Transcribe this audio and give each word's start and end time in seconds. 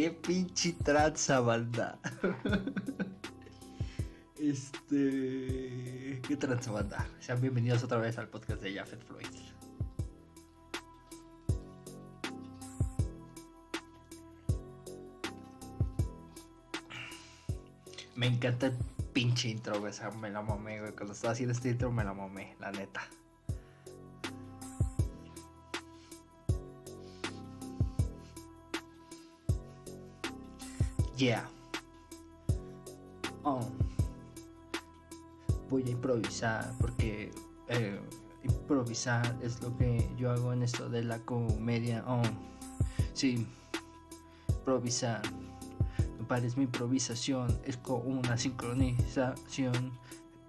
Qué 0.00 0.10
pinche 0.10 0.72
tranza, 0.72 1.40
banda. 1.40 1.98
Este. 4.40 6.22
Qué 6.26 6.36
tranza, 6.38 6.72
banda. 6.72 7.06
Sean 7.18 7.38
bienvenidos 7.38 7.82
otra 7.82 7.98
vez 7.98 8.16
al 8.16 8.28
podcast 8.28 8.62
de 8.62 8.76
Jafet 8.76 9.04
Floyd. 9.04 9.26
Me 18.16 18.26
encanta 18.26 18.68
el 18.68 18.78
pinche 19.12 19.50
intro. 19.50 19.82
O 19.82 19.92
sea, 19.92 20.10
me 20.12 20.30
la 20.30 20.40
mamé, 20.40 20.80
güey. 20.80 20.92
Cuando 20.92 21.12
estaba 21.12 21.34
haciendo 21.34 21.52
este 21.52 21.68
intro, 21.72 21.92
me 21.92 22.04
la 22.04 22.14
mamé, 22.14 22.56
la 22.58 22.72
neta. 22.72 23.02
Yeah. 31.20 31.44
Oh. 33.44 33.60
Voy 35.68 35.84
a 35.86 35.90
improvisar 35.90 36.72
porque 36.80 37.30
eh, 37.68 38.00
improvisar 38.42 39.36
es 39.42 39.60
lo 39.60 39.76
que 39.76 40.08
yo 40.16 40.30
hago 40.30 40.54
en 40.54 40.62
esto 40.62 40.88
de 40.88 41.04
la 41.04 41.18
comedia. 41.18 42.02
Oh. 42.06 42.22
Sí. 43.12 43.46
Improvisar. 44.48 45.20
No 46.18 46.26
pares 46.26 46.56
mi 46.56 46.64
improvisación. 46.64 47.54
Es 47.66 47.76
como 47.76 47.98
una 47.98 48.38
sincronización 48.38 49.92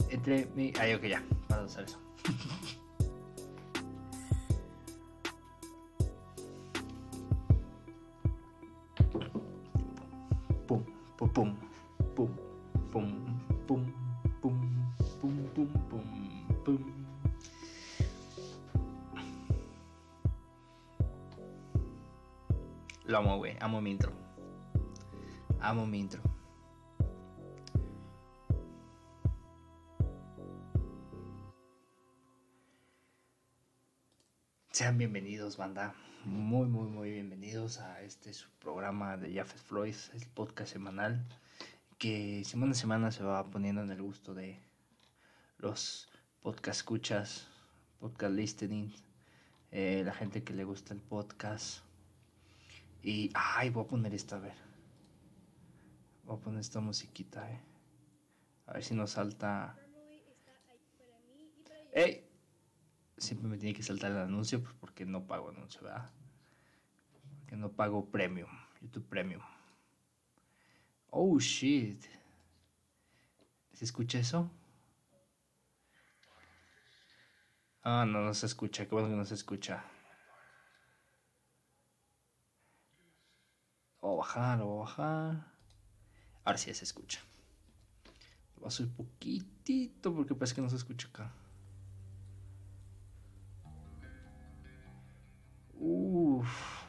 entre 0.08 0.46
mi. 0.56 0.72
Ay, 0.80 0.94
ok, 0.94 1.04
ya. 1.04 1.22
Para 1.50 1.64
hacer 1.64 1.84
eso. 1.84 2.00
amo, 23.22 23.38
güey. 23.38 23.56
Amo 23.60 23.82
mi 23.82 23.92
intro. 23.92 24.12
Amo 25.60 25.86
mi 25.86 26.00
intro. 26.00 26.22
Sean 34.72 34.98
bienvenidos, 34.98 35.58
banda. 35.58 35.94
Muy, 36.26 36.68
muy, 36.68 36.90
muy 36.90 37.12
bienvenidos 37.12 37.80
a 37.80 38.02
este 38.02 38.32
programa 38.60 39.18
de 39.18 39.36
Jafet 39.36 39.60
Floyd, 39.60 39.96
el 40.14 40.26
podcast 40.28 40.74
semanal 40.74 41.24
que 42.00 42.44
semana 42.46 42.72
a 42.72 42.76
semana 42.76 43.12
se 43.12 43.24
va 43.24 43.52
poniendo 43.52 43.84
en 43.84 43.92
el 43.92 44.02
gusto 44.02 44.34
de 44.34 44.60
los 45.60 46.10
podcast 46.42 46.80
escuchas, 46.80 47.48
podcast 48.00 48.34
listening, 48.34 48.92
eh, 49.72 50.02
la 50.04 50.14
gente 50.14 50.44
que 50.44 50.54
le 50.54 50.64
gusta 50.64 50.96
el 50.96 51.02
podcast. 51.02 51.91
Y, 53.04 53.32
ay, 53.34 53.70
voy 53.70 53.86
a 53.86 53.88
poner 53.88 54.14
esta, 54.14 54.36
a 54.36 54.40
ver. 54.40 54.56
Voy 56.24 56.38
a 56.38 56.40
poner 56.40 56.60
esta 56.60 56.80
musiquita, 56.80 57.50
eh. 57.52 57.60
A 58.68 58.74
ver 58.74 58.84
si 58.84 58.94
nos 58.94 59.12
salta. 59.12 59.78
¡Ey! 61.92 62.28
Siempre 63.18 63.50
me 63.50 63.58
tiene 63.58 63.76
que 63.76 63.84
saltar 63.84 64.12
el 64.12 64.18
anuncio 64.18 64.64
pues, 64.64 64.74
porque 64.80 65.06
no 65.06 65.28
pago 65.28 65.50
anuncio, 65.50 65.82
¿verdad? 65.82 66.10
Porque 67.40 67.56
no 67.56 67.72
pago 67.72 68.10
premium, 68.10 68.50
YouTube 68.82 69.08
Premium. 69.08 69.42
Oh 71.10 71.38
shit. 71.40 72.04
¿Se 73.74 73.86
escucha 73.86 74.20
eso? 74.20 74.50
Ah, 77.84 78.06
no, 78.08 78.22
no 78.22 78.34
se 78.34 78.46
escucha. 78.46 78.86
Qué 78.88 78.96
bueno 78.96 79.10
que 79.10 79.16
no 79.16 79.26
se 79.26 79.34
escucha. 79.34 79.84
Lo 84.02 84.10
voy 84.10 84.16
a 84.16 84.18
bajar, 84.18 84.58
lo 84.60 84.66
voy 84.66 84.78
a 84.78 84.82
bajar. 84.82 85.48
Ahora 86.44 86.58
sí 86.58 86.74
se 86.74 86.84
escucha. 86.84 87.20
Lo 88.56 88.62
voy 88.62 88.68
a 88.68 88.72
subir 88.72 88.94
poquitito 88.94 90.14
porque 90.14 90.34
parece 90.34 90.56
que 90.56 90.62
no 90.62 90.70
se 90.70 90.76
escucha 90.78 91.08
acá. 91.08 91.32
Uff. 95.76 96.82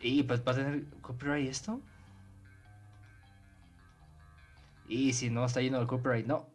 ¿Y 0.00 0.22
pues 0.22 0.46
va 0.46 0.52
a 0.52 0.54
tener 0.54 0.86
copyright 1.00 1.48
esto? 1.48 1.80
Y 4.86 5.12
si 5.14 5.30
no 5.30 5.44
está 5.44 5.60
lleno 5.60 5.80
de 5.80 5.86
copyright, 5.86 6.26
no. 6.26 6.46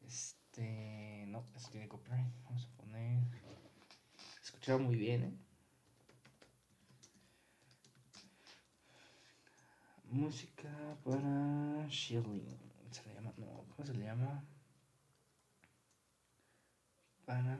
Este. 0.00 1.26
No, 1.26 1.44
eso 1.56 1.70
tiene 1.70 1.88
copyright. 1.88 2.32
Vamos 2.44 2.66
a 2.66 2.76
poner. 2.76 3.22
Escuchaba 4.40 4.78
muy 4.78 4.96
bien, 4.96 5.24
¿eh? 5.24 5.47
Música 10.10 10.70
para 11.04 11.86
Shilling. 11.88 12.58
Se 12.90 13.04
le 13.06 13.14
llama. 13.14 13.32
No, 13.36 13.64
¿cómo 13.68 13.86
se 13.86 13.92
le 13.92 14.04
llama? 14.04 14.42
Para. 17.26 17.58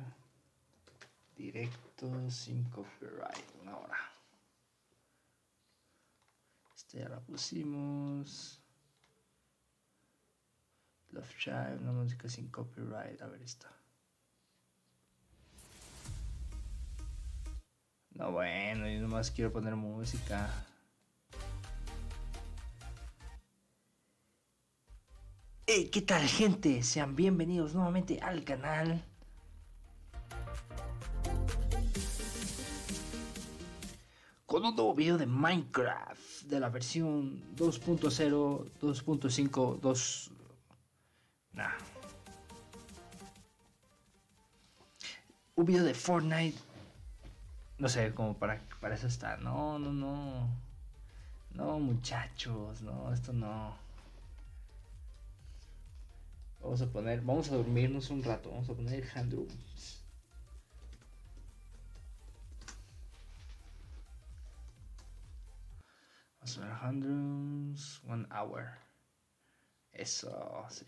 Directo 1.36 2.30
sin 2.30 2.64
copyright. 2.70 3.44
Una 3.62 3.76
hora. 3.76 3.98
Este 6.74 7.00
ya 7.00 7.08
la 7.10 7.20
pusimos. 7.20 8.62
Love 11.10 11.36
Child, 11.36 11.82
una 11.82 11.92
música 11.92 12.30
sin 12.30 12.48
copyright. 12.48 13.20
A 13.20 13.26
ver 13.26 13.42
esta. 13.42 13.70
No, 18.12 18.32
bueno, 18.32 18.88
yo 18.88 19.00
nomás 19.02 19.30
quiero 19.30 19.52
poner 19.52 19.76
música. 19.76 20.50
Hey, 25.70 25.90
¿qué 25.92 26.00
tal 26.00 26.26
gente? 26.26 26.82
Sean 26.82 27.14
bienvenidos 27.14 27.74
nuevamente 27.74 28.18
al 28.22 28.42
canal. 28.42 29.04
Con 34.46 34.64
un 34.64 34.74
nuevo 34.74 34.94
video 34.94 35.18
de 35.18 35.26
Minecraft 35.26 36.44
de 36.44 36.58
la 36.58 36.70
versión 36.70 37.54
2.0, 37.54 38.70
2.5, 38.80 39.78
2... 39.78 40.30
Nah. 41.52 41.68
Un 45.54 45.66
video 45.66 45.84
de 45.84 45.92
Fortnite. 45.92 46.58
No 47.76 47.90
sé, 47.90 48.14
como 48.14 48.38
para, 48.38 48.58
para 48.80 48.94
eso 48.94 49.06
está. 49.06 49.36
No, 49.36 49.78
no, 49.78 49.92
no. 49.92 50.48
No, 51.50 51.78
muchachos, 51.78 52.80
no, 52.80 53.12
esto 53.12 53.34
no. 53.34 53.87
Vamos 56.60 56.82
a 56.82 56.86
poner, 56.86 57.20
vamos 57.22 57.50
a 57.50 57.56
dormirnos 57.56 58.10
un 58.10 58.22
rato. 58.22 58.50
Vamos 58.50 58.68
a 58.68 58.74
poner 58.74 59.04
handrooms. 59.14 60.04
Vamos 66.40 66.58
a 66.58 66.60
ver 66.60 66.72
handrooms, 66.72 68.02
one 68.04 68.26
hour. 68.30 68.78
Eso, 69.92 70.66
sí. 70.70 70.86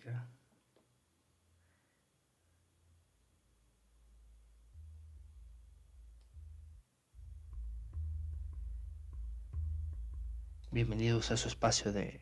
Bienvenidos 10.72 11.32
a 11.32 11.36
su 11.36 11.48
espacio 11.48 11.92
de 11.92 12.20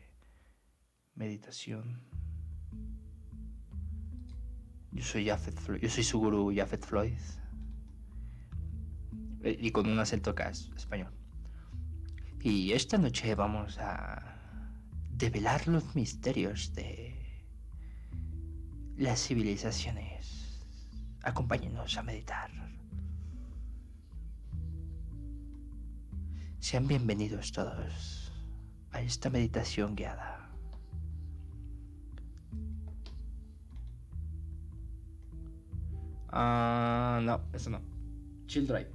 meditación. 1.13 2.08
Yo 4.91 5.03
soy 5.03 5.27
Jafet 5.27 5.57
Floyd, 5.59 5.81
yo 5.81 5.89
soy 5.89 6.03
su 6.03 6.19
gurú 6.19 6.51
Jafet 6.55 6.85
Floyd. 6.85 7.13
Eh, 9.43 9.57
Y 9.59 9.71
con 9.71 9.87
un 9.87 9.99
acento 9.99 10.35
es- 10.37 10.69
español. 10.75 11.13
Y 12.41 12.71
esta 12.73 12.97
noche 12.97 13.35
vamos 13.35 13.77
a 13.79 14.35
develar 15.11 15.67
los 15.67 15.95
misterios 15.95 16.73
de 16.73 17.15
las 18.97 19.19
civilizaciones. 19.27 20.61
Acompáñenos 21.23 21.97
a 21.97 22.03
meditar. 22.03 22.49
Sean 26.59 26.87
bienvenidos 26.87 27.51
todos 27.51 28.31
a 28.91 29.01
esta 29.01 29.29
meditación 29.29 29.95
guiada. 29.95 30.38
Ah, 36.31 37.19
no, 37.23 37.41
eso 37.53 37.69
no. 37.69 37.81
Chill 38.47 38.67
Drive. 38.67 38.89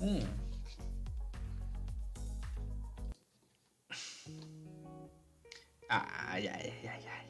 Mm. 0.00 0.24
Ah, 5.88 6.38
ya, 6.38 6.56
ya, 6.62 6.74
ya, 6.82 6.98
ya. 7.00 7.20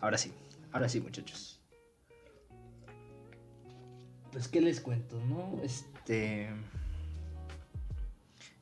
Ahora 0.00 0.16
sí, 0.16 0.32
ahora 0.72 0.88
sí, 0.88 1.00
muchachos. 1.00 1.60
Pues, 4.32 4.48
¿qué 4.48 4.60
les 4.60 4.80
cuento, 4.80 5.20
no? 5.26 5.60
Este. 5.62 6.48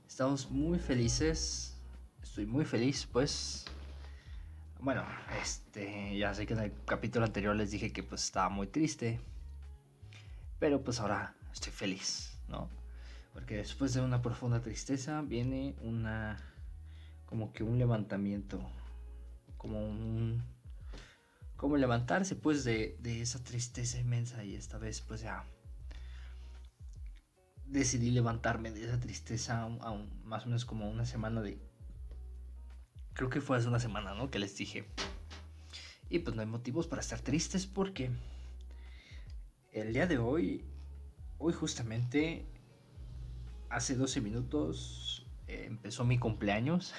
Estamos 0.09 0.51
muy 0.51 0.79
felices. 0.79 1.77
Estoy 2.23 2.47
muy 2.47 2.65
feliz, 2.65 3.07
pues. 3.13 3.67
Bueno, 4.81 5.05
este. 5.43 6.17
Ya 6.17 6.35
sé 6.35 6.47
que 6.47 6.55
en 6.55 6.61
el 6.61 6.73
capítulo 6.85 7.25
anterior 7.25 7.57
les 7.57 7.71
dije 7.71 7.93
que 7.93 8.03
pues 8.03 8.25
estaba 8.25 8.49
muy 8.49 8.67
triste. 8.67 9.21
Pero 10.59 10.83
pues 10.83 11.01
ahora 11.01 11.35
estoy 11.53 11.73
feliz, 11.73 12.39
¿no? 12.49 12.69
Porque 13.33 13.57
después 13.57 13.93
de 13.93 14.01
una 14.01 14.23
profunda 14.23 14.61
tristeza 14.61 15.21
viene 15.23 15.75
una... 15.83 16.39
como 17.27 17.53
que 17.53 17.63
un 17.63 17.79
levantamiento, 17.79 18.61
como 19.59 19.87
un... 19.87 20.43
como 21.57 21.77
levantarse 21.77 22.35
pues 22.35 22.65
de, 22.65 22.97
esa 23.05 23.45
tristeza 23.45 23.99
inmensa 23.99 24.43
y 24.45 24.55
esta 24.55 24.79
vez 24.79 25.03
pues 25.03 25.21
ya 25.21 25.45
decidí 27.67 28.11
levantarme 28.11 28.71
de 28.71 28.85
esa 28.85 28.99
tristeza 29.01 29.69
más 30.25 30.45
o 30.45 30.47
menos 30.47 30.65
como 30.65 30.89
una 30.89 31.05
semana 31.05 31.43
de... 31.43 31.59
Creo 33.17 33.31
que 33.31 33.41
fue 33.41 33.57
hace 33.57 33.67
una 33.67 33.81
semana, 33.81 34.13
¿no? 34.13 34.31
Que 34.31 34.39
les 34.39 34.55
dije. 34.59 34.85
Y 36.11 36.19
pues 36.19 36.37
no 36.37 36.43
hay 36.43 36.47
motivos 36.47 36.87
para 36.87 37.01
estar 37.01 37.19
tristes 37.21 37.67
porque 37.67 38.11
el 39.73 39.95
día 39.95 40.07
de 40.07 40.19
hoy, 40.19 40.67
hoy 41.39 41.55
justamente, 41.55 42.45
hace 43.71 43.95
12 43.95 44.21
minutos, 44.21 45.27
eh, 45.47 45.65
empezó 45.67 46.05
mi 46.05 46.19
cumpleaños. 46.19 46.93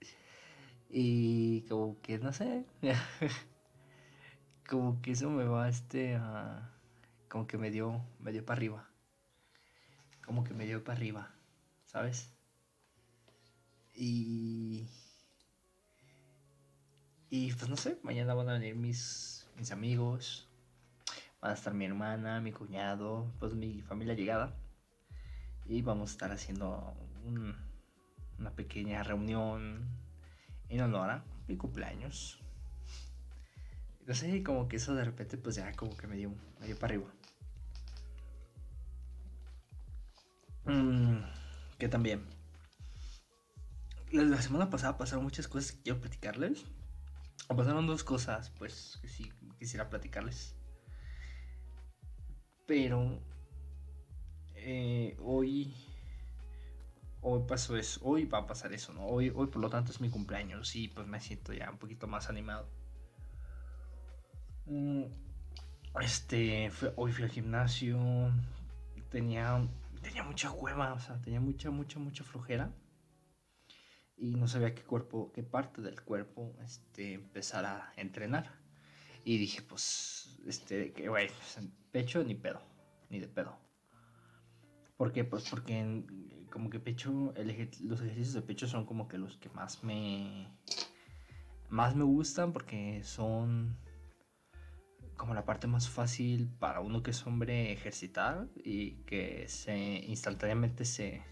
y 0.88 1.62
como 1.62 2.00
que, 2.00 2.20
no 2.20 2.32
sé, 2.32 2.64
como 4.68 5.02
que 5.02 5.10
eso 5.10 5.30
me 5.30 5.46
va, 5.46 5.68
este, 5.68 6.16
como 7.28 7.48
que 7.48 7.58
me 7.58 7.72
dio, 7.72 8.04
me 8.20 8.30
dio 8.30 8.44
para 8.44 8.58
arriba. 8.58 8.88
Como 10.24 10.44
que 10.44 10.54
me 10.54 10.64
dio 10.64 10.84
para 10.84 10.96
arriba, 10.96 11.34
¿sabes? 11.86 12.33
Y... 13.94 14.86
Y 17.30 17.52
pues 17.52 17.68
no 17.68 17.76
sé, 17.76 17.98
mañana 18.02 18.34
van 18.34 18.48
a 18.48 18.52
venir 18.52 18.76
mis, 18.76 19.48
mis 19.56 19.72
amigos, 19.72 20.48
Va 21.44 21.50
a 21.50 21.52
estar 21.52 21.74
mi 21.74 21.84
hermana, 21.84 22.40
mi 22.40 22.52
cuñado, 22.52 23.30
pues 23.38 23.52
mi 23.54 23.82
familia 23.82 24.14
llegada. 24.14 24.56
Y 25.66 25.82
vamos 25.82 26.08
a 26.08 26.12
estar 26.12 26.32
haciendo 26.32 26.96
una 28.38 28.50
pequeña 28.52 29.02
reunión 29.02 29.86
en 30.70 30.80
honor 30.80 31.10
a 31.10 31.24
mi 31.46 31.58
cumpleaños. 31.58 32.40
No 34.06 34.14
sé, 34.14 34.42
como 34.42 34.68
que 34.68 34.76
eso 34.76 34.94
de 34.94 35.04
repente 35.04 35.36
pues 35.36 35.56
ya 35.56 35.70
como 35.72 35.94
que 35.94 36.06
me 36.06 36.16
dio, 36.16 36.32
para 36.80 36.94
arriba. 36.94 37.12
Mm, 40.64 41.24
que 41.76 41.88
también. 41.90 42.33
La, 44.14 44.40
semana 44.40 44.70
pasada 44.70 44.96
pasaron 44.96 45.24
muchas 45.24 45.48
cosas 45.48 45.72
que 45.72 45.82
quiero 45.82 46.00
platicarles. 46.00 46.64
Pasaron 47.48 47.88
dos 47.88 48.04
cosas, 48.04 48.50
pues, 48.50 48.96
que 49.02 49.08
sí 49.08 49.32
quisiera 49.58 49.90
platicarles. 49.90 50.54
Pero 52.64 53.18
eh, 54.54 55.16
hoy, 55.20 55.74
hoy 57.22 57.42
pasó 57.48 57.76
eso, 57.76 57.98
hoy 58.04 58.24
va 58.24 58.38
a 58.38 58.46
pasar 58.46 58.72
eso, 58.72 58.92
¿no? 58.92 59.04
Hoy, 59.04 59.32
hoy 59.34 59.48
por 59.48 59.60
lo 59.60 59.68
tanto 59.68 59.90
es 59.90 60.00
mi 60.00 60.08
cumpleaños 60.10 60.76
y 60.76 60.86
pues 60.86 61.08
me 61.08 61.20
siento 61.20 61.52
ya 61.52 61.68
un 61.68 61.78
poquito 61.78 62.06
más 62.06 62.28
animado. 62.28 62.70
Mm, 64.66 65.06
este, 66.00 66.70
hoy 66.94 67.10
fui 67.10 67.24
al 67.24 67.30
gimnasio, 67.30 67.98
tenía, 69.10 69.68
tenía 70.02 70.22
mucha 70.22 70.52
hueva, 70.52 70.92
o 70.92 71.00
sea, 71.00 71.20
tenía 71.20 71.40
mucha, 71.40 71.72
mucha, 71.72 71.98
mucha 71.98 72.22
flojera 72.22 72.72
y 74.24 74.36
no 74.36 74.48
sabía 74.48 74.74
qué 74.74 74.82
cuerpo, 74.82 75.30
qué 75.34 75.42
parte 75.42 75.82
del 75.82 76.00
cuerpo, 76.00 76.56
este, 76.64 77.12
empezar 77.12 77.66
a 77.66 77.92
entrenar. 77.96 78.58
Y 79.22 79.36
dije, 79.36 79.60
pues, 79.60 80.40
este, 80.46 80.94
que, 80.94 81.08
güey, 81.10 81.26
pues, 81.26 81.58
pecho 81.92 82.24
ni 82.24 82.34
pedo, 82.34 82.62
ni 83.10 83.20
de 83.20 83.28
pedo. 83.28 83.58
¿Por 84.96 85.12
qué? 85.12 85.24
Pues 85.24 85.50
porque 85.50 86.04
como 86.50 86.70
que 86.70 86.80
pecho, 86.80 87.34
los 87.82 88.00
ejercicios 88.00 88.32
de 88.32 88.42
pecho 88.42 88.66
son 88.66 88.86
como 88.86 89.08
que 89.08 89.18
los 89.18 89.36
que 89.36 89.50
más 89.50 89.84
me, 89.84 90.48
más 91.68 91.94
me 91.94 92.04
gustan 92.04 92.52
porque 92.54 93.02
son 93.04 93.76
como 95.18 95.34
la 95.34 95.44
parte 95.44 95.66
más 95.66 95.88
fácil 95.90 96.48
para 96.58 96.80
uno 96.80 97.02
que 97.02 97.10
es 97.10 97.26
hombre 97.26 97.72
ejercitar 97.72 98.48
y 98.56 99.02
que 99.02 99.48
se 99.48 99.76
instantáneamente 99.76 100.86
se, 100.86 101.22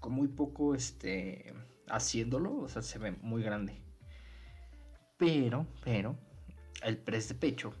con 0.00 0.12
muy 0.12 0.28
poco, 0.28 0.74
este, 0.74 1.54
haciéndolo, 1.90 2.56
o 2.56 2.68
sea, 2.68 2.82
se 2.82 2.98
ve 2.98 3.12
muy 3.12 3.42
grande. 3.42 3.80
Pero, 5.16 5.66
pero, 5.84 6.16
el 6.82 6.96
press 6.96 7.28
de 7.28 7.34
pecho. 7.34 7.74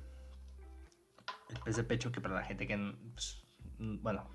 El 1.50 1.60
press 1.60 1.76
de 1.76 1.84
pecho 1.84 2.12
que 2.12 2.20
para 2.20 2.34
la 2.34 2.44
gente 2.44 2.66
que, 2.66 2.76
pues, 3.14 3.42
bueno, 3.78 4.28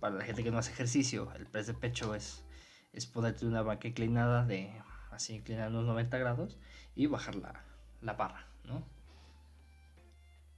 para, 0.00 0.14
la 0.14 0.24
gente 0.24 0.42
que 0.42 0.50
no 0.50 0.58
hace 0.58 0.72
ejercicio, 0.72 1.32
el 1.34 1.46
press 1.46 1.66
de 1.66 1.74
pecho 1.74 2.14
es, 2.14 2.44
es 2.92 3.06
ponerte 3.06 3.46
una 3.46 3.62
banca 3.62 3.88
inclinada 3.88 4.44
de, 4.46 4.72
así 5.10 5.34
inclinada 5.34 5.68
unos 5.68 5.86
90 5.86 6.18
grados 6.18 6.58
y 6.94 7.06
bajar 7.06 7.34
la, 7.34 7.64
la 8.00 8.14
barra, 8.14 8.46
¿no? 8.64 8.86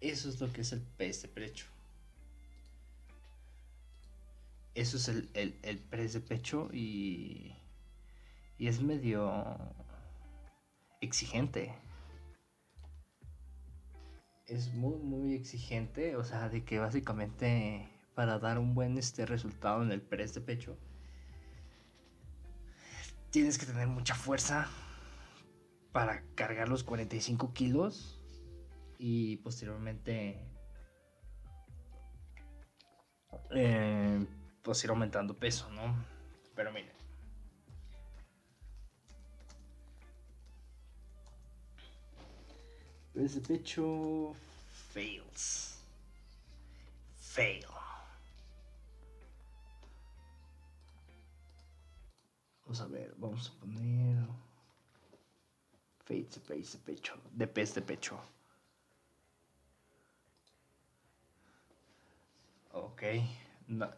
Eso 0.00 0.28
es 0.28 0.40
lo 0.40 0.52
que 0.52 0.60
es 0.60 0.72
el 0.72 0.82
press 0.82 1.22
de 1.22 1.28
pecho. 1.28 1.66
Eso 4.74 4.98
es 4.98 5.08
el, 5.08 5.30
el, 5.32 5.58
el 5.62 5.78
press 5.78 6.12
de 6.12 6.20
pecho 6.20 6.68
y, 6.70 7.56
y 8.58 8.68
es 8.68 8.82
medio 8.82 9.44
exigente 11.00 11.74
es 14.46 14.72
muy, 14.74 14.98
muy 14.98 15.34
exigente, 15.34 16.16
o 16.16 16.24
sea, 16.24 16.48
de 16.48 16.64
que 16.64 16.78
básicamente 16.78 17.88
para 18.14 18.38
dar 18.38 18.58
un 18.58 18.74
buen 18.74 18.96
este, 18.96 19.26
resultado 19.26 19.82
en 19.82 19.90
el 19.92 20.00
press 20.00 20.34
de 20.34 20.40
pecho, 20.40 20.76
tienes 23.30 23.58
que 23.58 23.66
tener 23.66 23.88
mucha 23.88 24.14
fuerza 24.14 24.68
para 25.92 26.22
cargar 26.34 26.68
los 26.68 26.84
45 26.84 27.52
kilos 27.52 28.20
y 28.98 29.36
posteriormente 29.38 30.38
eh, 33.50 34.26
pues 34.62 34.84
ir 34.84 34.90
aumentando 34.90 35.36
peso, 35.36 35.70
¿no? 35.70 35.94
Pero 36.54 36.72
miren. 36.72 36.95
Ese 43.16 43.40
pecho 43.40 44.34
fails. 44.92 45.78
Fail. 47.18 47.64
Vamos 52.64 52.80
a 52.80 52.86
ver, 52.86 53.14
vamos 53.16 53.48
a 53.48 53.60
poner 53.60 54.26
face 56.04 56.40
de 56.40 56.78
pecho, 56.84 57.14
de 57.32 57.46
pez 57.46 57.74
de 57.74 57.82
pecho. 57.82 58.18
Ok. 62.72 63.02
No. 63.68 63.88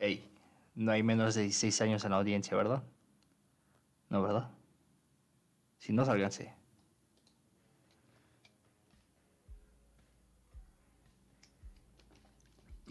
Ey, 0.00 0.28
no 0.74 0.90
hay 0.90 1.02
menos 1.02 1.34
de 1.36 1.42
16 1.42 1.80
años 1.82 2.04
en 2.04 2.10
la 2.10 2.16
audiencia, 2.16 2.56
¿verdad? 2.56 2.82
No, 4.10 4.22
¿verdad? 4.22 4.50
Si 5.78 5.92
no, 5.92 6.04
sálganse. 6.04 6.63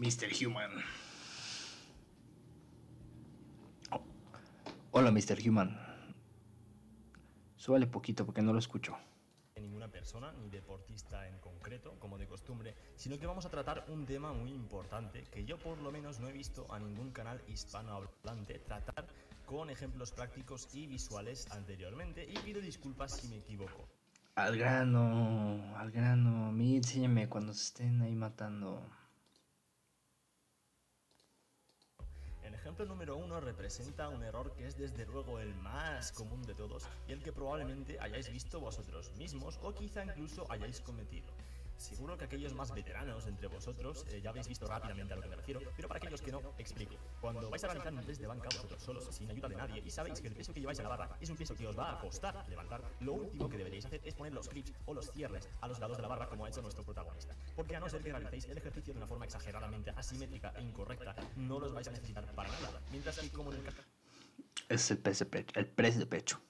Mr. 0.03 0.27
Human. 0.35 0.83
Oh. 3.91 4.01
Hola, 4.91 5.11
Mr. 5.11 5.37
Human. 5.47 5.79
Súbale 7.55 7.87
poquito 7.87 8.25
porque 8.25 8.41
no 8.41 8.51
lo 8.51 8.59
escucho. 8.59 8.97
Ninguna 9.55 9.87
persona, 9.89 10.33
ni 10.33 10.49
deportista 10.49 11.25
en 11.29 11.39
concreto, 11.39 11.97
como 11.99 12.17
de 12.17 12.27
costumbre, 12.27 12.75
sino 12.97 13.17
que 13.17 13.25
vamos 13.27 13.45
a 13.45 13.49
tratar 13.49 13.85
un 13.87 14.05
tema 14.05 14.33
muy 14.33 14.51
importante 14.51 15.23
que 15.31 15.45
yo 15.45 15.57
por 15.57 15.77
lo 15.77 15.89
menos 15.89 16.19
no 16.19 16.27
he 16.27 16.33
visto 16.33 16.69
a 16.73 16.79
ningún 16.79 17.11
canal 17.11 17.41
hispanohablante 17.47 18.59
tratar 18.59 19.07
con 19.45 19.69
ejemplos 19.69 20.11
prácticos 20.11 20.67
y 20.73 20.85
visuales 20.87 21.49
anteriormente 21.51 22.27
y 22.29 22.37
pido 22.39 22.59
disculpas 22.59 23.13
si 23.13 23.29
me 23.29 23.37
equivoco. 23.37 23.87
al 24.35 24.57
grano, 24.57 25.77
al 25.77 25.91
grano. 25.91 26.47
A 26.47 26.51
mí 26.51 26.75
enséñame 26.75 27.29
cuando 27.29 27.53
se 27.53 27.63
estén 27.63 28.01
ahí 28.01 28.15
matando. 28.15 28.83
El 32.43 32.52
ejemplo 32.63 32.85
número 32.85 33.17
uno 33.17 33.41
representa 33.41 34.07
un 34.07 34.23
error 34.23 34.53
que 34.53 34.65
es 34.65 34.77
desde 34.77 35.05
luego 35.05 35.37
el 35.37 35.53
más 35.55 36.13
común 36.13 36.41
de 36.43 36.55
todos 36.55 36.87
y 37.09 37.11
el 37.11 37.21
que 37.21 37.33
probablemente 37.33 37.99
hayáis 37.99 38.31
visto 38.31 38.61
vosotros 38.61 39.11
mismos 39.17 39.59
o 39.61 39.73
quizá 39.73 40.05
incluso 40.05 40.49
hayáis 40.49 40.79
cometido. 40.79 41.27
Seguro 41.77 42.17
que 42.17 42.25
aquellos 42.25 42.53
más 42.53 42.73
veteranos 42.73 43.27
entre 43.27 43.47
vosotros 43.47 44.05
eh, 44.09 44.21
ya 44.21 44.29
habéis 44.29 44.47
visto 44.47 44.67
rápidamente 44.67 45.13
a 45.13 45.15
lo 45.15 45.21
que 45.21 45.29
me 45.29 45.35
refiero, 45.35 45.61
pero 45.75 45.87
para 45.87 45.97
aquellos 45.97 46.21
que 46.21 46.31
no, 46.31 46.41
explico. 46.57 46.95
Cuando 47.19 47.49
vais 47.49 47.63
a 47.63 47.67
realizar 47.67 47.93
un 47.93 48.05
test 48.05 48.21
de 48.21 48.27
banca 48.27 48.49
vosotros 48.51 48.81
solos, 48.81 49.07
sin 49.11 49.29
ayuda 49.29 49.49
de 49.49 49.55
nadie, 49.55 49.81
y 49.85 49.89
sabéis 49.89 50.21
que 50.21 50.27
el 50.27 50.35
peso 50.35 50.53
que 50.53 50.59
lleváis 50.59 50.79
a 50.79 50.83
la 50.83 50.89
barra 50.89 51.17
es 51.19 51.29
un 51.29 51.37
peso 51.37 51.55
que 51.55 51.67
os 51.67 51.77
va 51.77 51.97
a 51.97 51.99
costar 51.99 52.47
levantar, 52.49 52.81
lo 53.01 53.13
último 53.13 53.49
que 53.49 53.57
deberíais 53.57 53.85
hacer 53.85 54.01
es 54.03 54.13
poner 54.13 54.33
los 54.33 54.47
clips 54.47 54.73
o 54.85 54.93
los 54.93 55.11
cierres 55.11 55.49
a 55.61 55.67
los 55.67 55.79
lados 55.79 55.97
de 55.97 56.03
la 56.03 56.09
barra 56.09 56.27
como 56.27 56.45
ha 56.45 56.49
hecho 56.49 56.61
nuestro 56.61 56.83
protagonista. 56.83 57.35
Porque 57.55 57.75
a 57.75 57.79
no 57.79 57.89
ser 57.89 58.01
que 58.01 58.11
realicéis 58.11 58.45
el 58.45 58.57
ejercicio 58.57 58.93
de 58.93 58.99
una 58.99 59.07
forma 59.07 59.25
exageradamente 59.25 59.91
asimétrica 59.91 60.53
e 60.57 60.61
incorrecta, 60.61 61.15
no 61.35 61.59
los 61.59 61.73
vais 61.73 61.87
a 61.87 61.91
necesitar 61.91 62.25
para 62.33 62.49
nada. 62.49 62.81
Mientras 62.91 63.19
que 63.19 63.29
como 63.29 63.51
en 63.51 63.59
el 63.59 63.65
caso 63.65 63.81
Es 64.69 64.91
el 64.91 65.01
de 65.03 65.25
pecho. 65.25 65.59
El 65.59 65.67
press 65.67 65.97
de 65.97 66.05
pecho. 66.05 66.41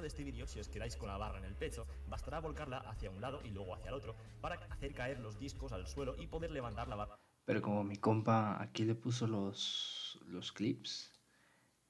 De 0.00 0.06
este 0.08 0.24
vídeo, 0.24 0.46
si 0.46 0.58
os 0.58 0.68
quedáis 0.68 0.96
con 0.96 1.08
la 1.08 1.18
barra 1.18 1.38
en 1.38 1.44
el 1.44 1.54
pecho, 1.54 1.86
bastará 2.08 2.40
volcarla 2.40 2.78
hacia 2.78 3.10
un 3.10 3.20
lado 3.20 3.40
y 3.44 3.50
luego 3.50 3.74
hacia 3.74 3.88
el 3.88 3.94
otro 3.94 4.16
para 4.40 4.56
hacer 4.70 4.94
caer 4.94 5.20
los 5.20 5.38
discos 5.38 5.72
al 5.72 5.86
suelo 5.86 6.14
y 6.18 6.26
poder 6.28 6.50
levantar 6.50 6.88
la 6.88 6.96
barra 6.96 7.18
Pero 7.44 7.60
como 7.60 7.84
mi 7.84 7.96
compa 7.96 8.60
aquí 8.62 8.84
le 8.84 8.94
puso 8.94 9.26
los, 9.26 10.18
los 10.26 10.50
clips, 10.52 11.12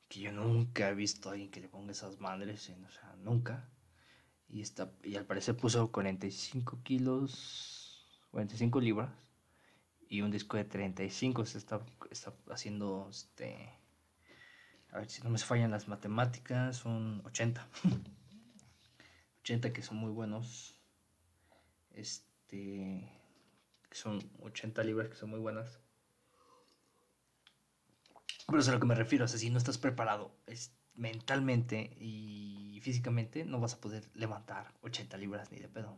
que 0.08 0.18
yo 0.20 0.32
nunca 0.32 0.88
he 0.90 0.94
visto 0.94 1.28
a 1.28 1.32
alguien 1.32 1.50
que 1.52 1.60
le 1.60 1.68
ponga 1.68 1.92
esas 1.92 2.18
madres, 2.18 2.68
en- 2.70 2.84
o 2.84 2.90
sea, 2.90 3.14
nunca. 3.18 3.70
Y, 4.48 4.60
está, 4.62 4.92
y 5.04 5.14
al 5.14 5.24
parecer 5.24 5.56
puso 5.56 5.92
45 5.92 6.82
kilos, 6.82 8.26
45 8.32 8.80
libras 8.80 9.10
y 10.08 10.22
un 10.22 10.30
disco 10.32 10.56
de 10.56 10.64
35. 10.64 11.46
Se 11.46 11.56
está, 11.58 11.86
está 12.10 12.34
haciendo, 12.50 13.08
este, 13.10 13.70
a 14.92 14.98
ver 14.98 15.10
si 15.10 15.22
no 15.22 15.30
me 15.30 15.38
fallan 15.38 15.70
las 15.70 15.88
matemáticas, 15.88 16.76
son 16.76 17.22
80. 17.24 17.66
80 19.40 19.72
que 19.72 19.82
son 19.82 19.96
muy 19.96 20.10
buenos. 20.10 20.76
Este, 21.90 23.10
son 23.90 24.22
80 24.40 24.84
libras 24.84 25.08
que 25.08 25.16
son 25.16 25.30
muy 25.30 25.40
buenas. 25.40 25.80
Pero 28.46 28.60
es 28.60 28.68
a 28.68 28.72
lo 28.72 28.80
que 28.80 28.86
me 28.86 28.94
refiero, 28.94 29.24
o 29.24 29.28
sea, 29.28 29.38
si 29.38 29.50
no 29.50 29.58
estás 29.58 29.78
preparado 29.78 30.36
es, 30.46 30.76
mentalmente 30.94 31.96
y 31.98 32.78
físicamente, 32.82 33.44
no 33.44 33.60
vas 33.60 33.74
a 33.74 33.80
poder 33.80 34.10
levantar 34.14 34.74
80 34.82 35.16
libras 35.16 35.50
ni 35.50 35.58
de 35.58 35.68
pedo. 35.68 35.96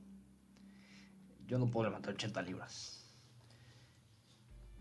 Yo 1.47 1.59
no 1.59 1.71
puedo 1.71 1.89
levantar 1.89 2.15
80 2.15 2.43
libras. 2.43 3.13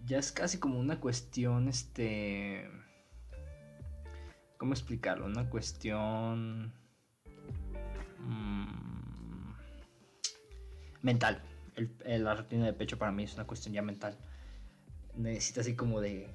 Ya 0.06 0.20
es 0.20 0.32
casi 0.32 0.60
como 0.60 0.80
una 0.80 1.00
cuestión, 1.00 1.68
este... 1.68 2.70
¿Cómo 4.58 4.74
explicarlo? 4.74 5.26
Una 5.26 5.50
cuestión... 5.50 6.74
mm, 8.20 9.54
mental. 11.02 11.42
El- 11.76 12.24
la 12.24 12.36
rutina 12.36 12.66
de 12.66 12.74
pecho 12.74 12.98
para 12.98 13.12
mí 13.12 13.24
es 13.24 13.34
una 13.34 13.46
cuestión 13.46 13.74
ya 13.74 13.82
mental. 13.82 14.18
Necesito 15.16 15.62
así 15.62 15.76
como 15.76 16.00
de 16.02 16.30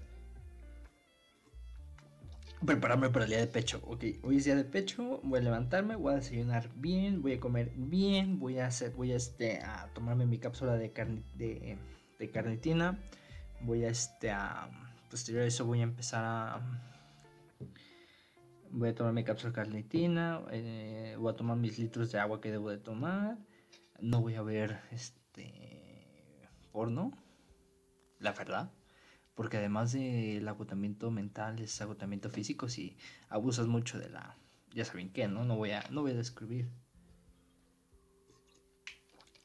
prepararme 2.65 3.09
para 3.11 3.25
el 3.25 3.31
día 3.31 3.39
de 3.41 3.47
pecho. 3.47 3.81
Ok, 3.87 4.05
hoy 4.23 4.37
es 4.39 4.45
día 4.45 4.57
de 4.57 4.65
pecho, 4.65 5.21
voy 5.23 5.39
a 5.39 5.43
levantarme, 5.43 5.95
voy 5.97 6.13
a 6.13 6.17
desayunar 6.17 6.69
bien, 6.75 7.23
voy 7.23 7.35
a 7.35 7.41
comer 7.41 7.73
bien, 7.77 8.39
voy 8.41 8.59
a 8.59 8.67
hacer, 8.67 8.93
voy 8.93 9.13
a, 9.13 9.17
este, 9.17 9.61
a 9.63 9.89
tomarme 9.95 10.27
mi 10.27 10.39
cápsula 10.39 10.75
de, 10.77 10.93
carni- 10.93 11.23
de, 11.35 11.79
de 12.19 12.31
carnitina, 12.31 12.99
voy 13.61 13.85
a 13.85 13.89
este 13.91 14.31
a 14.31 14.69
posterior 15.11 15.45
a 15.45 15.47
eso 15.47 15.65
voy 15.65 15.81
a 15.81 15.85
empezar 15.85 16.25
a 16.25 16.61
voy 18.71 18.91
a 18.91 18.95
tomar 18.95 19.13
mi 19.13 19.25
cápsula 19.25 19.53
carnitina, 19.53 20.43
eh, 20.51 21.17
voy 21.19 21.33
a 21.33 21.37
tomar 21.37 21.57
mis 21.57 21.79
litros 21.79 22.13
de 22.13 22.19
agua 22.19 22.41
que 22.41 22.51
debo 22.51 22.71
de 22.71 22.79
tomar, 22.79 23.39
no 24.01 24.21
voy 24.21 24.35
a 24.35 24.43
ver 24.43 24.81
este 24.91 26.49
porno, 26.73 27.13
la 28.19 28.33
verdad 28.33 28.71
porque 29.39 29.59
además 29.59 29.93
del 29.93 30.49
agotamiento 30.49 31.13
mental 31.13 31.61
es 31.61 31.81
agotamiento 31.81 32.29
físico 32.29 32.69
si 32.69 32.97
abusas 33.29 33.69
mucho 33.69 33.97
de 33.97 34.09
la 34.09 34.37
ya 34.75 34.85
saben 34.85 35.13
qué 35.13 35.29
no 35.29 35.45
no 35.45 35.55
voy 35.55 35.71
a 35.71 35.85
no 35.91 36.03
voy 36.03 36.11
a 36.11 36.15
describir. 36.15 36.69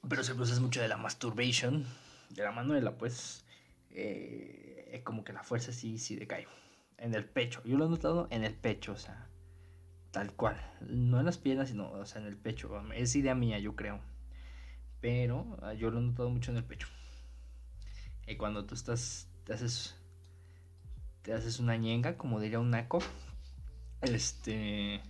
Pero 0.09 0.23
si 0.23 0.31
abusas 0.31 0.59
mucho 0.59 0.81
de 0.81 0.87
la 0.87 0.97
masturbation 0.97 1.85
de 2.31 2.41
la 2.41 2.51
manuela 2.51 2.97
pues 2.97 3.45
eh, 3.91 4.99
como 5.03 5.23
que 5.23 5.31
la 5.31 5.43
fuerza 5.43 5.71
sí 5.71 5.99
sí 5.99 6.15
decae 6.15 6.47
en 7.03 7.13
el 7.13 7.25
pecho. 7.25 7.61
Yo 7.65 7.77
lo 7.77 7.85
he 7.85 7.89
notado 7.89 8.27
en 8.31 8.43
el 8.43 8.55
pecho 8.55 8.93
o 8.93 8.97
sea 8.97 9.27
tal 10.11 10.33
cual. 10.33 10.57
No 10.87 11.19
en 11.19 11.25
las 11.25 11.37
piernas 11.37 11.69
sino 11.69 11.91
o 11.91 12.05
sea 12.05 12.21
en 12.21 12.27
el 12.27 12.37
pecho. 12.37 12.81
Es 12.93 13.15
idea 13.15 13.35
mía 13.35 13.59
yo 13.59 13.75
creo. 13.75 13.99
Pero 15.01 15.57
ah, 15.61 15.73
yo 15.73 15.91
lo 15.91 15.99
he 15.99 16.01
notado 16.01 16.29
mucho 16.29 16.51
en 16.51 16.57
el 16.57 16.63
pecho. 16.63 16.87
Y 18.25 18.37
cuando 18.37 18.65
tú 18.65 18.73
estás 18.75 19.27
te 19.43 19.53
haces 19.53 19.95
te 21.23 21.33
haces 21.33 21.59
una 21.59 21.75
ñenga 21.77 22.17
como 22.17 22.39
diría 22.39 22.59
un 22.59 22.69
naco 22.69 22.99
este 24.01 25.01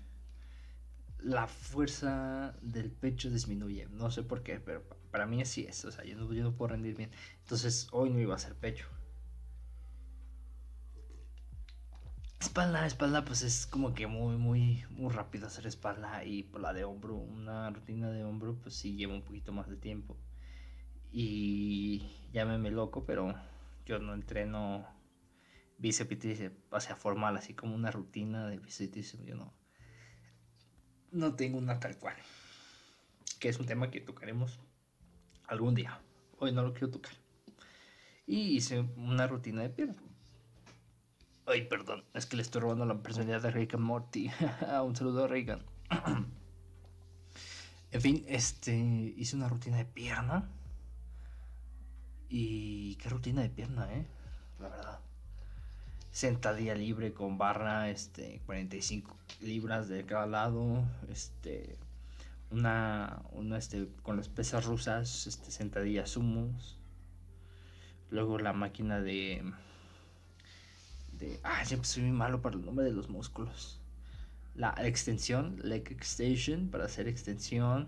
la 1.20 1.48
fuerza 1.48 2.56
del 2.62 2.92
pecho 2.92 3.30
disminuye. 3.30 3.88
No 3.92 4.10
sé 4.12 4.24
por 4.24 4.42
qué 4.44 4.60
pero 4.60 4.82
pa- 4.84 4.98
para 5.12 5.26
mí 5.28 5.42
así 5.42 5.66
es. 5.66 5.86
O 5.86 5.92
sea 5.92 6.04
yo 6.06 6.18
no, 6.18 6.34
yo 6.34 6.44
no 6.44 6.56
puedo 6.56 6.70
rendir 6.70 6.96
bien. 6.96 7.12
Entonces 7.44 7.88
hoy 7.92 8.10
no 8.10 8.20
iba 8.20 8.34
a 8.34 8.38
hacer 8.38 8.56
pecho 8.56 8.88
espalda 12.44 12.86
espalda 12.86 13.26
pues 13.26 13.42
es 13.42 13.66
como 13.66 13.94
que 13.94 14.06
muy 14.08 14.38
muy 14.38 14.84
muy 14.92 15.12
rápido 15.12 15.48
hacer 15.48 15.66
espalda 15.66 16.24
y 16.26 16.44
por 16.44 16.62
la 16.62 16.74
de 16.74 16.84
hombro 16.84 17.16
una 17.16 17.70
rutina 17.70 18.12
de 18.12 18.24
hombro 18.24 18.56
pues 18.62 18.76
sí 18.76 18.96
lleva 18.96 19.14
un 19.14 19.24
poquito 19.24 19.52
más 19.52 19.70
de 19.70 19.78
tiempo 19.78 20.18
y 21.14 22.02
llámeme 22.34 22.72
loco, 22.72 23.06
pero 23.06 23.36
yo 23.86 24.00
no 24.00 24.16
entreno 24.16 24.86
bíceps 25.78 26.12
y 26.12 26.16
tríceps, 26.16 26.58
o 26.72 26.80
sea, 26.80 26.96
formal, 26.96 27.38
así 27.38 27.54
como 27.54 27.76
una 27.76 27.92
rutina 27.92 28.48
de 28.48 28.58
bíceps 28.58 29.24
yo 29.24 29.36
no, 29.36 29.54
no 31.12 31.36
tengo 31.36 31.60
una 31.60 31.80
tal 31.80 31.98
cual, 32.00 32.16
que 33.40 33.50
es 33.50 33.60
un 33.60 33.68
tema 33.68 33.92
que 33.92 34.02
tocaremos 34.02 34.60
algún 35.48 35.76
día, 35.76 36.02
hoy 36.40 36.52
no 36.52 36.64
lo 36.64 36.74
quiero 36.74 36.90
tocar. 36.90 37.14
Y 38.26 38.56
hice 38.56 38.80
una 38.80 39.28
rutina 39.28 39.62
de 39.62 39.70
pierna. 39.70 40.02
Ay, 41.46 41.68
perdón, 41.68 42.06
es 42.14 42.26
que 42.26 42.38
le 42.38 42.42
estoy 42.42 42.62
robando 42.62 42.86
la 42.86 43.04
personalidad 43.04 43.42
de 43.42 43.70
and 43.74 43.80
Morty. 43.80 44.32
un 44.84 44.96
saludo 44.96 45.26
a 45.26 45.28
Reagan. 45.28 45.62
en 47.92 48.02
fin, 48.02 48.24
este, 48.28 48.74
hice 49.18 49.36
una 49.36 49.50
rutina 49.50 49.78
de 49.78 49.86
pierna. 49.86 50.50
Y 52.30 52.96
qué 52.96 53.10
rutina 53.10 53.42
de 53.42 53.50
pierna, 53.50 53.94
¿eh? 53.94 54.08
La 54.60 54.70
verdad. 54.70 55.00
Sentadilla 56.12 56.76
libre 56.76 57.14
con 57.14 57.38
barra, 57.38 57.90
este, 57.90 58.42
45 58.46 59.18
libras 59.42 59.90
de 59.90 60.06
cada 60.06 60.26
lado, 60.26 60.86
este, 61.10 61.78
una, 62.52 63.22
una, 63.34 63.58
este, 63.58 63.90
con 64.02 64.16
las 64.16 64.30
pesas 64.30 64.66
rusas, 64.66 65.28
este, 65.28 65.52
sentadillas 65.52 66.12
sumos. 66.12 66.78
Luego 68.10 68.40
la 68.40 68.54
máquina 68.54 69.02
de, 69.02 69.44
de, 71.24 71.40
ah, 71.44 71.64
siempre 71.66 71.88
soy 71.88 72.04
muy 72.04 72.12
malo 72.12 72.42
para 72.42 72.56
el 72.56 72.66
nombre 72.66 72.86
de 72.86 72.92
los 72.92 73.10
músculos. 73.10 73.80
La 74.56 74.76
extensión, 74.80 75.60
leg 75.64 75.92
extension, 75.92 76.70
para 76.70 76.86
hacer 76.86 77.08
extensión, 77.08 77.88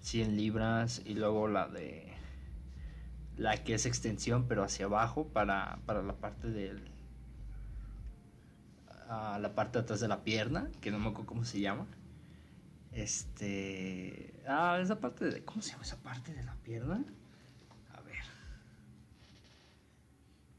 100 0.00 0.36
libras, 0.36 1.02
y 1.04 1.14
luego 1.14 1.48
la 1.48 1.68
de 1.68 2.12
la 3.36 3.64
que 3.64 3.74
es 3.74 3.84
extensión 3.84 4.46
pero 4.46 4.62
hacia 4.62 4.86
abajo 4.86 5.26
para, 5.26 5.80
para 5.86 6.02
la 6.02 6.14
parte 6.14 6.50
del 6.50 6.88
a 9.08 9.38
la 9.40 9.54
parte 9.56 9.78
de 9.78 9.82
atrás 9.82 10.00
de 10.00 10.06
la 10.08 10.22
pierna 10.22 10.70
que 10.80 10.92
no 10.92 10.98
me 11.00 11.08
acuerdo 11.08 11.26
cómo 11.26 11.44
se 11.44 11.60
llama. 11.60 11.86
Este 12.92 14.34
ah 14.46 14.78
esa 14.80 15.00
parte 15.00 15.24
de 15.24 15.44
cómo 15.44 15.62
se 15.62 15.72
llama 15.72 15.82
esa 15.82 15.96
parte 15.96 16.32
de 16.32 16.44
la 16.44 16.54
pierna 16.62 17.04
a 17.92 18.00
ver. 18.02 18.22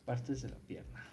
Partes 0.05 0.41
de 0.41 0.49
la 0.49 0.57
pierna 0.57 1.04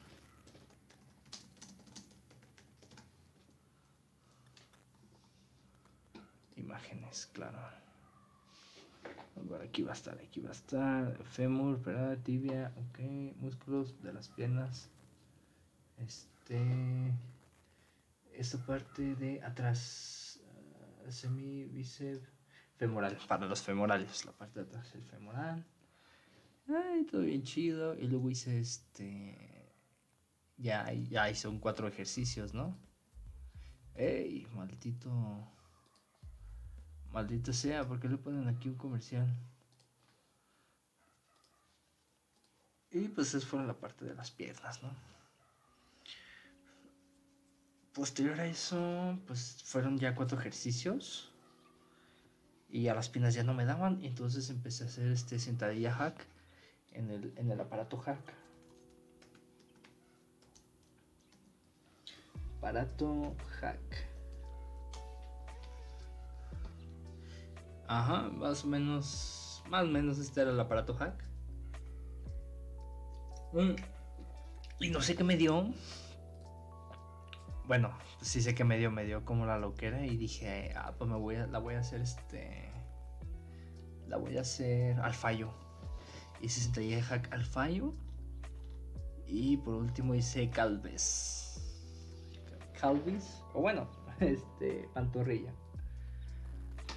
imágenes 6.62 7.28
claro 7.32 7.58
aquí 9.62 9.82
va 9.82 9.90
a 9.90 9.94
estar, 9.94 10.18
aquí 10.18 10.40
va 10.40 10.50
a 10.50 10.52
estar. 10.52 11.24
Fémur, 11.24 11.76
espera, 11.76 12.16
tibia, 12.22 12.72
ok. 12.76 12.98
Músculos 13.36 14.02
de 14.02 14.12
las 14.12 14.28
piernas. 14.28 14.90
Este. 15.98 16.60
Esta 18.32 18.58
parte 18.58 19.14
de 19.16 19.42
atrás. 19.42 20.40
semibíceps 21.08 22.28
femoral, 22.76 23.16
para 23.28 23.46
los 23.46 23.62
femorales, 23.62 24.24
la 24.24 24.32
parte 24.32 24.60
de 24.60 24.66
atrás, 24.66 24.94
el 24.94 25.02
femoral. 25.04 25.64
Ay, 26.68 27.04
todo 27.04 27.22
bien 27.22 27.42
chido. 27.42 27.94
Y 27.94 28.08
luego 28.08 28.30
hice 28.30 28.60
este. 28.60 29.70
Ya, 30.56 30.92
ya 30.92 31.30
hice 31.30 31.48
cuatro 31.60 31.88
ejercicios, 31.88 32.54
¿no? 32.54 32.78
Ey, 33.94 34.46
maldito. 34.54 35.10
Maldito 37.12 37.52
sea, 37.52 37.86
¿por 37.86 38.00
qué 38.00 38.08
le 38.08 38.16
ponen 38.16 38.48
aquí 38.48 38.68
un 38.68 38.76
comercial? 38.76 39.28
Y 42.90 43.08
pues 43.08 43.34
es 43.34 43.44
fuera 43.44 43.66
la 43.66 43.74
parte 43.74 44.04
de 44.04 44.14
las 44.14 44.30
piernas, 44.30 44.82
¿no? 44.82 44.90
Posterior 47.94 48.40
a 48.40 48.46
eso, 48.46 49.18
pues 49.26 49.62
fueron 49.64 49.98
ya 49.98 50.14
cuatro 50.14 50.38
ejercicios. 50.38 51.30
Y 52.70 52.88
a 52.88 52.94
las 52.94 53.10
piernas 53.10 53.34
ya 53.34 53.44
no 53.44 53.52
me 53.52 53.66
daban. 53.66 54.02
Entonces 54.02 54.48
empecé 54.48 54.84
a 54.84 54.86
hacer 54.86 55.08
este 55.08 55.38
sentadilla 55.38 55.92
hack 55.92 56.26
en 56.92 57.10
el, 57.10 57.32
en 57.36 57.50
el 57.50 57.60
aparato 57.60 57.98
hack. 57.98 58.32
Aparato 62.58 63.36
hack. 63.60 64.11
Ajá, 67.92 68.30
más 68.30 68.64
o 68.64 68.68
menos. 68.68 69.62
Más 69.68 69.84
o 69.84 69.86
menos 69.86 70.18
este 70.18 70.40
era 70.40 70.50
el 70.50 70.58
aparato 70.58 70.94
hack. 70.94 71.22
Y 74.80 74.88
no 74.90 75.02
sé 75.02 75.14
qué 75.14 75.24
me 75.24 75.36
dio. 75.36 75.66
Bueno, 77.66 77.90
sí 78.22 78.40
sé 78.40 78.54
que 78.54 78.64
me 78.64 78.78
dio, 78.78 78.90
me 78.90 79.04
dio 79.04 79.26
como 79.26 79.44
la 79.44 79.58
loquera 79.58 80.06
y 80.06 80.16
dije, 80.16 80.72
ah, 80.74 80.94
pues 80.96 81.08
me 81.10 81.18
voy 81.18 81.36
a, 81.36 81.46
la 81.46 81.58
voy 81.58 81.74
a 81.74 81.80
hacer 81.80 82.00
este. 82.00 82.72
La 84.08 84.16
voy 84.16 84.38
a 84.38 84.40
hacer 84.40 84.98
al 85.00 85.12
fallo. 85.12 85.52
Hice 86.40 86.62
sentadilla 86.62 87.02
hack 87.02 87.30
al 87.30 87.44
fallo. 87.44 87.92
Y 89.26 89.58
por 89.58 89.74
último 89.74 90.14
hice 90.14 90.48
calves. 90.48 91.60
Calvis. 92.80 93.42
O 93.52 93.60
bueno, 93.60 93.86
este, 94.20 94.88
pantorrilla. 94.94 95.52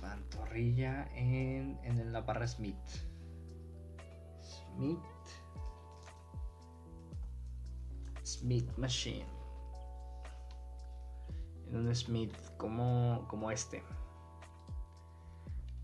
Pantorrilla 0.05 1.09
en, 1.15 1.79
en 1.83 2.13
la 2.13 2.21
barra 2.21 2.47
Smith. 2.47 2.77
Smith. 4.39 4.99
Smith 8.23 8.69
Machine. 8.77 9.25
En 11.67 11.77
un 11.77 11.95
Smith 11.95 12.35
como, 12.57 13.25
como 13.27 13.49
este. 13.49 13.83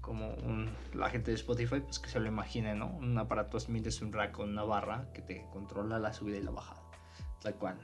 Como 0.01 0.35
un, 0.35 0.71
la 0.93 1.09
gente 1.09 1.31
de 1.31 1.37
Spotify, 1.37 1.79
pues 1.79 1.97
que 1.97 2.09
se 2.09 2.19
lo 2.19 2.27
imagine, 2.27 2.75
¿no? 2.75 2.95
Un 2.97 3.17
aparato 3.17 3.59
Smith 3.59 3.87
es 3.87 4.03
un 4.03 4.13
rack 4.13 4.33
con 4.33 4.51
una 4.51 4.63
barra 4.63 5.11
que 5.13 5.23
te 5.23 5.47
controla 5.51 5.97
la 5.97 6.13
subida 6.13 6.37
y 6.37 6.43
la 6.43 6.51
bajada. 6.51 6.83
Tal 7.41 7.55
cual. 7.55 7.79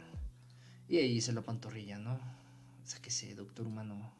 Y 0.87 0.97
ahí 0.97 1.13
hice 1.13 1.33
la 1.33 1.41
pantorrilla, 1.41 1.97
¿no? 1.97 2.13
O 2.13 2.85
sea, 2.85 3.01
que 3.01 3.09
sé, 3.09 3.33
doctor 3.33 3.65
humano. 3.65 4.13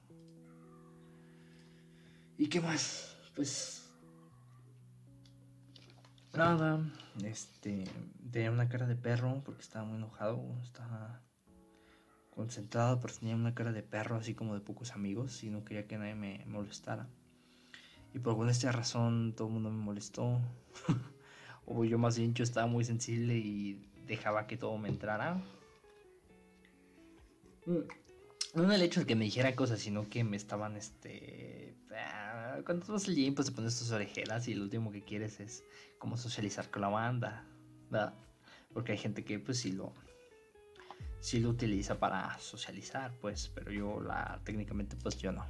¿Y 2.38 2.48
qué 2.48 2.62
más? 2.62 3.16
Pues 3.36 3.88
Nada, 6.38 6.80
este, 7.24 7.84
tenía 8.32 8.52
una 8.52 8.70
cara 8.70 8.86
de 8.86 8.96
perro 8.96 9.42
porque 9.44 9.62
estaba 9.62 9.86
muy 9.86 9.98
enojado, 9.98 10.40
estaba 10.62 11.24
concentrado, 12.30 13.00
pero 13.00 13.12
tenía 13.16 13.36
una 13.36 13.56
cara 13.56 13.72
de 13.72 13.82
perro 13.82 14.18
así 14.18 14.36
como 14.36 14.54
de 14.54 14.62
pocos 14.62 14.92
amigos 14.92 15.44
y 15.44 15.50
no 15.50 15.66
quería 15.66 15.88
que 15.88 15.98
nadie 15.98 16.14
me 16.14 16.46
molestara. 16.46 17.08
Y 18.14 18.20
por 18.20 18.34
alguna 18.34 18.52
esta 18.52 18.72
razón 18.72 19.34
todo 19.36 19.48
el 19.48 19.56
mundo 19.56 19.72
me 19.72 19.84
molestó. 19.84 20.40
o 21.66 21.84
yo 21.86 21.98
más 21.98 22.20
bien 22.20 22.36
yo 22.36 22.44
estaba 22.44 22.68
muy 22.68 22.84
sensible 22.84 23.36
y 23.36 23.90
dejaba 24.06 24.46
que 24.46 24.58
todo 24.58 24.78
me 24.78 24.90
entrara. 24.90 25.42
Mm, 27.66 27.80
no 28.54 28.72
el 28.72 28.82
hecho 28.84 29.00
de 29.00 29.08
que 29.08 29.16
me 29.16 29.26
dijera 29.26 29.56
cosas, 29.56 29.80
sino 29.80 30.08
que 30.08 30.24
me 30.24 30.38
estaban, 30.38 30.78
este... 30.78 31.57
Cuando 32.66 32.86
tú 32.86 32.94
vas 32.94 33.08
al 33.08 33.16
gym, 33.16 33.36
pues 33.36 33.48
te 33.48 33.54
pones 33.54 33.78
tus 33.78 33.92
orejeras 33.92 34.48
y 34.48 34.56
lo 34.56 34.64
último 34.64 34.92
que 34.92 35.04
quieres 35.04 35.40
es 35.40 35.64
como 36.00 36.18
socializar 36.18 36.70
con 36.70 36.82
la 36.82 36.90
banda, 36.90 37.46
¿verdad? 37.90 38.14
Porque 38.74 38.94
hay 38.94 38.98
gente 38.98 39.24
que 39.24 39.40
pues 39.40 39.60
sí 39.60 39.72
lo, 39.72 39.94
sí 41.20 41.40
lo 41.40 41.50
utiliza 41.50 42.00
para 42.00 42.38
socializar, 42.40 43.14
pues, 43.22 43.50
pero 43.54 43.72
yo 43.72 44.00
la 44.02 44.40
técnicamente 44.44 44.96
pues 44.96 45.18
yo 45.18 45.32
no. 45.32 45.46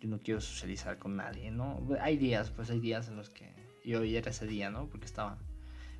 Yo 0.00 0.08
no 0.08 0.20
quiero 0.20 0.40
socializar 0.40 0.98
con 0.98 1.16
nadie, 1.16 1.50
¿no? 1.50 1.86
Hay 2.00 2.16
días, 2.16 2.50
pues 2.50 2.70
hay 2.70 2.80
días 2.80 3.08
en 3.08 3.16
los 3.16 3.30
que 3.30 3.54
yo 3.84 4.02
era 4.02 4.30
ese 4.30 4.46
día, 4.46 4.70
¿no? 4.70 4.88
Porque 4.88 5.06
estaba 5.06 5.38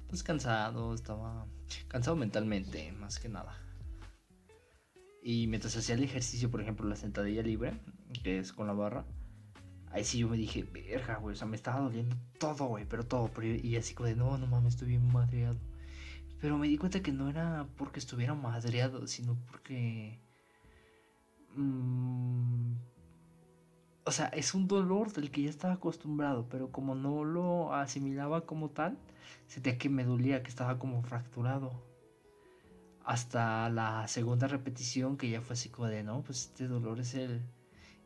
pues 0.09 0.23
cansado, 0.23 0.95
estaba 0.95 1.47
cansado 1.89 2.17
mentalmente, 2.17 2.93
más 2.93 3.19
que 3.19 3.29
nada. 3.29 3.57
Y 5.23 5.47
mientras 5.49 5.77
hacía 5.77 5.95
el 5.95 6.03
ejercicio, 6.03 6.51
por 6.51 6.63
ejemplo, 6.63 6.89
la 6.89 6.97
sentadilla 6.97 7.43
libre, 7.43 7.79
que 8.25 8.39
es 8.39 8.53
con 8.53 8.67
la 8.67 8.73
barra, 8.73 9.05
ahí 9.91 10.05
sí 10.05 10.19
yo 10.19 10.29
me 10.29 10.37
dije, 10.37 10.63
verga, 10.65 11.17
güey, 11.17 11.35
o 11.35 11.37
sea, 11.37 11.47
me 11.47 11.57
estaba 11.57 11.81
doliendo 11.81 12.17
todo, 12.39 12.67
güey, 12.67 12.87
pero 12.87 13.05
todo. 13.05 13.31
y 13.43 13.77
así 13.77 13.95
como 13.95 14.09
de, 14.09 14.17
no, 14.17 14.39
no 14.39 14.47
mames, 14.47 14.75
estoy 14.75 14.89
bien 14.89 15.13
madreado. 15.13 15.59
Pero 16.41 16.57
me 16.59 16.69
di 16.69 16.79
cuenta 16.79 17.03
que 17.03 17.13
no 17.13 17.29
era 17.29 17.67
porque 17.77 18.01
estuviera 18.01 18.35
madreado, 18.35 19.07
sino 19.07 19.37
porque... 19.51 20.19
Mmm, 21.55 22.75
o 24.05 24.13
sea, 24.13 24.27
es 24.29 24.55
un 24.55 24.67
dolor 24.67 25.13
del 25.13 25.31
que 25.31 25.43
ya 25.43 25.51
estaba 25.51 25.75
acostumbrado, 25.75 26.49
pero 26.49 26.73
como 26.73 26.95
no 26.95 27.25
lo 27.25 27.75
asimilaba 27.75 28.47
como 28.47 28.71
tal, 28.71 28.99
sentía 29.47 29.79
que 29.79 29.89
me 29.89 30.05
dolía, 30.05 30.43
que 30.43 30.49
estaba 30.49 30.79
como 30.79 31.03
fracturado. 31.03 31.71
Hasta 33.05 33.69
la 33.71 34.09
segunda 34.09 34.47
repetición, 34.49 35.17
que 35.17 35.31
ya 35.31 35.41
fue 35.41 35.55
así 35.55 35.69
como 35.69 35.89
de, 35.89 36.03
no, 36.03 36.23
pues 36.23 36.47
este 36.47 36.69
dolor 36.69 37.01
es 37.01 37.15
el 37.15 37.43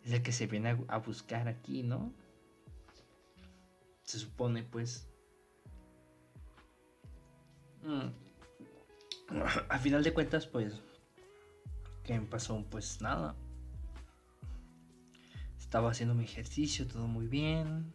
es 0.04 0.12
el 0.12 0.22
que 0.22 0.32
se 0.32 0.46
viene 0.46 0.76
a, 0.88 0.98
buscar 0.98 1.48
aquí, 1.48 1.82
¿no? 1.82 2.12
Se 4.02 4.18
supone, 4.18 4.62
pues. 4.62 5.08
Mm. 7.82 8.08
A 9.68 9.78
final 9.78 10.02
de 10.02 10.12
cuentas, 10.12 10.46
pues. 10.46 10.82
¿Qué 12.02 12.18
me 12.20 12.26
pasó? 12.26 12.62
Pues 12.70 13.00
nada. 13.00 13.34
Estaba 15.58 15.90
haciendo 15.90 16.14
mi 16.14 16.24
ejercicio, 16.24 16.86
todo 16.86 17.06
muy 17.06 17.26
bien. 17.26 17.92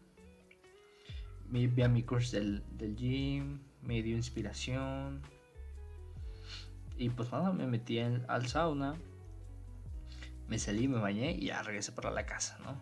Me 1.48 1.67
vi 1.67 1.84
a 1.84 1.89
mi 1.89 2.02
curso 2.04 2.38
del, 2.38 2.63
del 2.76 2.95
gym, 2.95 3.60
me 3.84 4.02
dio 4.02 4.15
inspiración. 4.15 5.22
Y 6.98 7.10
pues 7.12 7.32
nada, 7.32 7.54
me 7.54 7.67
metí 7.67 8.00
al 8.00 8.48
sauna 8.48 8.98
me 10.50 10.58
salí, 10.58 10.88
me 10.88 11.00
bañé 11.00 11.32
y 11.32 11.48
ya 11.48 11.62
regresé 11.62 11.92
para 11.92 12.12
la 12.12 12.26
casa, 12.26 12.58
¿no? 12.60 12.76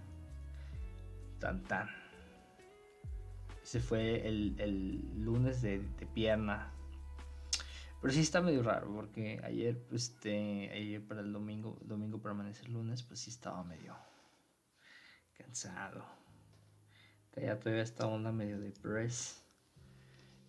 Tan 1.40 1.64
tan. 1.64 1.90
Ese 3.62 3.82
fue 3.82 4.26
el, 4.26 5.24
lunes 5.24 5.62
de, 5.62 5.80
pierna. 6.14 6.72
Pero 8.02 8.14
sí 8.14 8.22
está 8.22 8.42
medio 8.42 8.64
raro 8.64 8.94
porque 8.94 9.42
ayer, 9.44 9.78
pues, 9.90 10.04
este, 10.04 10.72
ayer 10.72 11.06
para 11.06 11.20
el 11.20 11.34
domingo, 11.34 11.78
domingo 11.82 12.22
para 12.22 12.34
amanecer 12.34 12.70
lunes, 12.70 13.04
pues 13.04 13.20
sí 13.20 13.30
estaba 13.30 13.64
medio 13.64 13.96
cansado. 15.34 16.06
Ya 17.36 17.60
todavía 17.60 17.84
esta 17.84 18.08
onda 18.08 18.32
medio 18.32 18.60
de. 18.60 18.74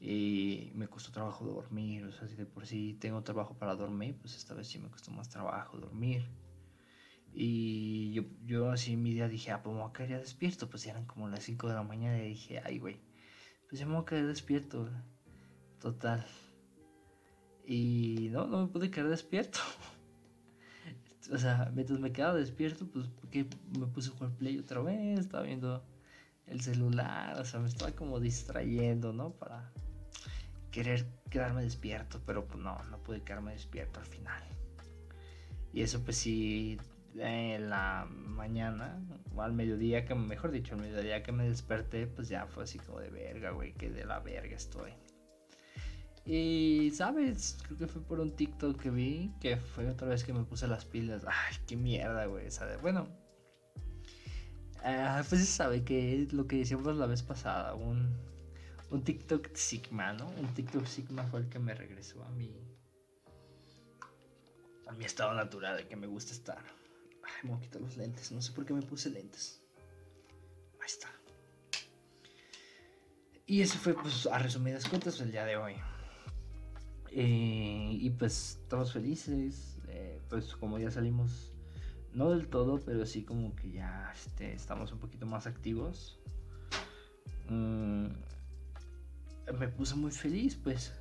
Y 0.00 0.70
me 0.74 0.86
costó 0.86 1.10
trabajo 1.10 1.44
dormir. 1.44 2.04
O 2.04 2.12
sea, 2.12 2.28
si 2.28 2.36
de 2.36 2.46
por 2.46 2.66
sí 2.66 2.96
tengo 3.00 3.22
trabajo 3.24 3.58
para 3.58 3.74
dormir, 3.74 4.16
pues 4.20 4.36
esta 4.36 4.54
vez 4.54 4.68
sí 4.68 4.78
me 4.78 4.88
costó 4.88 5.10
más 5.10 5.28
trabajo 5.28 5.76
dormir. 5.76 6.24
Y 7.32 8.12
yo, 8.12 8.22
yo 8.44 8.70
así 8.70 8.96
mi 8.96 9.12
día 9.12 9.28
dije, 9.28 9.52
ah, 9.52 9.62
pues 9.62 9.74
me 9.74 9.82
voy 9.82 9.90
a 9.90 9.92
quedar 9.92 10.20
despierto. 10.20 10.68
Pues 10.68 10.86
eran 10.86 11.06
como 11.06 11.28
las 11.28 11.44
5 11.44 11.68
de 11.68 11.74
la 11.74 11.82
mañana 11.82 12.18
y 12.18 12.30
dije, 12.30 12.60
ay, 12.64 12.78
güey, 12.78 13.00
pues 13.68 13.80
ya 13.80 13.86
me 13.86 13.94
voy 13.94 14.02
a 14.02 14.06
quedar 14.06 14.26
despierto. 14.26 14.88
Total. 15.80 16.26
Y 17.66 18.28
no, 18.32 18.46
no 18.46 18.62
me 18.62 18.68
pude 18.68 18.90
quedar 18.90 19.10
despierto. 19.10 19.60
o 21.32 21.38
sea, 21.38 21.70
mientras 21.74 22.00
me 22.00 22.12
quedaba 22.12 22.34
despierto, 22.34 22.86
pues 22.90 23.06
porque 23.08 23.46
me 23.78 23.86
puse 23.86 24.10
a 24.10 24.12
jugar 24.12 24.32
play 24.32 24.58
otra 24.58 24.80
vez, 24.80 25.20
estaba 25.20 25.44
viendo 25.44 25.84
el 26.46 26.60
celular, 26.60 27.38
o 27.38 27.44
sea, 27.44 27.60
me 27.60 27.68
estaba 27.68 27.92
como 27.92 28.20
distrayendo, 28.20 29.12
¿no? 29.12 29.32
Para 29.32 29.70
querer 30.70 31.06
quedarme 31.30 31.62
despierto, 31.62 32.20
pero 32.24 32.46
pues 32.46 32.58
no, 32.58 32.82
no 32.84 33.02
pude 33.02 33.22
quedarme 33.22 33.52
despierto 33.52 34.00
al 34.00 34.06
final. 34.06 34.42
Y 35.72 35.82
eso 35.82 36.02
pues 36.02 36.16
sí 36.16 36.78
en 37.16 37.70
la 37.70 38.06
mañana, 38.10 39.00
o 39.34 39.42
al 39.42 39.52
mediodía, 39.52 40.04
que 40.04 40.14
mejor 40.14 40.50
dicho, 40.50 40.74
al 40.74 40.80
mediodía 40.80 41.22
que 41.22 41.32
me 41.32 41.48
desperté, 41.48 42.06
pues 42.06 42.28
ya 42.28 42.46
fue 42.46 42.64
así 42.64 42.78
como 42.78 43.00
de 43.00 43.10
verga, 43.10 43.50
güey, 43.50 43.72
que 43.74 43.90
de 43.90 44.04
la 44.04 44.20
verga 44.20 44.56
estoy. 44.56 44.92
Y, 46.24 46.90
¿sabes? 46.94 47.58
Creo 47.64 47.78
que 47.78 47.86
fue 47.86 48.02
por 48.02 48.20
un 48.20 48.36
TikTok 48.36 48.80
que 48.80 48.90
vi, 48.90 49.32
que 49.40 49.56
fue 49.56 49.88
otra 49.88 50.08
vez 50.08 50.24
que 50.24 50.34
me 50.34 50.44
puse 50.44 50.68
las 50.68 50.84
pilas. 50.84 51.24
Ay, 51.26 51.56
qué 51.66 51.76
mierda, 51.76 52.26
güey. 52.26 52.48
Bueno, 52.82 53.08
Ah, 54.84 55.22
pues 55.28 55.40
se 55.40 55.46
sabe 55.46 55.84
que 55.84 56.22
es 56.22 56.32
lo 56.32 56.46
que 56.46 56.56
decíamos 56.56 56.96
la 56.96 57.06
vez 57.06 57.22
pasada, 57.22 57.74
un, 57.74 58.16
un 58.90 59.02
TikTok 59.02 59.54
Sigma, 59.54 60.12
¿no? 60.12 60.28
Un 60.28 60.54
TikTok 60.54 60.86
Sigma 60.86 61.24
fue 61.24 61.40
el 61.40 61.48
que 61.48 61.58
me 61.58 61.74
regresó 61.74 62.22
a 62.24 62.30
mi, 62.30 62.54
a 64.86 64.92
mi 64.92 65.04
estado 65.04 65.34
natural, 65.34 65.78
de 65.78 65.88
que 65.88 65.96
me 65.96 66.06
gusta 66.06 66.32
estar. 66.32 66.62
Ay, 67.28 67.44
me 67.44 67.50
voy 67.50 67.58
a 67.58 67.62
quitar 67.62 67.80
los 67.80 67.96
lentes, 67.96 68.32
no 68.32 68.40
sé 68.40 68.52
por 68.52 68.64
qué 68.64 68.72
me 68.72 68.82
puse 68.82 69.10
lentes. 69.10 69.62
Ahí 70.80 70.86
está. 70.86 71.08
Y 73.46 73.62
ese 73.62 73.78
fue, 73.78 73.94
pues, 73.94 74.26
a 74.26 74.38
resumidas 74.38 74.88
cuentas, 74.88 75.20
el 75.20 75.32
día 75.32 75.44
de 75.44 75.56
hoy. 75.56 75.74
Eh, 77.10 77.96
y 78.00 78.10
pues 78.10 78.58
estamos 78.62 78.92
felices, 78.92 79.78
eh, 79.88 80.20
pues 80.28 80.54
como 80.56 80.78
ya 80.78 80.90
salimos, 80.90 81.54
no 82.12 82.30
del 82.30 82.48
todo, 82.48 82.78
pero 82.84 83.06
sí 83.06 83.24
como 83.24 83.56
que 83.56 83.72
ya 83.72 84.12
este, 84.14 84.52
estamos 84.52 84.92
un 84.92 84.98
poquito 84.98 85.24
más 85.26 85.46
activos. 85.46 86.18
Mm, 87.48 88.08
me 89.58 89.68
puse 89.68 89.94
muy 89.94 90.10
feliz, 90.10 90.56
pues. 90.56 90.92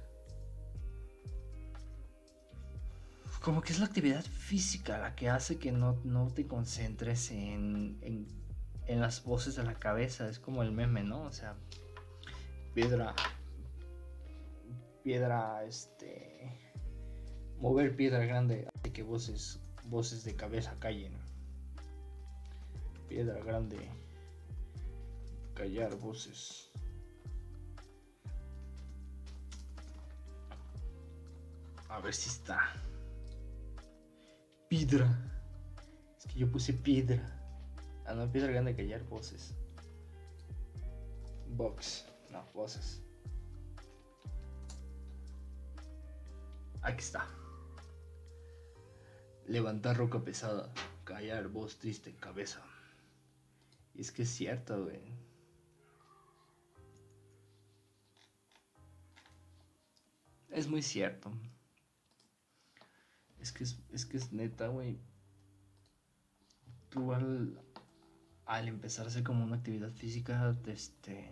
Como 3.42 3.62
que 3.62 3.72
es 3.72 3.80
la 3.80 3.86
actividad 3.86 4.24
física 4.24 4.98
la 4.98 5.16
que 5.16 5.30
hace 5.30 5.58
que 5.58 5.72
no, 5.72 6.00
no 6.04 6.28
te 6.28 6.48
concentres 6.48 7.32
en, 7.32 7.98
en, 8.02 8.28
en 8.88 9.00
las 9.00 9.24
voces 9.24 9.56
de 9.56 9.64
la 9.64 9.76
cabeza. 9.76 10.28
Es 10.28 10.40
como 10.40 10.64
el 10.64 10.72
meme, 10.72 11.04
¿no? 11.04 11.24
O 11.24 11.32
sea, 11.32 11.56
piedra, 12.74 13.16
piedra, 15.04 15.64
este, 15.64 16.52
mover 17.60 17.96
piedra 17.96 18.26
grande 18.26 18.68
hace 18.76 18.92
que 18.92 19.04
voces, 19.04 19.60
voces 19.86 20.24
de 20.24 20.36
cabeza 20.36 20.76
callen. 20.80 21.14
Piedra 23.08 23.42
grande, 23.42 23.78
callar 25.54 25.96
voces. 25.96 26.70
A 31.88 32.02
ver 32.02 32.14
si 32.14 32.30
está. 32.30 32.74
Piedra. 34.68 35.08
Es 36.18 36.26
que 36.26 36.40
yo 36.40 36.52
puse 36.52 36.74
piedra. 36.74 37.24
Ah, 38.06 38.14
no, 38.14 38.32
piedra 38.32 38.52
grande, 38.52 38.76
callar 38.76 39.04
voces. 39.04 39.54
Box. 41.50 42.06
No, 42.32 42.44
voces. 42.54 43.02
Aquí 46.82 47.00
está. 47.00 47.28
Levantar 49.46 49.98
roca 49.98 50.24
pesada, 50.24 50.72
callar 51.04 51.48
voz 51.48 51.78
triste 51.78 52.10
en 52.10 52.18
cabeza. 52.18 52.62
Y 53.94 54.02
es 54.02 54.12
que 54.12 54.24
es 54.24 54.30
cierto, 54.30 54.84
güey. 54.84 55.02
Es 60.50 60.68
muy 60.68 60.82
cierto. 60.82 61.32
Es 63.40 63.52
que 63.52 63.64
es, 63.64 63.80
es 63.92 64.06
que 64.06 64.18
es 64.18 64.32
neta, 64.34 64.68
güey. 64.68 64.98
Tú 66.90 67.14
al, 67.14 67.60
al 68.46 68.68
empezar 68.68 69.06
a 69.06 69.10
hacer 69.10 69.24
como 69.24 69.44
una 69.44 69.58
actividad 69.58 69.92
física, 69.92 70.56
este, 70.68 71.30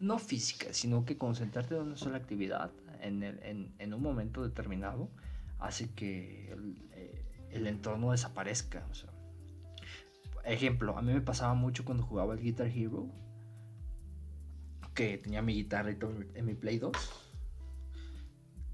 no 0.00 0.18
física, 0.18 0.72
sino 0.72 1.04
que 1.04 1.16
concentrarte 1.16 1.74
en 1.76 1.82
una 1.82 1.96
sola 1.96 2.18
actividad 2.18 2.70
en, 3.00 3.22
el- 3.22 3.42
en- 3.42 3.74
en 3.78 3.94
un 3.94 4.02
momento 4.02 4.42
determinado 4.42 5.08
hace 5.58 5.90
que 5.94 6.50
el, 6.52 6.76
eh, 6.92 7.24
entorno 7.66 8.10
desaparezca. 8.12 8.86
ejemplo, 10.44 10.98
a 10.98 11.02
mí 11.02 11.12
me 11.12 11.20
pasaba 11.22 11.54
mucho 11.54 11.84
cuando 11.84 12.04
jugaba 12.04 12.34
el 12.34 12.40
Guitar 12.40 12.66
Hero, 12.68 13.08
que 14.94 15.18
tenía 15.18 15.42
mi 15.42 15.54
guitarra 15.54 15.90
y 15.90 15.96
todo 15.96 16.12
en 16.34 16.44
mi 16.46 16.54
Play 16.54 16.78
2, 16.78 17.25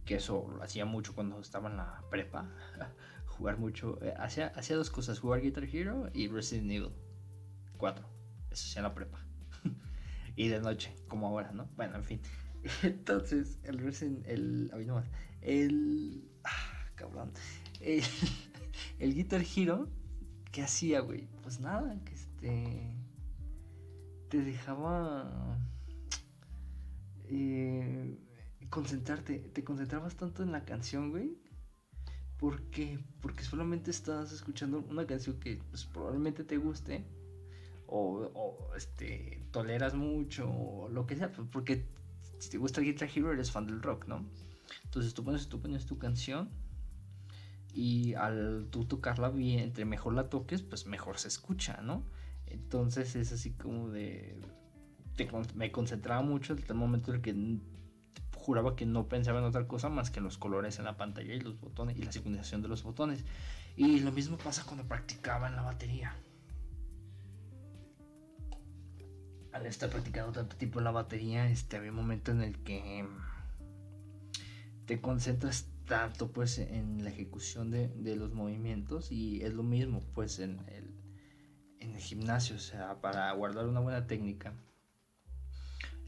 que 0.05 0.17
eso 0.17 0.51
lo 0.57 0.63
hacía 0.63 0.85
mucho 0.85 1.15
cuando 1.15 1.41
estaba 1.41 1.71
en 1.71 1.77
la 1.77 2.03
prepa, 2.11 2.51
jugar 3.27 3.59
mucho, 3.59 3.99
eh, 4.03 4.15
hacía, 4.19 4.49
hacía 4.57 4.77
dos 4.77 4.91
cosas, 4.91 5.21
jugar 5.21 5.41
Guitar 5.41 5.65
Hero 5.65 6.11
y 6.13 6.29
Resident 6.29 6.71
Evil 6.71 6.93
4, 7.77 8.07
eso 8.51 8.67
hacía 8.69 8.81
en 8.81 8.85
la 8.85 8.95
prepa. 8.95 9.25
y 10.37 10.49
de 10.49 10.61
noche, 10.61 10.95
como 11.09 11.29
ahora, 11.29 11.53
¿no? 11.53 11.69
Bueno, 11.77 11.97
en 11.97 12.05
fin. 12.05 12.21
Entonces, 12.83 13.59
el 13.65 13.79
Resident, 13.79 14.27
el, 14.27 14.71
ay, 14.75 14.87
no 14.87 14.95
más, 14.95 15.11
el, 15.41 16.29
ah, 16.45 16.87
cabrón, 16.95 17.33
el, 17.81 18.03
el 18.99 19.15
Guitar 19.15 19.43
Hero, 19.57 19.89
¿qué 20.51 20.63
hacía, 20.63 21.01
güey? 21.01 21.29
Pues 21.43 21.61
nada, 21.61 21.97
que 22.05 22.15
este, 22.15 22.97
te 24.29 24.43
dejaba 24.43 25.59
eh, 27.25 28.19
concentrarte, 28.69 29.39
te 29.39 29.65
concentrabas 29.65 30.17
tanto 30.17 30.43
en 30.43 30.53
la 30.53 30.65
canción, 30.65 31.11
güey. 31.11 31.39
¿Por? 32.39 32.63
Porque 33.21 33.45
solamente 33.45 33.91
estás 33.91 34.33
escuchando 34.33 34.81
una 34.89 35.07
canción 35.07 35.39
que 35.39 35.63
pues, 35.71 35.85
probablemente 35.85 36.45
te 36.45 36.57
guste 36.57 37.05
o, 37.87 38.71
este, 38.77 39.47
toleras 39.51 39.95
mucho 39.95 40.51
o 40.51 40.89
lo 40.89 41.07
que 41.07 41.17
sea, 41.17 41.31
pues, 41.31 41.47
porque 41.53 41.87
si 42.39 42.51
te 42.51 42.59
gusta 42.59 42.81
Guitar 42.81 43.09
Hero 43.15 43.33
eres 43.33 43.53
fan 43.53 43.67
del 43.67 43.83
rock, 43.83 44.07
¿no? 44.07 44.25
Entonces 44.85 45.15
tú 45.15 45.23
pones, 45.23 45.49
tú 45.49 45.61
pones 45.61 45.87
tu 45.87 45.99
canción 45.99 46.49
y 47.75 48.15
al 48.15 48.69
tú 48.71 48.85
tocarla 48.85 49.31
bien, 49.31 49.61
entre 49.61 49.85
mejor 49.85 50.15
la 50.15 50.29
toques, 50.29 50.63
pues 50.63 50.87
mejor 50.87 51.19
se 51.19 51.29
escucha, 51.29 51.81
¿no? 51.83 52.05
Entonces 52.47 53.15
es 53.17 53.33
así 53.33 53.53
como 53.53 53.91
de... 53.91 54.41
te 55.17 55.29
me 55.55 55.71
concentraba 55.71 56.23
mucho 56.23 56.55
hasta 56.55 56.73
el 56.73 56.79
momento 56.79 57.11
en 57.11 57.17
el 57.17 57.23
que 57.23 57.35
juraba 58.43 58.77
que 58.77 58.87
no 58.87 59.09
pensaba 59.09 59.39
en 59.39 59.45
otra 59.45 59.67
cosa 59.67 59.89
más 59.89 60.11
que 60.11 60.21
los 60.21 60.37
colores 60.37 60.79
en 60.79 60.85
la 60.85 60.97
pantalla 60.97 61.35
y 61.35 61.41
los 61.41 61.61
botones 61.61 61.97
y 61.97 62.03
la 62.03 62.13
sincronización 62.13 62.61
de 62.63 62.69
los 62.69 62.83
botones. 62.83 63.25
Y 63.77 64.01
lo 64.01 64.13
mismo 64.13 64.37
pasa 64.37 64.65
cuando 64.65 64.85
practicaba 64.85 65.49
en 65.49 65.57
la 65.57 65.63
batería. 65.63 66.15
al 69.53 69.67
estar 69.67 69.91
practicando 69.91 70.33
tanto 70.33 70.57
tiempo 70.57 70.81
en 70.81 70.85
la 70.85 70.91
batería, 70.91 71.49
este, 71.49 71.77
había 71.77 71.91
un 71.91 71.97
momento 71.97 72.33
en 72.33 72.41
el 72.41 72.59
que 72.63 73.07
te 74.87 75.01
concentras 75.01 75.69
tanto 75.87 76.33
pues 76.33 76.59
en 76.59 77.05
la 77.05 77.11
ejecución 77.11 77.71
de, 77.71 77.89
de 77.89 78.17
los 78.17 78.33
movimientos 78.33 79.13
y 79.13 79.43
es 79.43 79.53
lo 79.53 79.63
mismo 79.63 80.01
pues 80.15 80.39
en 80.39 80.61
el, 80.69 80.95
en 81.81 81.95
el 81.95 82.01
gimnasio, 82.01 82.57
o 82.57 82.61
sea, 82.61 83.01
para 83.01 83.31
guardar 83.33 83.67
una 83.67 83.81
buena 83.81 84.07
técnica, 84.07 84.55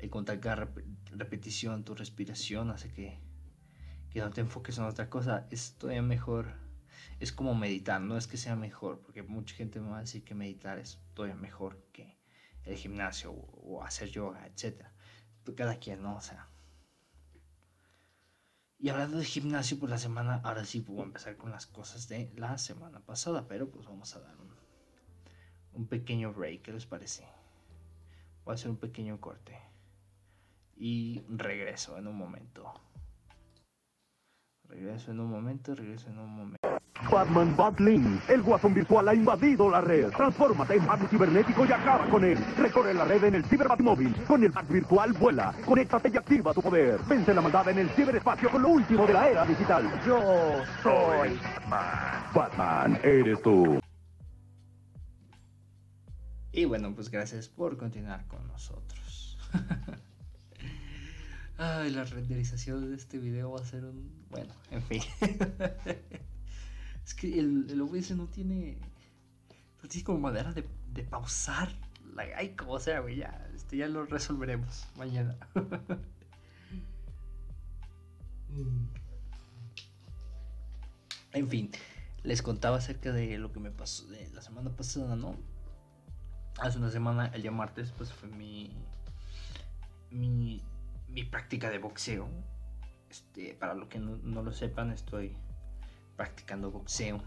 el 0.05 0.11
contar 0.11 0.39
cada 0.39 0.67
rep- 0.67 0.85
repetición, 1.13 1.83
tu 1.85 1.95
respiración 1.95 2.71
hace 2.71 2.93
que, 2.93 3.19
que 4.11 4.21
no 4.21 4.31
te 4.31 4.43
enfoques 4.43 4.77
en 4.77 4.85
otra 4.85 5.09
cosa, 5.09 5.47
es 5.51 5.77
todavía 5.79 6.03
mejor, 6.03 6.53
es 7.21 7.33
como 7.33 7.55
meditar, 7.55 8.01
no 8.03 8.19
es 8.19 8.27
que 8.27 8.37
sea 8.37 8.55
mejor, 8.55 9.01
porque 9.01 9.23
mucha 9.23 9.55
gente 9.55 9.81
me 9.81 9.89
va 9.89 9.99
a 9.99 10.01
decir 10.03 10.23
que 10.23 10.35
meditar 10.35 10.79
es 10.79 11.01
todavía 11.15 11.37
mejor 11.37 11.83
que 11.93 12.19
el 12.65 12.77
gimnasio 12.77 13.33
o, 13.33 13.83
hacer 13.83 14.11
yoga, 14.11 14.47
etc. 14.47 14.85
Cada 15.57 15.79
quien, 15.79 16.03
¿no? 16.03 16.17
O 16.17 16.21
sea. 16.21 16.49
Y 18.79 18.91
hablando 18.91 19.17
de 19.17 19.25
gimnasio, 19.25 19.79
pues 19.79 19.91
la 19.91 19.99
semana, 19.99 20.41
ahora 20.45 20.65
sí 20.65 20.81
puedo 20.81 21.03
empezar 21.03 21.37
con 21.37 21.51
las 21.51 21.67
cosas 21.67 22.09
de 22.09 22.31
la 22.37 22.59
semana 22.59 23.01
pasada, 23.01 23.49
pero 23.49 23.71
pues 23.71 23.87
vamos 23.87 24.15
a 24.17 24.21
dar 24.21 24.37
un, 24.39 24.55
un 25.73 25.87
pequeño 25.87 26.35
break, 26.35 26.63
¿qué 26.63 26.73
les 26.73 26.85
parece? 26.85 27.27
Voy 28.45 28.53
a 28.53 28.55
hacer 28.55 28.71
un 28.71 28.77
pequeño 28.77 29.19
corte 29.21 29.74
y 30.77 31.23
regreso 31.29 31.97
en 31.99 32.07
un 32.07 32.17
momento. 32.17 32.73
Regreso 34.69 35.13
en 35.13 35.21
un 35.21 35.31
momento, 35.31 35.75
regreso 35.75 36.09
en 36.09 36.19
un 36.19 36.31
momento. 36.31 36.69
Batman 37.11 37.57
Batlink, 37.57 38.29
el 38.29 38.43
guasón 38.43 38.75
virtual 38.75 39.09
ha 39.09 39.15
invadido 39.15 39.71
la 39.71 39.81
red. 39.81 40.11
Transfórmate 40.11 40.75
en 40.75 40.87
Batman 40.87 41.09
cibernético 41.09 41.67
y 41.67 41.73
acaba 41.73 42.09
con 42.09 42.25
él. 42.25 42.39
Recorre 42.57 42.95
la 42.95 43.05
red 43.05 43.25
en 43.25 43.35
el 43.35 43.45
Cyber 43.45 43.69
Batmóvil. 43.69 44.15
Con 44.27 44.43
el 44.43 44.51
Bat 44.51 44.69
virtual 44.69 45.13
vuela. 45.13 45.55
Conéctate 45.65 46.11
y 46.13 46.17
activa 46.17 46.55
tu 46.55 46.63
poder. 46.63 46.99
Vence 47.07 47.35
la 47.35 47.41
maldad 47.41 47.69
en 47.69 47.79
el 47.79 47.91
ciberespacio 47.91 48.51
con 48.51 48.63
lo 48.63 48.69
último 48.71 49.07
de 49.07 49.13
la 49.13 49.29
era 49.29 49.45
digital. 49.45 49.85
Yo 50.07 50.63
soy 50.83 51.39
Batman. 51.69 52.25
Batman, 52.35 53.01
eres 53.03 53.43
tú. 53.43 53.81
Y 56.53 56.65
bueno, 56.65 56.95
pues 56.95 57.11
gracias 57.11 57.49
por 57.49 57.77
continuar 57.77 58.27
con 58.27 58.47
nosotros. 58.49 59.39
Ay, 61.57 61.91
la 61.91 62.05
renderización 62.05 62.91
de 62.91 62.97
este 62.97 63.19
video 63.19 63.53
va 63.53 63.61
a 63.61 63.65
ser 63.65 63.85
un... 63.85 64.27
Bueno, 64.31 64.53
en 64.71 64.83
fin. 64.83 65.03
es 67.05 67.15
que 67.15 67.39
el, 67.39 67.67
el 67.71 67.81
OBS 67.81 68.13
no 68.13 68.27
tiene... 68.27 68.79
No 69.83 69.89
tiene 69.89 70.05
como 70.05 70.19
manera 70.19 70.53
de, 70.53 70.67
de 70.93 71.05
pausar. 71.05 71.69
Ay, 72.37 72.55
como 72.57 72.79
sea, 72.79 73.01
güey, 73.01 73.17
ya, 73.17 73.49
este, 73.55 73.77
ya 73.77 73.89
lo 73.89 74.05
resolveremos 74.07 74.87
mañana. 74.97 75.37
En 81.33 81.49
fin, 81.49 81.73
les 82.23 82.41
contaba 82.43 82.77
acerca 82.77 83.11
de 83.11 83.39
lo 83.39 83.53
que 83.53 83.59
me 83.59 83.73
pasó 83.73 84.07
de 84.07 84.31
la 84.33 84.41
semana 84.41 84.71
pasada, 84.71 85.17
¿no? 85.17 85.37
hace 86.59 86.79
una 86.79 86.91
semana, 86.91 87.27
el 87.35 87.43
día 87.43 87.51
martes, 87.51 87.93
pues 87.97 88.13
fue 88.13 88.29
mi, 88.29 88.71
mi, 90.11 90.63
mi 91.15 91.23
práctica 91.25 91.71
de 91.71 91.79
boxeo. 91.79 92.29
Este, 93.09 93.55
para 93.55 93.75
los 93.75 93.89
que 93.89 93.99
no, 93.99 94.43
lo 94.43 94.53
sepan, 94.53 94.91
estoy 94.91 95.37
practicando 96.17 96.71
boxeo, 96.71 97.23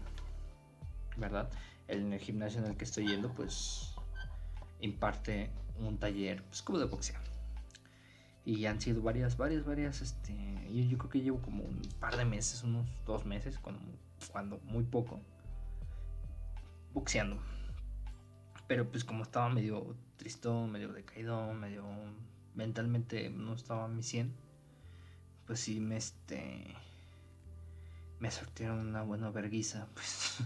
¿verdad? 1.16 1.50
En 1.88 2.12
el 2.12 2.20
gimnasio 2.20 2.60
en 2.60 2.66
el 2.66 2.76
que 2.76 2.84
estoy 2.84 3.08
yendo, 3.08 3.32
pues 3.32 3.94
imparte 4.80 5.50
un 5.78 5.98
taller, 5.98 6.42
pues 6.44 6.60
como 6.60 6.78
de 6.78 6.84
boxeo. 6.84 7.18
Y 8.44 8.66
han 8.66 8.80
sido 8.80 9.02
varias, 9.02 9.36
varias, 9.36 9.64
varias, 9.64 10.02
este, 10.02 10.34
yo, 10.70 10.84
yo 10.84 10.98
creo 10.98 11.10
que 11.10 11.20
llevo 11.20 11.40
como 11.40 11.64
un 11.64 11.80
par 11.98 12.16
de 12.16 12.24
meses, 12.24 12.62
unos 12.62 12.86
dos 13.06 13.24
meses, 13.24 13.58
cuando, 13.58 13.80
cuando 14.30 14.58
muy 14.64 14.84
poco, 14.84 15.20
boxeando. 16.92 17.38
Pero 18.66 18.90
pues 18.90 19.04
como 19.04 19.22
estaba 19.22 19.48
medio 19.48 19.96
tristón, 20.16 20.70
medio 20.70 20.92
decaído, 20.92 21.54
medio 21.54 21.84
mentalmente 22.58 23.30
no 23.30 23.54
estaba 23.54 23.84
a 23.84 23.88
mi 23.88 24.02
100, 24.02 24.34
pues 25.46 25.60
sí 25.60 25.78
me 25.78 25.96
este 25.96 26.74
me 28.18 28.32
sortieron 28.32 28.80
una 28.80 29.02
buena 29.02 29.30
verguiza, 29.30 29.86
pues 29.94 30.38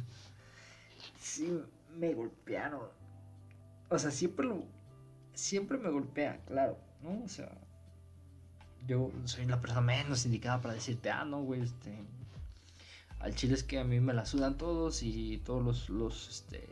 sí 1.19 1.59
me 1.97 2.13
golpearon. 2.13 2.83
O 3.89 3.99
sea, 3.99 4.11
siempre 4.11 4.47
lo 4.47 4.63
siempre 5.33 5.79
me 5.79 5.89
golpea, 5.89 6.45
claro, 6.45 6.79
¿no? 7.03 7.25
O 7.25 7.29
sea, 7.29 7.51
yo 8.87 9.11
soy 9.25 9.47
la 9.47 9.61
persona 9.63 9.81
menos 9.81 10.27
indicada 10.27 10.61
para 10.61 10.75
decirte, 10.75 11.11
ah, 11.11 11.25
no, 11.25 11.43
güey, 11.43 11.63
este 11.63 11.97
al 13.21 13.35
chile 13.35 13.55
es 13.55 13.63
que 13.63 13.79
a 13.79 13.85
mí 13.85 14.01
me 14.01 14.13
la 14.13 14.27
sudan 14.27 14.59
todos 14.59 15.03
y 15.03 15.39
todos 15.39 15.65
los 15.65 15.89
los 15.89 16.29
este 16.29 16.69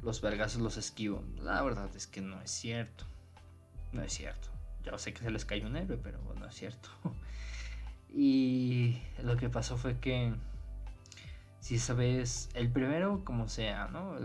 los 0.00 0.22
vergazos 0.22 0.62
los 0.62 0.78
esquivo. 0.78 1.22
La 1.42 1.60
verdad 1.62 1.94
es 1.94 2.06
que 2.06 2.22
no 2.22 2.40
es 2.40 2.50
cierto. 2.50 3.04
No 3.92 4.02
es 4.02 4.14
cierto. 4.14 4.57
Ya 4.90 4.96
sé 4.98 5.12
que 5.12 5.22
se 5.22 5.30
les 5.30 5.44
cayó 5.44 5.66
un 5.66 5.76
héroe, 5.76 5.98
pero 6.02 6.18
no 6.38 6.46
es 6.46 6.54
cierto. 6.54 6.88
y 8.08 8.98
lo 9.22 9.36
que 9.36 9.50
pasó 9.50 9.76
fue 9.76 9.98
que, 9.98 10.34
si 11.60 11.78
sabes, 11.78 12.48
el 12.54 12.70
primero, 12.70 13.22
como 13.24 13.48
sea, 13.48 13.88
¿no? 13.88 14.16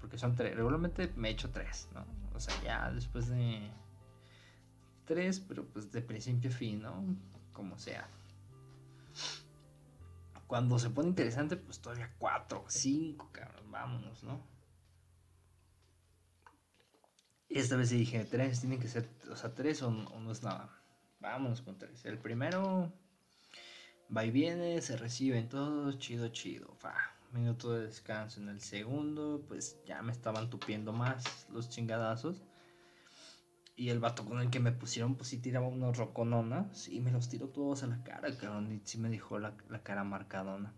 Porque 0.00 0.16
son 0.16 0.36
tres. 0.36 0.54
Regularmente 0.54 1.12
me 1.16 1.28
he 1.28 1.32
hecho 1.32 1.50
tres, 1.50 1.88
¿no? 1.92 2.04
O 2.34 2.40
sea, 2.40 2.54
ya 2.62 2.90
después 2.92 3.28
de 3.28 3.68
tres, 5.04 5.40
pero 5.40 5.64
pues 5.64 5.90
de 5.90 6.02
principio 6.02 6.50
a 6.50 6.52
fin, 6.52 6.82
¿no? 6.82 7.04
Como 7.52 7.76
sea. 7.76 8.08
Cuando 10.46 10.78
se 10.78 10.90
pone 10.90 11.08
interesante, 11.08 11.56
pues 11.56 11.80
todavía 11.80 12.12
cuatro, 12.18 12.64
cinco, 12.68 13.28
cabrón, 13.32 13.72
vámonos, 13.72 14.22
¿no? 14.22 14.53
Esta 17.54 17.76
vez 17.76 17.90
dije, 17.90 18.24
tres, 18.24 18.58
tienen 18.58 18.80
que 18.80 18.88
ser, 18.88 19.08
o 19.30 19.36
sea, 19.36 19.54
tres 19.54 19.80
o, 19.82 19.88
no 19.88 20.32
es 20.32 20.42
nada. 20.42 20.76
Vámonos 21.20 21.62
con 21.62 21.78
tres. 21.78 22.04
El 22.04 22.18
primero 22.18 22.92
va 24.14 24.24
y 24.24 24.32
viene, 24.32 24.82
se 24.82 24.96
reciben 24.96 25.48
todos, 25.48 25.96
chido, 26.00 26.26
chido. 26.30 26.74
Fa, 26.74 26.94
minuto 27.30 27.72
de 27.72 27.86
descanso. 27.86 28.40
En 28.40 28.48
el 28.48 28.60
segundo, 28.60 29.44
pues 29.46 29.78
ya 29.86 30.02
me 30.02 30.10
estaban 30.10 30.50
tupiendo 30.50 30.92
más 30.92 31.46
los 31.48 31.68
chingadazos. 31.68 32.42
Y 33.76 33.90
el 33.90 34.00
vato 34.00 34.24
con 34.24 34.40
el 34.40 34.50
que 34.50 34.58
me 34.58 34.72
pusieron, 34.72 35.14
pues 35.14 35.28
sí 35.28 35.38
tiraba 35.38 35.68
unos 35.68 35.96
rocononas 35.96 36.88
y 36.88 36.98
me 36.98 37.12
los 37.12 37.28
tiró 37.28 37.50
todos 37.50 37.84
a 37.84 37.86
la 37.86 38.02
cara, 38.02 38.36
cabrón. 38.36 38.72
Y 38.72 38.80
sí 38.82 38.98
me 38.98 39.10
dejó 39.10 39.38
la, 39.38 39.56
cara 39.84 40.02
marcadona. 40.02 40.74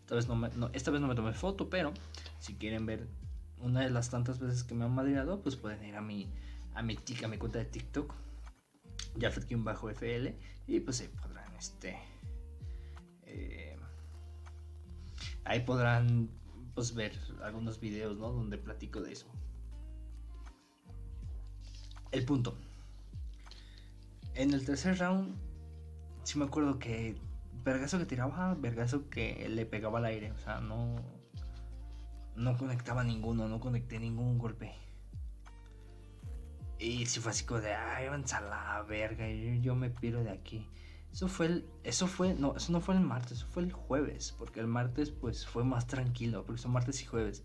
Esta 0.00 0.16
vez 0.16 0.28
no, 0.28 0.36
me, 0.36 0.50
no, 0.50 0.68
esta 0.74 0.90
vez 0.90 1.00
no 1.00 1.08
me 1.08 1.14
tomé 1.14 1.32
foto, 1.32 1.70
pero 1.70 1.94
si 2.40 2.56
quieren 2.56 2.84
ver 2.84 3.08
una 3.62 3.80
de 3.80 3.90
las 3.90 4.10
tantas 4.10 4.38
veces 4.38 4.64
que 4.64 4.74
me 4.74 4.84
han 4.84 4.94
madreado, 4.94 5.42
pues 5.42 5.56
pueden 5.56 5.84
ir 5.84 5.96
a 5.96 6.00
mi, 6.00 6.28
a 6.74 6.82
mi, 6.82 6.96
tic, 6.96 7.24
a 7.24 7.28
mi 7.28 7.38
cuenta 7.38 7.58
de 7.58 7.66
TikTok, 7.66 8.14
bajo 9.58 9.92
fl 9.92 10.34
y 10.66 10.80
pues 10.80 11.00
ahí 11.00 11.08
podrán, 11.08 11.54
este, 11.56 11.98
eh, 13.22 13.76
ahí 15.44 15.60
podrán, 15.60 16.30
pues 16.74 16.94
ver 16.94 17.12
algunos 17.42 17.80
videos, 17.80 18.16
¿no? 18.18 18.32
Donde 18.32 18.58
platico 18.58 19.00
de 19.00 19.12
eso. 19.12 19.26
El 22.12 22.24
punto. 22.24 22.56
En 24.34 24.52
el 24.52 24.64
tercer 24.64 24.98
round, 24.98 25.36
sí 26.22 26.38
me 26.38 26.44
acuerdo 26.44 26.78
que 26.78 27.16
vergazo 27.64 27.98
que 27.98 28.06
tiraba, 28.06 28.54
vergazo 28.54 29.10
que 29.10 29.48
le 29.48 29.66
pegaba 29.66 29.98
al 29.98 30.06
aire, 30.06 30.32
o 30.32 30.38
sea, 30.38 30.60
no 30.60 31.19
no 32.40 32.56
conectaba 32.56 33.04
ninguno, 33.04 33.48
no 33.48 33.60
conecté 33.60 33.98
ningún 33.98 34.38
golpe. 34.38 34.74
Y 36.78 37.04
si 37.04 37.20
fue 37.20 37.32
así 37.32 37.44
como 37.44 37.60
de, 37.60 37.74
ay, 37.74 38.06
avanza 38.06 38.38
a 38.38 38.40
la 38.40 38.82
verga, 38.82 39.28
yo, 39.28 39.52
yo 39.60 39.74
me 39.74 39.90
piro 39.90 40.24
de 40.24 40.30
aquí. 40.30 40.66
Eso 41.12 41.28
fue 41.28 41.46
el, 41.46 41.68
eso 41.84 42.06
fue, 42.06 42.34
no, 42.34 42.56
eso 42.56 42.72
no 42.72 42.80
fue 42.80 42.94
el 42.94 43.02
martes, 43.02 43.38
eso 43.38 43.46
fue 43.46 43.64
el 43.64 43.72
jueves, 43.72 44.34
porque 44.38 44.60
el 44.60 44.66
martes 44.66 45.10
pues 45.10 45.46
fue 45.46 45.64
más 45.64 45.86
tranquilo, 45.86 46.44
porque 46.46 46.62
son 46.62 46.72
martes 46.72 47.02
y 47.02 47.04
jueves. 47.04 47.44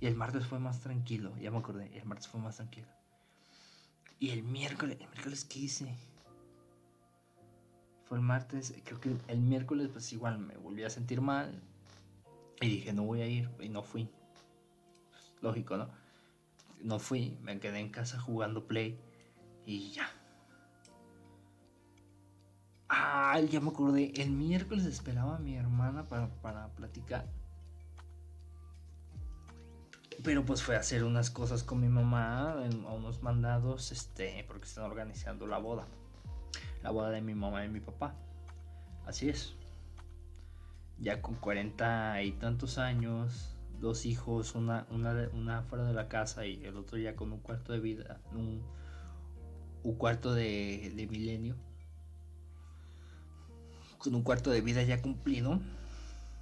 Y 0.00 0.06
el 0.06 0.16
martes 0.16 0.46
fue 0.46 0.58
más 0.58 0.80
tranquilo, 0.80 1.36
ya 1.38 1.52
me 1.52 1.58
acordé, 1.58 1.96
el 1.96 2.04
martes 2.04 2.26
fue 2.26 2.40
más 2.40 2.56
tranquilo. 2.56 2.88
Y 4.18 4.30
el 4.30 4.42
miércoles, 4.42 4.98
el 5.00 5.08
miércoles 5.08 5.44
qué 5.44 5.60
hice? 5.60 5.94
Fue 8.06 8.18
el 8.18 8.24
martes, 8.24 8.74
creo 8.84 9.00
que 9.00 9.16
el 9.28 9.40
miércoles 9.40 9.88
pues 9.92 10.12
igual 10.12 10.40
me 10.40 10.56
volví 10.56 10.82
a 10.82 10.90
sentir 10.90 11.20
mal. 11.20 11.62
Y 12.60 12.68
dije, 12.68 12.92
no 12.92 13.04
voy 13.04 13.20
a 13.20 13.26
ir, 13.26 13.50
y 13.60 13.68
no 13.68 13.82
fui 13.82 14.08
lógico, 15.42 15.76
¿no? 15.76 15.90
No 16.80 16.98
fui, 16.98 17.38
me 17.42 17.60
quedé 17.60 17.80
en 17.80 17.90
casa 17.90 18.18
jugando 18.18 18.66
Play 18.66 18.98
y 19.66 19.92
ya. 19.92 20.08
Ah, 22.88 23.40
ya 23.40 23.60
me 23.60 23.70
acordé. 23.70 24.12
El 24.16 24.30
miércoles 24.30 24.84
esperaba 24.84 25.36
a 25.36 25.38
mi 25.38 25.56
hermana 25.56 26.08
para, 26.08 26.28
para 26.42 26.68
platicar. 26.74 27.26
Pero 30.22 30.44
pues 30.44 30.62
fue 30.62 30.76
a 30.76 30.80
hacer 30.80 31.02
unas 31.02 31.30
cosas 31.30 31.64
con 31.64 31.80
mi 31.80 31.88
mamá, 31.88 32.52
a 32.52 32.92
unos 32.92 33.22
mandados, 33.22 33.90
este, 33.90 34.44
porque 34.46 34.66
están 34.66 34.84
organizando 34.84 35.46
la 35.46 35.58
boda. 35.58 35.86
La 36.82 36.90
boda 36.90 37.10
de 37.10 37.22
mi 37.22 37.34
mamá 37.34 37.64
y 37.64 37.68
mi 37.68 37.80
papá. 37.80 38.14
Así 39.06 39.28
es. 39.28 39.54
Ya 40.98 41.22
con 41.22 41.34
cuarenta 41.36 42.22
y 42.22 42.32
tantos 42.32 42.78
años, 42.78 43.56
dos 43.82 44.06
hijos, 44.06 44.54
una, 44.54 44.86
una, 44.90 45.62
fuera 45.64 45.84
de 45.84 45.92
la 45.92 46.08
casa 46.08 46.46
y 46.46 46.64
el 46.64 46.76
otro 46.76 46.98
ya 46.98 47.16
con 47.16 47.32
un 47.32 47.40
cuarto 47.40 47.72
de 47.72 47.80
vida, 47.80 48.20
un, 48.32 48.62
cuarto 49.98 50.32
de, 50.32 51.06
milenio, 51.10 51.56
con 53.98 54.14
un 54.14 54.22
cuarto 54.22 54.50
de 54.50 54.60
vida 54.60 54.84
ya 54.84 55.02
cumplido, 55.02 55.60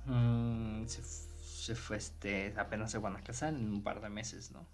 mm, 0.04 0.84
se, 0.86 1.74
fue 1.74 1.96
este, 1.96 2.54
apenas 2.58 2.90
se 2.90 2.98
van 2.98 3.16
a 3.16 3.24
casar 3.24 3.54
en 3.54 3.72
un 3.72 3.82
par 3.82 4.02
de 4.02 4.10
meses, 4.10 4.52
¿no? 4.52 4.66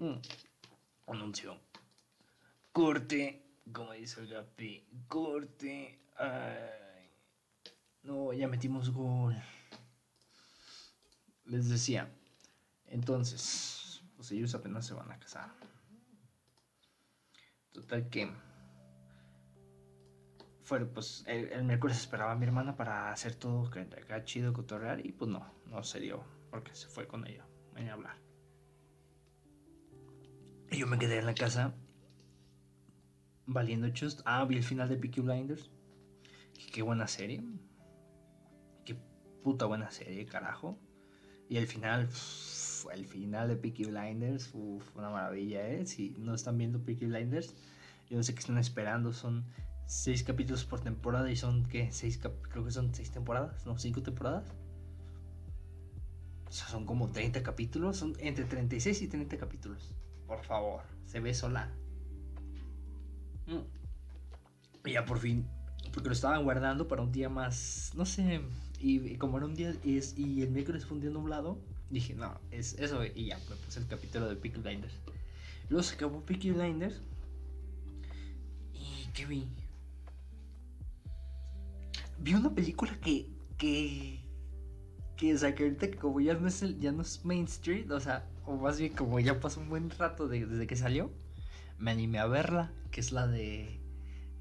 Mm, 0.00 0.20
anuncio. 1.06 1.56
Corte, 2.72 3.44
como 3.72 3.92
dice 3.92 4.22
el 4.22 4.28
Gapi, 4.28 4.88
corte. 5.06 6.00
no, 8.02 8.32
ya 8.32 8.48
metimos 8.48 8.90
gol 8.90 9.36
les 11.48 11.68
decía, 11.68 12.10
entonces, 12.86 14.02
pues 14.16 14.30
ellos 14.32 14.54
apenas 14.54 14.86
se 14.86 14.94
van 14.94 15.10
a 15.10 15.18
casar. 15.18 15.50
Total 17.72 18.08
que 18.08 18.30
fue, 20.62 20.84
pues 20.84 21.24
el, 21.26 21.64
miércoles 21.64 21.96
esperaba 21.98 22.32
a 22.32 22.36
mi 22.36 22.44
hermana 22.44 22.76
para 22.76 23.10
hacer 23.10 23.34
todo 23.34 23.70
que 23.70 23.80
acá 23.80 24.24
chido 24.24 24.52
cotorrear 24.52 25.04
y 25.04 25.12
pues 25.12 25.30
no, 25.30 25.50
no 25.66 25.82
se 25.82 26.00
dio 26.00 26.24
porque 26.50 26.74
se 26.74 26.88
fue 26.88 27.06
con 27.06 27.26
ella 27.26 27.46
a 27.86 27.92
hablar. 27.92 28.16
Y 30.70 30.78
yo 30.78 30.86
me 30.86 30.98
quedé 30.98 31.18
en 31.18 31.26
la 31.26 31.34
casa 31.34 31.74
valiendo 33.46 33.88
just. 33.88 34.20
Ah, 34.24 34.44
vi 34.44 34.56
el 34.56 34.64
final 34.64 34.88
de 34.88 34.96
Peaky 34.96 35.20
Blinders. 35.20 35.70
Qué 36.72 36.82
buena 36.82 37.06
serie. 37.06 37.42
Qué 38.84 38.96
puta 39.42 39.66
buena 39.66 39.90
serie, 39.90 40.26
carajo. 40.26 40.78
Y 41.48 41.56
el 41.56 41.66
final, 41.66 42.08
el 42.92 43.06
final 43.06 43.48
de 43.48 43.56
Peaky 43.56 43.84
Blinders, 43.84 44.48
fue 44.48 44.80
una 44.96 45.10
maravilla, 45.10 45.66
¿eh? 45.66 45.86
Si 45.86 46.14
no 46.18 46.34
están 46.34 46.58
viendo 46.58 46.84
Peaky 46.84 47.06
Blinders, 47.06 47.54
yo 48.10 48.16
no 48.16 48.22
sé 48.22 48.34
qué 48.34 48.40
están 48.40 48.58
esperando, 48.58 49.12
son 49.12 49.46
seis 49.86 50.22
capítulos 50.22 50.64
por 50.64 50.80
temporada 50.80 51.30
y 51.30 51.36
son, 51.36 51.66
¿qué? 51.66 51.90
Seis 51.90 52.18
creo 52.18 52.64
que 52.64 52.70
son 52.70 52.94
seis 52.94 53.10
temporadas, 53.10 53.64
¿no? 53.66 53.78
Cinco 53.78 54.02
temporadas. 54.02 54.54
O 56.46 56.52
sea, 56.52 56.66
son 56.68 56.86
como 56.86 57.10
30 57.10 57.42
capítulos, 57.42 57.98
son 57.98 58.14
entre 58.20 58.44
36 58.44 59.02
y 59.02 59.08
30 59.08 59.36
capítulos. 59.36 59.94
Por 60.26 60.42
favor, 60.44 60.80
se 61.06 61.20
ve 61.20 61.34
sola. 61.34 61.70
Mm. 63.46 64.86
Y 64.86 64.92
ya 64.92 65.04
por 65.04 65.18
fin, 65.18 65.46
porque 65.92 66.08
lo 66.08 66.14
estaban 66.14 66.44
guardando 66.44 66.88
para 66.88 67.02
un 67.02 67.12
día 67.12 67.28
más, 67.28 67.92
no 67.94 68.06
sé, 68.06 68.40
y, 68.80 69.16
como 69.16 69.38
era 69.38 69.46
un 69.46 69.54
día 69.54 69.74
y, 69.84 69.98
y 70.16 70.42
el 70.42 70.50
miércoles 70.50 70.86
fue 70.86 70.96
un 70.96 71.02
día 71.02 71.10
nublado, 71.10 71.58
Dije, 71.90 72.14
no, 72.14 72.38
es 72.50 72.74
eso, 72.78 73.02
y 73.04 73.26
ya, 73.26 73.38
puse 73.64 73.80
el 73.80 73.86
capítulo 73.86 74.28
de 74.28 74.36
Peaky 74.36 74.60
Blinders. 74.60 74.92
Luego 75.70 75.82
se 75.82 75.94
acabó 75.94 76.20
Peaky 76.20 76.50
Blinders. 76.50 77.00
¿Y 78.74 79.06
qué 79.14 79.24
vi? 79.24 79.48
Vi 82.18 82.34
una 82.34 82.54
película 82.54 82.92
que. 83.00 83.30
que. 83.56 84.20
que, 85.16 85.34
o 85.34 85.54
que 85.54 85.96
como 85.96 86.20
es, 86.20 86.78
ya 86.78 86.92
no 86.92 87.02
es 87.02 87.24
Main 87.24 87.44
Street, 87.44 87.90
o 87.90 88.00
sea, 88.00 88.28
o 88.44 88.56
más 88.56 88.78
bien 88.78 88.92
como 88.92 89.18
ya 89.18 89.40
pasó 89.40 89.60
un 89.60 89.70
buen 89.70 89.88
rato 89.90 90.28
desde 90.28 90.66
que 90.66 90.76
salió, 90.76 91.10
me 91.78 91.90
animé 91.90 92.18
a 92.18 92.26
verla, 92.26 92.70
que 92.90 93.00
es 93.00 93.12
la 93.12 93.26
de. 93.26 93.77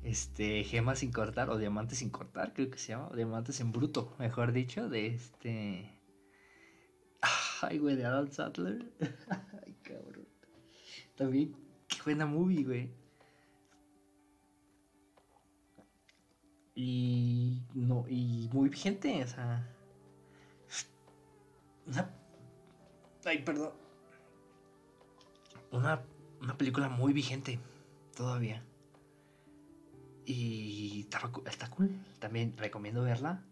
Este, 0.08 0.64
gemas 0.64 1.00
sin 1.00 1.12
cortar, 1.12 1.50
o 1.50 1.58
diamantes 1.58 1.98
sin 1.98 2.10
cortar, 2.10 2.54
creo 2.54 2.72
que 2.72 2.78
se 2.78 2.94
llama, 2.94 3.10
diamantes 3.14 3.60
en 3.60 3.74
bruto, 3.74 4.16
mejor 4.20 4.54
dicho, 4.54 4.88
de 4.88 5.08
este. 5.08 5.92
Ay, 7.62 7.78
güey, 7.78 7.98
de 7.98 8.06
Adam 8.06 8.32
Sattler. 8.32 8.90
Ay, 9.66 9.76
cabrón. 9.84 10.26
También, 11.18 11.58
qué 11.90 11.98
buena 12.06 12.26
movie, 12.26 12.64
güey. 12.64 12.90
Y 16.74 17.64
no, 17.74 18.06
y 18.08 18.50
muy 18.54 18.70
vigente, 18.70 19.22
o 19.22 19.28
sea. 19.28 19.70
Una. 21.86 22.10
Ay, 23.26 23.44
perdón. 23.44 23.74
Una, 25.70 26.02
una 26.40 26.58
película 26.58 26.88
muy 26.88 27.12
vigente 27.12 27.60
todavía. 28.16 28.64
Y 30.30 31.06
está, 31.06 31.22
está 31.50 31.70
cool. 31.70 31.90
También 32.20 32.54
recomiendo 32.58 33.02
verla. 33.02 33.46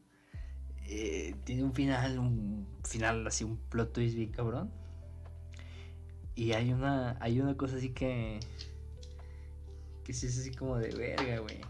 Eh, 0.88 1.34
tiene 1.46 1.64
un 1.64 1.74
final, 1.74 2.20
un 2.20 2.68
final 2.84 3.26
así, 3.26 3.46
un 3.46 3.56
plot 3.56 3.94
twist 3.94 4.18
bien 4.18 4.32
cabrón. 4.34 4.70
Y 6.36 6.52
hay 6.52 6.74
una, 6.74 7.18
hay 7.22 7.40
una 7.40 7.56
cosa 7.56 7.78
así 7.78 7.94
que, 7.94 8.42
que 10.04 10.14
sí 10.14 10.28
es 10.28 10.38
así 10.38 10.52
como 10.52 10.78
de 10.78 10.90
verga, 10.94 11.40
güey. 11.40 11.62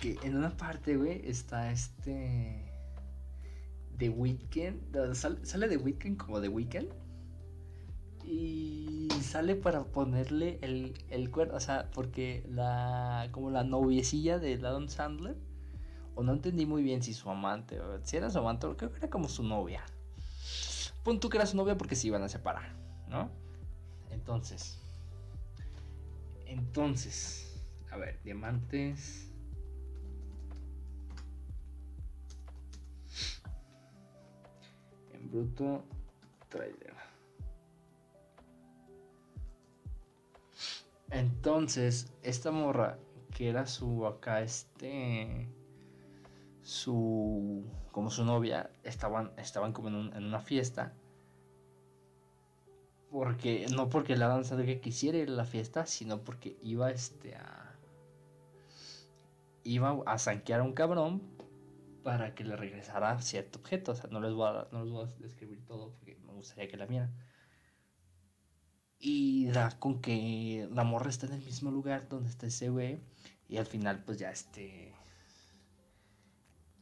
Que 0.00 0.18
en 0.24 0.36
una 0.36 0.56
parte, 0.56 0.96
güey, 0.96 1.22
está 1.24 1.70
este... 1.70 2.64
The 3.96 4.08
Weeknd. 4.08 5.14
Sale, 5.14 5.46
sale 5.46 5.68
The 5.68 5.76
Weeknd 5.76 6.16
como 6.16 6.40
The 6.40 6.48
Weeknd. 6.48 7.05
Y 8.26 9.08
sale 9.22 9.54
para 9.54 9.84
ponerle 9.84 10.58
el, 10.62 10.94
el 11.10 11.30
cuerno. 11.30 11.54
O 11.54 11.60
sea, 11.60 11.90
porque 11.94 12.44
la. 12.50 13.28
como 13.32 13.50
la 13.50 13.64
noviecilla 13.64 14.38
de 14.38 14.54
Adam 14.54 14.88
Sandler 14.88 15.36
o 16.16 16.22
no 16.22 16.32
entendí 16.32 16.64
muy 16.64 16.82
bien 16.82 17.02
si 17.02 17.12
su 17.12 17.30
amante, 17.30 17.78
o 17.78 18.02
si 18.02 18.16
era 18.16 18.30
su 18.30 18.38
amante, 18.38 18.66
creo 18.76 18.90
que 18.90 18.96
era 18.96 19.10
como 19.10 19.28
su 19.28 19.42
novia. 19.42 19.84
Pon 21.04 21.20
tú 21.20 21.28
que 21.28 21.36
era 21.36 21.46
su 21.46 21.56
novia 21.56 21.76
porque 21.76 21.94
se 21.94 22.08
iban 22.08 22.22
a 22.22 22.28
separar, 22.28 22.74
¿no? 23.06 23.30
Entonces, 24.10 24.80
entonces, 26.46 27.62
a 27.90 27.98
ver, 27.98 28.18
diamantes. 28.24 29.30
En 35.12 35.30
bruto, 35.30 35.84
trailer. 36.48 37.05
Entonces, 41.10 42.12
esta 42.22 42.50
morra 42.50 42.98
que 43.36 43.48
era 43.48 43.66
su 43.66 44.06
acá, 44.06 44.40
este 44.40 45.48
su 46.62 47.64
como 47.92 48.10
su 48.10 48.24
novia 48.24 48.70
estaban 48.82 49.32
estaban 49.36 49.72
como 49.72 49.88
en, 49.88 50.24
una 50.24 50.40
fiesta. 50.40 50.94
Porque 53.10 53.66
no 53.72 53.88
porque 53.88 54.16
la 54.16 54.28
danza 54.28 54.56
que 54.56 54.80
quisiera 54.80 55.18
ir 55.18 55.28
a 55.28 55.32
la 55.32 55.44
fiesta 55.44 55.86
sino 55.86 56.24
porque 56.24 56.56
iba 56.62 56.90
este 56.90 57.36
a 57.36 57.78
iba 59.62 60.02
a 60.06 60.18
zanquear 60.18 60.60
a 60.60 60.64
un 60.64 60.72
cabrón 60.72 61.22
para 62.02 62.34
que 62.34 62.44
le 62.44 62.56
regresara 62.56 63.20
cierto 63.20 63.58
objeto. 63.60 63.92
O 63.92 63.94
sea 63.94 64.10
no 64.10 64.20
les 64.20 64.32
voy 64.32 64.48
a 64.48 64.66
no 64.72 64.82
les 64.82 64.92
voy 64.92 65.04
a 65.04 65.22
describir 65.22 65.64
todo 65.66 65.92
porque 65.92 66.16
me 66.26 66.32
gustaría 66.32 66.68
que 66.68 66.76
la 66.76 66.86
vieran 66.86 67.14
y 68.98 69.46
da 69.46 69.78
con 69.78 70.00
que 70.00 70.68
la 70.72 70.84
morra 70.84 71.10
está 71.10 71.26
en 71.26 71.34
el 71.34 71.44
mismo 71.44 71.70
lugar 71.70 72.08
donde 72.08 72.30
está 72.30 72.46
ese 72.46 72.70
güey 72.70 73.00
y 73.48 73.58
al 73.58 73.66
final 73.66 74.02
pues 74.04 74.18
ya 74.18 74.30
este 74.30 74.94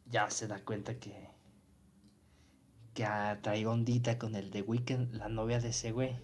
ya 0.07 0.31
se 0.31 0.47
da 0.47 0.65
cuenta 0.65 0.99
que 0.99 1.35
que 2.95 3.05
traído 3.43 3.73
ondita 3.73 4.19
con 4.19 4.37
el 4.37 4.51
de 4.51 4.63
Weekend, 4.63 5.15
la 5.15 5.29
novia 5.29 5.61
de 5.61 5.71
ese 5.71 5.91
güey. 5.91 6.17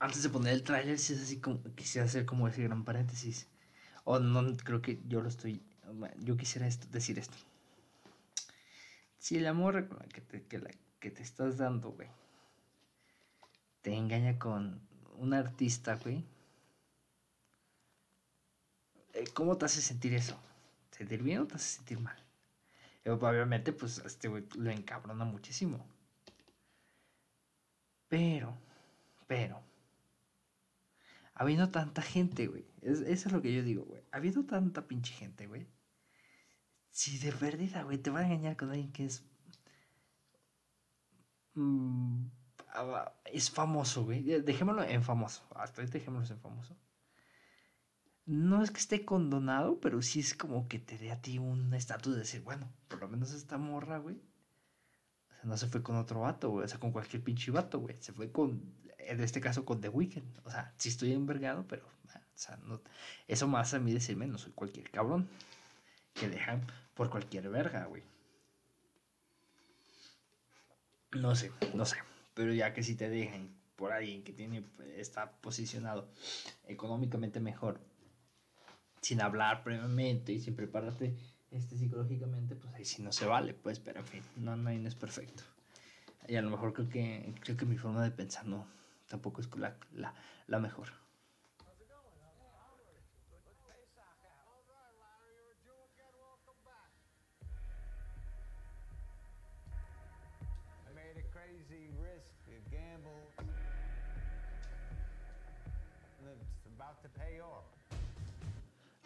Antes 0.00 0.22
de 0.22 0.30
poner 0.30 0.54
el 0.54 0.62
tráiler, 0.62 0.98
si 0.98 1.12
es 1.12 1.22
así 1.22 1.38
como 1.38 1.62
quisiera 1.74 2.06
hacer 2.06 2.24
como 2.24 2.48
ese 2.48 2.62
gran 2.62 2.84
paréntesis. 2.84 3.46
O 4.04 4.18
no, 4.18 4.56
creo 4.56 4.80
que 4.80 5.02
yo 5.06 5.20
lo 5.20 5.28
estoy. 5.28 5.62
Yo 6.20 6.36
quisiera 6.36 6.66
esto, 6.66 6.86
decir 6.90 7.18
esto. 7.18 7.36
Si 9.18 9.36
el 9.36 9.46
amor 9.46 9.88
que 10.08 10.20
te, 10.22 10.46
que, 10.46 10.58
la, 10.58 10.70
que 10.98 11.10
te 11.10 11.22
estás 11.22 11.58
dando, 11.58 11.90
güey, 11.90 12.08
te 13.88 13.94
engaña 13.94 14.38
con 14.38 14.82
un 15.16 15.32
artista, 15.32 15.96
güey, 15.96 16.22
eh, 19.14 19.24
¿cómo 19.32 19.56
te 19.56 19.64
hace 19.64 19.80
sentir 19.80 20.12
eso? 20.12 20.38
sentir 20.90 21.22
bien 21.22 21.38
o 21.38 21.46
te 21.46 21.54
hace 21.54 21.76
sentir 21.76 21.98
mal. 21.98 22.22
obviamente, 23.06 23.72
pues 23.72 23.96
este 24.04 24.28
güey 24.28 24.44
lo 24.56 24.70
encabrona 24.70 25.24
muchísimo. 25.24 25.86
Pero, 28.08 28.54
pero, 29.26 29.62
habiendo 31.32 31.70
tanta 31.70 32.02
gente, 32.02 32.46
güey. 32.46 32.66
eso 32.82 33.04
es 33.06 33.32
lo 33.32 33.40
que 33.40 33.54
yo 33.54 33.62
digo, 33.62 33.84
güey. 33.84 34.02
Habiendo 34.12 34.44
tanta 34.44 34.86
pinche 34.86 35.14
gente, 35.14 35.46
güey. 35.46 35.66
Si 36.90 37.16
de 37.16 37.30
verdad, 37.30 37.86
güey, 37.86 37.96
te 37.96 38.10
va 38.10 38.20
a 38.20 38.26
engañar 38.26 38.54
con 38.58 38.68
alguien 38.68 38.92
que 38.92 39.06
es. 39.06 39.24
Mm, 41.54 42.26
es 43.24 43.50
famoso, 43.50 44.04
güey. 44.04 44.22
Dejémoslo 44.22 44.82
en 44.84 45.02
famoso. 45.02 45.42
Hasta 45.54 45.80
ahorita 45.80 45.98
dejémoslo 45.98 46.34
en 46.34 46.40
famoso 46.40 46.76
no 48.28 48.62
es 48.62 48.70
que 48.70 48.78
esté 48.78 49.06
condonado, 49.06 49.80
pero 49.80 50.02
sí 50.02 50.20
es 50.20 50.34
como 50.34 50.68
que 50.68 50.78
te 50.78 50.98
dé 50.98 51.10
a 51.10 51.22
ti 51.22 51.38
un 51.38 51.72
estatus 51.72 52.12
de 52.12 52.18
decir, 52.20 52.42
bueno, 52.42 52.70
por 52.86 53.00
lo 53.00 53.08
menos 53.08 53.32
esta 53.32 53.56
morra, 53.56 53.96
güey. 53.96 54.16
O 54.16 55.34
sea, 55.34 55.44
no 55.44 55.56
se 55.56 55.66
fue 55.66 55.82
con 55.82 55.96
otro 55.96 56.20
vato, 56.20 56.50
güey. 56.50 56.66
O 56.66 56.68
sea, 56.68 56.78
con 56.78 56.92
cualquier 56.92 57.24
pinche 57.24 57.50
vato, 57.50 57.80
güey. 57.80 57.96
Se 58.00 58.12
fue 58.12 58.30
con, 58.30 58.74
en 58.98 59.20
este 59.22 59.40
caso, 59.40 59.64
con 59.64 59.80
The 59.80 59.88
Weeknd. 59.88 60.40
O 60.44 60.50
sea, 60.50 60.74
sí 60.76 60.90
estoy 60.90 61.14
envergado, 61.14 61.64
pero, 61.66 61.88
ah, 62.10 62.20
o 62.20 62.38
sea, 62.38 62.58
no, 62.66 62.82
eso 63.28 63.48
más 63.48 63.72
a 63.72 63.78
mí 63.78 63.94
decirme, 63.94 64.26
no 64.26 64.36
soy 64.36 64.52
cualquier 64.52 64.90
cabrón. 64.90 65.26
Que 66.12 66.28
dejan 66.28 66.66
por 66.92 67.08
cualquier 67.08 67.48
verga, 67.48 67.86
güey. 67.86 68.02
No 71.12 71.34
sé, 71.34 71.50
no 71.72 71.86
sé. 71.86 71.96
Pero 72.38 72.52
ya 72.52 72.72
que 72.72 72.84
si 72.84 72.94
te 72.94 73.08
dejan 73.08 73.50
por 73.74 73.90
alguien 73.90 74.22
que 74.22 74.32
tiene, 74.32 74.62
está 74.96 75.32
posicionado 75.40 76.08
económicamente 76.68 77.40
mejor 77.40 77.80
sin 79.00 79.20
hablar 79.20 79.64
previamente 79.64 80.32
y 80.32 80.38
sin 80.38 80.54
prepararte 80.54 81.16
este, 81.50 81.76
psicológicamente, 81.76 82.54
pues 82.54 82.72
ahí 82.74 82.84
sí 82.84 83.02
no 83.02 83.10
se 83.10 83.26
vale, 83.26 83.54
pues, 83.54 83.80
pero 83.80 83.98
en 83.98 84.06
fin, 84.06 84.22
no, 84.36 84.54
no, 84.54 84.70
es 84.70 84.94
perfecto. 84.94 85.42
Y 86.28 86.36
a 86.36 86.42
lo 86.42 86.50
mejor 86.50 86.74
creo 86.74 86.88
que, 86.88 87.34
creo 87.40 87.56
que 87.56 87.66
mi 87.66 87.76
forma 87.76 88.04
de 88.04 88.12
pensar 88.12 88.46
no, 88.46 88.68
tampoco 89.08 89.40
es 89.40 89.48
la, 89.56 90.14
la 90.46 90.60
mejor. 90.60 90.92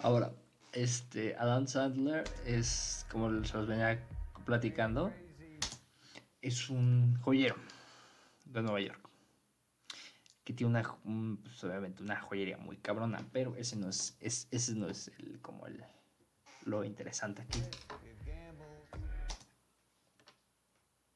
Ahora, 0.03 0.33
este, 0.73 1.37
Adam 1.37 1.69
Sandler 1.69 2.25
es, 2.45 3.07
como 3.09 3.45
se 3.45 3.57
los 3.57 3.69
venía 3.69 4.05
platicando, 4.45 5.13
es 6.41 6.71
un 6.71 7.17
joyero 7.21 7.55
de 8.45 8.63
Nueva 8.63 8.81
York. 8.81 9.09
Que 10.43 10.53
tiene 10.53 10.71
una, 10.71 11.39
pues, 11.41 11.63
obviamente 11.63 12.03
una 12.03 12.21
joyería 12.21 12.57
muy 12.57 12.79
cabrona, 12.79 13.25
pero 13.33 13.55
ese 13.55 13.77
no 13.77 13.89
es, 13.89 14.17
ese 14.21 14.75
no 14.75 14.89
es 14.89 15.07
el, 15.19 15.41
como 15.41 15.69
el, 15.69 15.85
lo 16.65 16.83
interesante 16.83 17.43
aquí. 17.43 17.63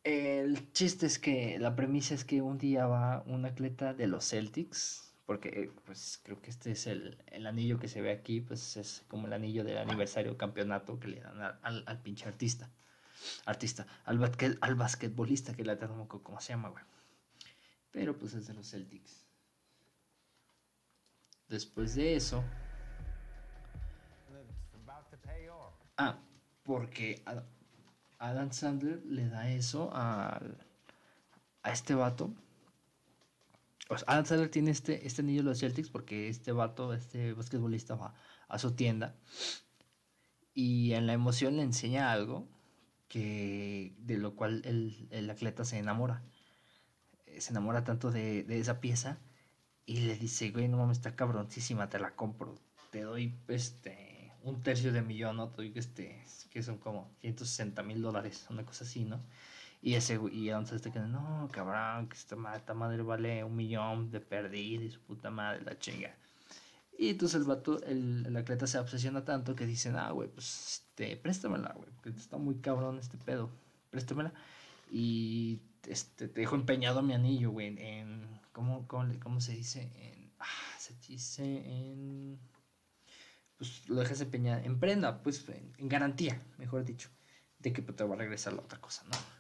El 0.05 0.72
chiste 0.72 1.07
es 1.07 1.18
que 1.18 1.59
la 1.59 1.74
premisa 1.74 2.14
es 2.14 2.24
que 2.24 2.41
un 2.41 2.57
día 2.59 2.87
va 2.87 3.24
un 3.26 3.45
atleta 3.47 3.95
de 3.95 4.07
los 4.07 4.28
Celtics, 4.28 5.05
porque 5.27 5.72
pues 5.85 6.20
creo 6.22 6.41
que 6.41 6.51
este 6.51 6.70
es 6.70 6.87
el, 6.87 7.18
el, 7.27 7.47
anillo 7.47 7.81
que 7.81 7.89
se 7.89 8.01
ve 8.01 8.12
aquí, 8.12 8.41
pues 8.41 8.77
es 8.77 9.05
como 9.09 9.27
el 9.27 9.33
anillo 9.33 9.64
del 9.64 9.79
aniversario 9.79 10.39
campeonato 10.39 11.01
que 11.01 11.09
le 11.09 11.20
dan 11.20 11.59
al, 11.62 11.85
al, 11.85 12.01
pinche 12.01 12.27
artista. 12.27 12.70
artista, 13.45 13.87
al, 14.05 14.18
basquet, 14.18 14.57
al 14.61 14.77
basquetbolista 14.77 15.55
que 15.55 15.64
la 15.64 15.79
tengo 15.79 16.07
como 16.09 16.41
se 16.41 16.53
llama, 16.53 16.68
güey. 16.68 16.85
Pero 17.91 18.16
pues 18.16 18.35
es 18.35 18.47
de 18.47 18.55
los 18.55 18.70
Celtics. 18.70 19.27
Después 21.49 21.97
de 21.97 22.14
eso. 22.14 22.45
Ah, 25.97 26.18
porque 26.62 27.22
Adam 28.18 28.53
Sandler 28.53 29.05
le 29.07 29.29
da 29.29 29.51
eso 29.51 29.91
a, 29.93 30.41
a 31.62 31.70
este 31.72 31.95
vato. 31.95 32.33
Sea, 33.89 33.99
Adam 34.07 34.26
Sandler 34.26 34.51
tiene 34.51 34.70
este, 34.70 35.07
este 35.07 35.22
anillo 35.22 35.43
de 35.43 35.51
los 35.51 35.61
Celtics 35.61 35.91
porque 35.91 36.28
este 36.28 36.53
vato, 36.53 36.93
este 36.93 37.32
basquetbolista 37.32 37.95
va 37.95 38.14
a 38.49 38.59
su 38.59 38.72
tienda 38.72 39.16
y 40.55 40.95
en 40.95 41.07
la 41.07 41.12
emoción 41.12 41.57
le 41.57 41.62
enseña 41.62 42.12
algo 42.12 42.49
que 43.09 43.95
de 43.99 44.18
lo 44.18 44.34
cual 44.34 44.62
el, 44.64 45.07
el 45.11 45.30
atleta 45.30 45.64
se 45.64 45.78
enamora. 45.78 46.24
Se 47.39 47.51
enamora 47.51 47.84
tanto 47.84 48.11
de, 48.11 48.43
de, 48.43 48.59
esa 48.59 48.80
pieza 48.80 49.18
y 49.84 50.01
le 50.01 50.16
dice, 50.16 50.51
güey, 50.51 50.68
no 50.68 50.78
mames, 50.78 50.99
está 50.99 51.14
cabroncísima, 51.14 51.91
te 51.91 51.99
la 51.99 52.16
compro. 52.16 52.59
Te 52.91 53.03
doy 53.03 53.34
este 53.49 54.32
un 54.43 54.62
tercio 54.62 54.93
de 54.93 55.03
millón, 55.03 55.37
¿no? 55.37 55.49
Te 55.51 55.57
doy 55.57 55.72
este, 55.74 56.24
que 56.51 56.62
son 56.62 56.78
como 56.78 57.11
160 57.20 57.82
mil 57.82 58.01
dólares, 58.01 58.47
una 58.49 58.64
cosa 58.64 58.84
así, 58.84 59.05
¿no? 59.05 59.20
Y 59.83 59.95
ese 59.95 60.18
y 60.33 60.49
entonces 60.49 60.83
te 60.83 60.91
queda, 60.91 61.07
no, 61.07 61.49
cabrón, 61.53 62.09
que 62.09 62.16
esta 62.16 62.37
madre, 62.37 62.59
esta 62.59 62.74
madre 62.74 63.03
vale 63.03 63.45
un 63.45 63.55
millón 63.55 64.11
de 64.11 64.20
perdida 64.20 64.85
y 64.85 64.91
su 64.91 65.01
puta 65.01 65.31
madre, 65.31 65.62
la 65.64 65.79
chinga. 65.79 66.14
Y 66.99 67.11
entonces 67.11 67.41
el 67.41 67.47
vato, 67.47 67.83
el, 67.85 68.24
el 68.27 68.37
atleta 68.37 68.66
se 68.66 68.79
obsesiona 68.79 69.24
tanto 69.24 69.55
que 69.55 69.66
dicen, 69.66 69.97
ah, 69.97 70.11
güey, 70.11 70.29
pues 70.29 70.83
este, 70.99 71.16
préstamela, 71.16 71.72
güey, 71.77 71.91
porque 71.95 72.11
está 72.11 72.39
muy 72.39 72.57
cabrón 72.57 72.99
este 72.99 73.18
pedo, 73.18 73.51
préstamela. 73.91 74.33
Y 74.91 75.61
este, 75.87 76.29
te 76.29 76.41
dejo 76.41 76.57
empeñado 76.57 77.03
mi 77.03 77.12
anillo, 77.12 77.51
güey, 77.51 77.68
en, 77.79 78.41
¿cómo, 78.53 78.87
cómo, 78.89 79.12
cómo 79.20 79.41
se 79.41 79.53
dice? 79.53 79.91
En, 79.95 80.33
ah, 80.41 80.79
se 80.79 80.95
dice 81.07 81.45
en, 81.45 82.39
pues 83.57 83.89
lo 83.89 84.01
dejas 84.01 84.20
empeñado, 84.20 84.62
en 84.64 84.79
prenda, 84.79 85.22
pues 85.22 85.45
en, 85.49 85.89
garantía, 85.89 86.41
mejor 86.59 86.85
dicho, 86.85 87.11
de 87.59 87.72
que 87.72 87.83
te 87.83 88.05
va 88.05 88.14
a 88.14 88.18
regresar 88.18 88.53
la 88.53 88.62
otra 88.62 88.81
cosa, 88.81 89.05
¿no? 89.05 89.36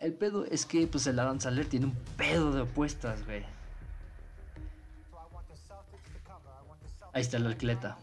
El 0.00 0.14
pedo 0.14 0.46
es 0.46 0.64
que, 0.64 0.86
pues 0.86 1.06
el 1.06 1.18
Adam 1.18 1.40
Saler 1.40 1.66
tiene 1.66 1.86
un 1.86 1.94
pedo 2.16 2.52
de 2.52 2.62
apuestas, 2.62 3.24
güey. 3.26 3.44
Ahí 7.12 7.20
está 7.20 7.36
el 7.36 7.46
atleta. 7.46 7.98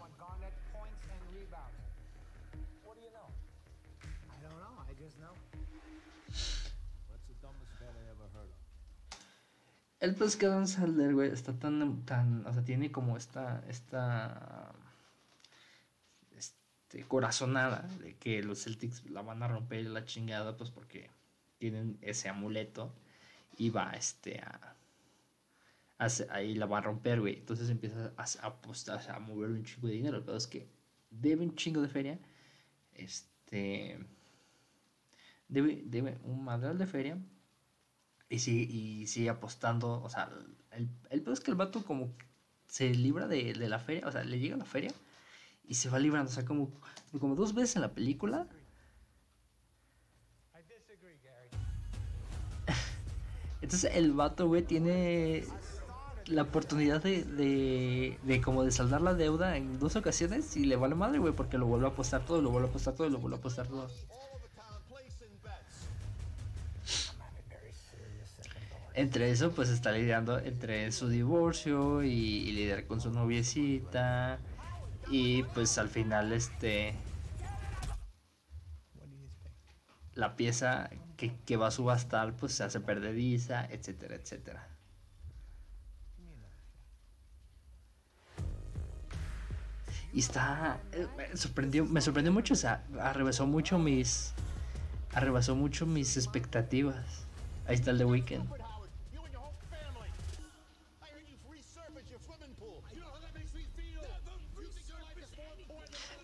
El 10.00 10.14
pues 10.14 10.36
que 10.36 10.45
Adam 10.45 10.68
Sandler, 10.68 11.16
güey, 11.16 11.32
está 11.32 11.58
tan, 11.58 12.06
tan, 12.06 12.45
o 12.45 12.54
sea, 12.54 12.64
tiene 12.64 12.91
como 12.91 13.18
esta, 13.18 13.64
esta, 13.68 14.72
este, 16.36 17.04
corazonada 17.08 17.88
de 18.00 18.16
que 18.16 18.43
los 18.43 18.64
Celtics 18.64 19.10
la 19.10 19.24
van 19.24 19.41
a 19.41 19.48
romper 19.48 19.88
la 19.88 20.06
chingada, 20.06 20.56
pues 20.56 20.70
porque 20.70 21.10
tienen 21.58 21.97
ese 22.01 22.30
amuleto 22.30 22.93
y 23.58 23.70
va, 23.70 23.91
este, 23.91 24.39
a, 24.39 24.76
ahí 26.30 26.55
la 26.55 26.66
va 26.66 26.80
a 26.80 26.82
romper, 26.82 27.20
güey. 27.22 27.38
Entonces 27.38 27.70
empieza 27.70 28.14
a, 28.18 28.47
apostar, 28.47 28.99
a 29.10 29.20
mover 29.20 29.49
un 29.49 29.64
chingo 29.64 29.88
de 29.88 29.93
dinero. 29.93 30.24
Pero 30.26 30.38
es 30.38 30.47
que 30.47 30.68
debe 31.10 31.43
un 31.43 31.55
chingo 31.55 31.82
de 31.82 31.89
feria, 31.89 32.20
este, 32.93 33.97
debe, 35.47 35.84
debe 35.86 36.18
un 36.24 36.43
madral 36.43 36.78
de 36.78 36.88
feria 36.88 37.18
y 38.30 38.39
sigue, 38.39 38.64
y 38.64 39.08
sigue 39.08 39.30
apostando, 39.30 40.01
o 40.03 40.10
sea, 40.10 40.30
el, 40.72 40.89
el 41.10 41.28
es 41.32 41.39
que 41.39 41.51
el 41.51 41.58
vato 41.58 41.84
como 41.84 42.14
se 42.68 42.93
libra 42.93 43.28
de, 43.28 43.53
de, 43.53 43.70
la 43.70 43.80
feria, 43.80 44.08
o 44.08 44.12
sea, 44.12 44.24
le 44.24 44.39
llega 44.39 44.55
a 44.55 44.60
la 44.60 44.66
feria 44.66 44.93
y 45.68 45.76
se 45.76 45.89
va 45.89 45.99
librando, 45.99 46.30
o 46.30 46.34
sea, 46.34 46.45
como, 46.45 46.72
como 47.20 47.36
dos 47.36 47.53
veces 47.53 47.78
en 47.78 47.82
la 47.82 47.93
película. 47.93 48.47
Entonces 53.61 53.91
el 53.95 54.13
vato, 54.13 54.47
güey, 54.47 54.63
tiene 54.63 55.45
la 56.26 56.43
oportunidad 56.43 57.01
de, 57.01 57.24
de, 57.24 58.20
de, 58.24 58.41
como 58.41 58.63
de 58.63 58.72
saldar 58.72 59.01
la 59.01 59.13
deuda 59.13 59.57
en 59.57 59.80
dos 59.80 59.95
ocasiones 59.95 60.57
y 60.57 60.65
le 60.65 60.76
vale 60.76 60.95
madre, 60.95 61.20
güey, 61.20 61.34
porque 61.34 61.57
lo 61.57 61.65
vuelve 61.65 61.88
a 61.88 61.89
apostar 61.89 62.26
todo, 62.26 62.41
lo 62.41 62.49
vuelve 62.51 62.68
a 62.68 62.70
apostar 62.70 62.95
todo 62.95 63.07
y 63.07 63.11
lo 63.11 63.20
vuelve 63.20 63.38
a 63.38 63.39
apostar 63.39 63.68
todo. 63.68 63.88
entre 68.97 69.30
eso 69.30 69.51
pues 69.51 69.70
está 69.70 69.91
lidiando 69.91 70.39
entre 70.39 70.91
su 70.91 71.07
divorcio 71.07 72.03
y, 72.03 72.51
lidiar 72.51 72.86
con 72.86 72.99
su 72.99 73.11
noviecita 73.11 74.39
y 75.11 75.43
pues 75.43 75.78
al 75.78 75.88
final 75.88 76.34
este 76.34 76.95
la 80.18 80.36
pieza 80.36 80.89
que, 81.15 81.36
que 81.45 81.57
va 81.57 81.68
a 81.68 81.72
subastar 81.72 82.36
pues 82.36 82.53
se 82.53 82.63
hace 82.63 82.80
perdediza 82.80 83.65
etcétera 83.65 84.15
etcétera. 84.15 84.68
Y 90.13 90.20
está 90.20 90.80
eh, 90.91 91.07
me 91.15 91.38
sorprendió 91.38 91.86
me 91.86 92.01
sorprendió 92.01 92.34
mucho 92.34 92.53
o 92.53 92.57
sea 92.57 92.84
arrebasó 92.99 93.45
mucho 93.45 93.78
mis 93.78 94.34
arrebasó 95.13 95.55
mucho 95.55 95.86
mis 95.86 96.18
expectativas. 96.18 97.26
Ahí 97.68 97.76
está 97.76 97.91
el 97.91 97.97
de 97.99 98.05
Weekend 98.05 98.66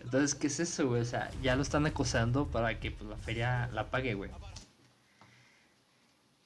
Entonces, 0.04 0.34
¿qué 0.34 0.46
es 0.48 0.60
eso, 0.60 0.88
güey? 0.88 1.00
O 1.00 1.04
sea, 1.04 1.30
ya 1.42 1.56
lo 1.56 1.62
están 1.62 1.86
acosando 1.86 2.46
para 2.46 2.78
que 2.78 2.90
pues, 2.90 3.08
la 3.08 3.16
feria 3.16 3.68
la 3.72 3.90
pague, 3.90 4.14
güey. 4.14 4.30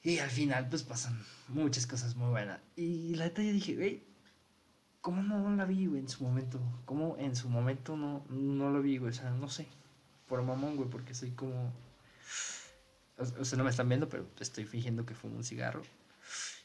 Y 0.01 0.19
al 0.19 0.29
final, 0.29 0.69
pues 0.69 0.83
pasan 0.83 1.21
muchas 1.49 1.85
cosas 1.85 2.15
muy 2.15 2.29
buenas. 2.29 2.61
Y 2.77 3.15
la 3.15 3.25
neta, 3.25 3.43
yo 3.43 3.51
dije, 3.51 3.75
güey, 3.75 4.03
¿cómo 5.01 5.21
no 5.23 5.55
la 5.55 5.65
vi, 5.65 5.87
güey, 5.87 5.99
en 5.99 6.09
su 6.09 6.23
momento? 6.23 6.59
¿Cómo 6.85 7.17
en 7.19 7.35
su 7.35 7.49
momento 7.49 7.97
no, 7.97 8.25
no 8.29 8.69
lo 8.71 8.81
vi, 8.81 8.97
güey? 8.97 9.11
O 9.11 9.13
sea, 9.13 9.29
no 9.31 9.49
sé. 9.49 9.67
Por 10.27 10.41
mamón, 10.41 10.77
güey, 10.77 10.89
porque 10.89 11.13
soy 11.13 11.31
como. 11.31 11.73
O 13.17 13.43
sea, 13.43 13.57
no 13.57 13.65
me 13.65 13.71
están 13.71 13.89
viendo, 13.89 14.07
pero 14.07 14.25
estoy 14.39 14.63
fingiendo 14.63 15.05
que 15.05 15.13
fumo 15.13 15.35
un 15.35 15.43
cigarro. 15.43 15.81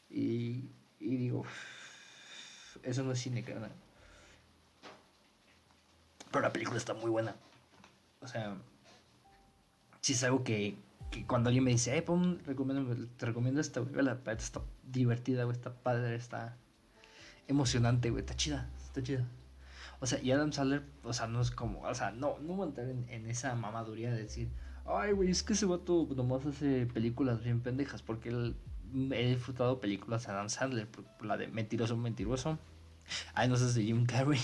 Y, 0.09 0.69
digo, 0.99 1.43
eso 2.83 3.03
no 3.03 3.11
es 3.11 3.19
cine, 3.19 3.43
carnal. 3.43 3.73
Pero 6.35 6.47
la 6.47 6.51
película 6.51 6.77
está 6.77 6.93
muy 6.93 7.09
buena. 7.09 7.33
O 8.19 8.27
sea, 8.27 8.57
si 10.01 10.11
es 10.11 10.23
algo 10.25 10.43
que, 10.43 10.77
que 11.09 11.25
cuando 11.25 11.47
alguien 11.47 11.63
me 11.63 11.71
dice, 11.71 11.97
eh, 11.97 12.03
recomiendo, 12.45 13.07
te 13.15 13.25
recomiendo 13.25 13.61
esta, 13.61 13.79
güey, 13.79 14.03
la 14.03 14.19
está 14.37 14.61
divertida, 14.83 15.45
güey, 15.45 15.55
está 15.55 15.73
padre, 15.73 16.13
está 16.13 16.57
emocionante, 17.47 18.09
güey, 18.09 18.19
está 18.19 18.35
chida, 18.35 18.69
está 18.83 19.01
chida. 19.01 19.25
O 20.01 20.07
sea, 20.07 20.21
y 20.21 20.33
Adam 20.33 20.51
Sandler, 20.51 20.83
o 21.05 21.13
sea, 21.13 21.27
no 21.27 21.39
es 21.39 21.51
como, 21.51 21.83
o 21.83 21.95
sea, 21.95 22.11
no, 22.11 22.37
no 22.39 22.55
voy 22.55 22.65
a 22.65 22.67
entrar 22.67 22.89
en, 22.89 23.05
en 23.07 23.29
esa 23.29 23.55
mamaduría 23.55 24.11
de 24.11 24.23
decir, 24.23 24.49
ay, 24.85 25.13
güey, 25.13 25.31
es 25.31 25.41
que 25.41 25.53
ese 25.53 25.65
vato 25.65 26.05
nomás 26.17 26.45
hace 26.45 26.85
películas 26.85 27.45
bien 27.45 27.61
pendejas, 27.61 28.01
porque 28.01 28.27
él, 28.27 28.57
he 28.93 29.29
disfrutado 29.29 29.79
películas 29.79 30.25
de 30.25 30.33
Adam 30.33 30.49
Sandler, 30.49 30.89
la 31.21 31.37
de 31.37 31.47
Mentiroso, 31.47 31.95
Mentiroso, 31.95 32.59
ay, 33.35 33.47
no 33.47 33.55
sé 33.55 33.71
si 33.71 33.85
Jim 33.85 34.05
Carrey, 34.05 34.41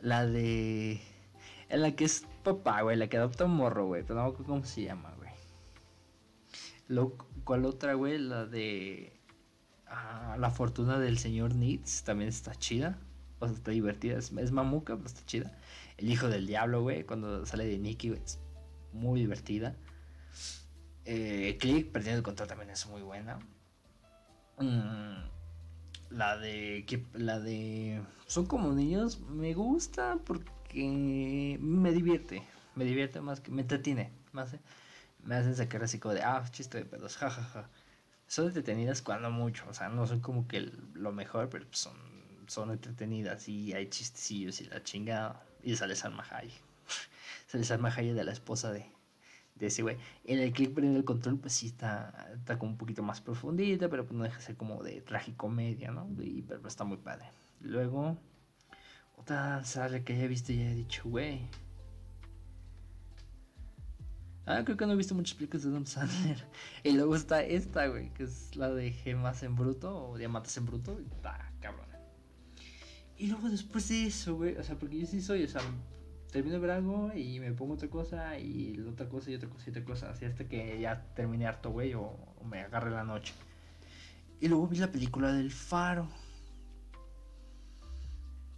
la 0.00 0.26
de. 0.26 1.00
En 1.68 1.82
la 1.82 1.94
que 1.94 2.04
es 2.04 2.26
papá, 2.42 2.82
güey. 2.82 2.96
La 2.96 3.08
que 3.08 3.16
adopta 3.16 3.44
un 3.44 3.52
morro, 3.52 3.86
güey. 3.86 4.02
Pero 4.02 4.22
no 4.22 4.34
cómo 4.34 4.64
se 4.64 4.82
llama, 4.82 5.14
güey. 5.16 5.30
¿Cuál 7.44 7.64
otra, 7.64 7.94
güey? 7.94 8.18
La 8.18 8.46
de. 8.46 9.20
Ah, 9.86 10.36
la 10.38 10.50
fortuna 10.50 10.98
del 10.98 11.18
señor 11.18 11.54
Needs. 11.54 12.04
También 12.04 12.28
está 12.28 12.54
chida. 12.54 12.98
O 13.38 13.46
está 13.46 13.70
divertida. 13.70 14.18
Es, 14.18 14.32
mamuca, 14.32 14.96
pero 14.96 15.06
está 15.06 15.24
chida. 15.24 15.58
El 15.96 16.10
hijo 16.10 16.28
del 16.28 16.46
diablo, 16.46 16.82
güey. 16.82 17.04
Cuando 17.04 17.46
sale 17.46 17.66
de 17.66 17.78
Nicky, 17.78 18.10
güey. 18.10 18.22
Es 18.22 18.40
muy 18.92 19.20
divertida. 19.20 19.76
Eh, 21.04 21.56
Click, 21.60 21.90
perdiendo 21.90 22.18
el 22.18 22.24
control 22.24 22.48
también 22.48 22.70
es 22.70 22.86
muy 22.86 23.02
buena. 23.02 23.38
Mmm 24.58 25.39
la 26.10 26.36
de 26.36 26.84
que 26.86 27.04
la 27.14 27.40
de 27.40 28.02
son 28.26 28.46
como 28.46 28.72
niños 28.72 29.20
me 29.20 29.54
gusta 29.54 30.18
porque 30.24 31.58
me 31.60 31.92
divierte 31.92 32.42
me 32.74 32.84
divierte 32.84 33.20
más 33.20 33.40
que 33.40 33.50
me 33.50 33.62
entretiene 33.62 34.12
más 34.32 34.56
me 35.22 35.36
hacen 35.36 35.56
sacar 35.56 35.84
así 35.84 35.98
como 35.98 36.14
de 36.14 36.22
ah 36.22 36.44
chiste 36.50 36.78
de 36.78 36.84
pedos 36.84 37.16
jajaja 37.16 37.68
son 38.26 38.46
entretenidas 38.46 39.02
cuando 39.02 39.30
mucho 39.30 39.64
o 39.68 39.74
sea 39.74 39.88
no 39.88 40.06
son 40.06 40.20
como 40.20 40.46
que 40.48 40.72
lo 40.94 41.12
mejor 41.12 41.48
pero 41.48 41.66
son 41.70 42.10
son 42.50 42.72
entretenidas 42.72 43.48
y 43.48 43.72
hay 43.72 43.88
chistecillos 43.88 44.60
y 44.60 44.64
la 44.64 44.82
chingada. 44.82 45.40
Y 45.62 45.76
sale 45.76 45.94
Salma 45.94 46.26
Hayek. 46.28 46.60
Sale 47.46 47.64
Salma 47.64 47.94
Hayek 47.94 48.14
de 48.14 48.24
la 48.24 48.32
esposa 48.32 48.72
de 48.72 48.90
de 49.60 49.66
ese 49.66 49.82
güey. 49.82 49.98
En 50.24 50.38
el 50.40 50.52
click 50.52 50.76
en 50.78 50.96
el 50.96 51.04
control, 51.04 51.38
pues 51.38 51.52
sí 51.52 51.66
está, 51.66 52.32
está 52.34 52.58
como 52.58 52.72
un 52.72 52.78
poquito 52.78 53.02
más 53.02 53.20
profundita, 53.20 53.88
pero 53.88 54.04
pues 54.04 54.16
no 54.16 54.24
deja 54.24 54.38
de 54.38 54.42
ser 54.42 54.56
como 54.56 54.82
de 54.82 55.02
tragicomedia, 55.02 55.92
¿no? 55.92 56.08
Y, 56.18 56.42
pero 56.42 56.66
está 56.66 56.84
muy 56.84 56.96
padre. 56.96 57.26
Luego, 57.60 58.16
otra 59.16 59.62
sale 59.64 60.02
que 60.02 60.14
haya 60.14 60.26
visto 60.26 60.52
y 60.52 60.60
haya 60.60 60.74
dicho, 60.74 61.02
güey. 61.04 61.46
Ah, 64.46 64.62
creo 64.64 64.76
que 64.76 64.86
no 64.86 64.94
he 64.94 64.96
visto 64.96 65.14
muchas 65.14 65.34
películas 65.34 65.62
de 65.62 65.70
Adam 65.70 65.86
Sandler. 65.86 66.44
Y 66.82 66.92
luego 66.92 67.14
está 67.14 67.42
esta, 67.42 67.86
güey, 67.86 68.12
que 68.14 68.24
es 68.24 68.56
la 68.56 68.70
de 68.70 68.90
Gemas 68.90 69.42
en 69.42 69.54
Bruto 69.54 70.10
o 70.10 70.18
Diamantes 70.18 70.56
en 70.56 70.66
Bruto. 70.66 70.98
Está 70.98 71.52
cabrón. 71.60 71.86
Y 73.16 73.26
luego 73.26 73.50
después 73.50 73.86
de 73.90 74.06
eso, 74.06 74.34
güey, 74.36 74.56
o 74.56 74.64
sea, 74.64 74.78
porque 74.78 74.98
yo 74.98 75.06
sí 75.06 75.20
soy, 75.20 75.44
o 75.44 75.48
sea, 75.48 75.60
termino 76.30 76.54
de 76.54 76.60
ver 76.60 76.70
algo 76.70 77.12
y 77.14 77.40
me 77.40 77.52
pongo 77.52 77.74
otra 77.74 77.88
cosa 77.88 78.38
y 78.38 78.78
otra 78.80 79.08
cosa 79.08 79.30
y 79.30 79.34
otra 79.34 79.48
cosa 79.48 79.64
y 79.66 79.70
otra 79.70 79.84
cosa, 79.84 80.10
así 80.10 80.24
hasta 80.24 80.48
que 80.48 80.80
ya 80.80 81.04
termine 81.14 81.46
harto, 81.46 81.70
güey, 81.70 81.94
o, 81.94 82.02
o 82.02 82.44
me 82.44 82.60
agarre 82.60 82.90
la 82.90 83.04
noche. 83.04 83.34
Y 84.40 84.48
luego 84.48 84.66
vi 84.66 84.78
la 84.78 84.90
película 84.90 85.32
del 85.32 85.50
Faro. 85.50 86.08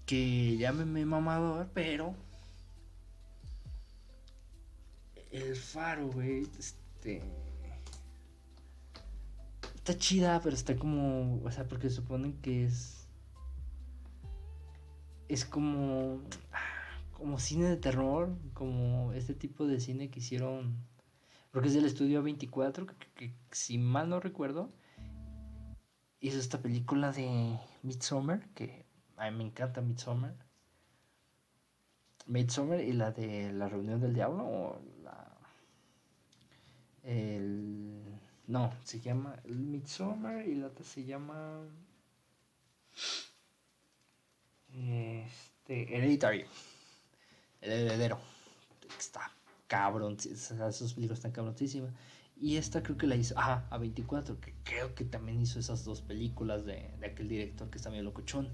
Que 0.06 0.56
ya 0.56 0.72
me, 0.72 0.84
me 0.84 1.04
mamador, 1.04 1.68
pero. 1.74 2.14
El 5.32 5.56
Faro, 5.56 6.08
güey, 6.08 6.46
este. 6.58 7.22
Está 9.74 9.98
chida, 9.98 10.40
pero 10.40 10.54
está 10.54 10.76
como. 10.76 11.42
O 11.44 11.50
sea, 11.50 11.66
porque 11.66 11.90
suponen 11.90 12.34
que 12.40 12.66
es. 12.66 13.08
Es 15.28 15.44
como. 15.44 16.20
Como 17.22 17.38
cine 17.38 17.68
de 17.68 17.76
terror. 17.76 18.36
Como 18.52 19.12
este 19.12 19.32
tipo 19.34 19.64
de 19.68 19.78
cine 19.78 20.10
que 20.10 20.18
hicieron. 20.18 20.76
Porque 21.52 21.68
es 21.68 21.74
del 21.74 21.84
estudio 21.84 22.20
24, 22.20 22.84
que, 23.14 23.32
si 23.52 23.78
mal 23.78 24.08
no 24.08 24.18
recuerdo 24.18 24.72
hizo 26.18 26.38
esta 26.38 26.60
película 26.60 27.12
de 27.12 27.58
Midsommar, 27.82 28.48
que 28.54 28.86
a 29.16 29.30
mí 29.30 29.36
me 29.36 29.44
encanta 29.44 29.82
Midsommar. 29.82 30.34
Midsommar 32.26 32.80
y 32.80 32.92
la 32.92 33.12
de 33.12 33.52
La 33.52 33.68
Reunión 33.68 34.00
del 34.00 34.14
Diablo, 34.14 34.44
o 34.44 34.82
la... 35.02 35.36
El... 37.02 38.02
No, 38.46 38.72
se 38.82 39.00
llama 39.00 39.36
Midsommar 39.44 40.46
y 40.48 40.54
la 40.54 40.68
otra 40.68 40.84
se 40.84 41.04
llama... 41.04 41.68
Este... 44.72 45.96
Hereditary. 45.96 46.46
El 47.62 47.72
heredero. 47.72 48.18
Está 48.98 49.32
cabrón. 49.68 50.18
Esos 50.18 50.92
películas 50.92 51.18
están 51.18 51.32
cabroncísimas. 51.32 51.92
Y 52.38 52.56
esta 52.56 52.82
creo 52.82 52.98
que 52.98 53.06
la 53.06 53.14
hizo, 53.14 53.34
a 53.38 53.78
24, 53.78 54.40
que 54.40 54.52
creo 54.64 54.94
que 54.94 55.04
también 55.04 55.40
hizo 55.40 55.60
esas 55.60 55.84
dos 55.84 56.02
películas 56.02 56.64
de, 56.64 56.92
aquel 57.04 57.28
director 57.28 57.70
que 57.70 57.78
está 57.78 57.88
medio 57.88 58.02
locochón. 58.02 58.48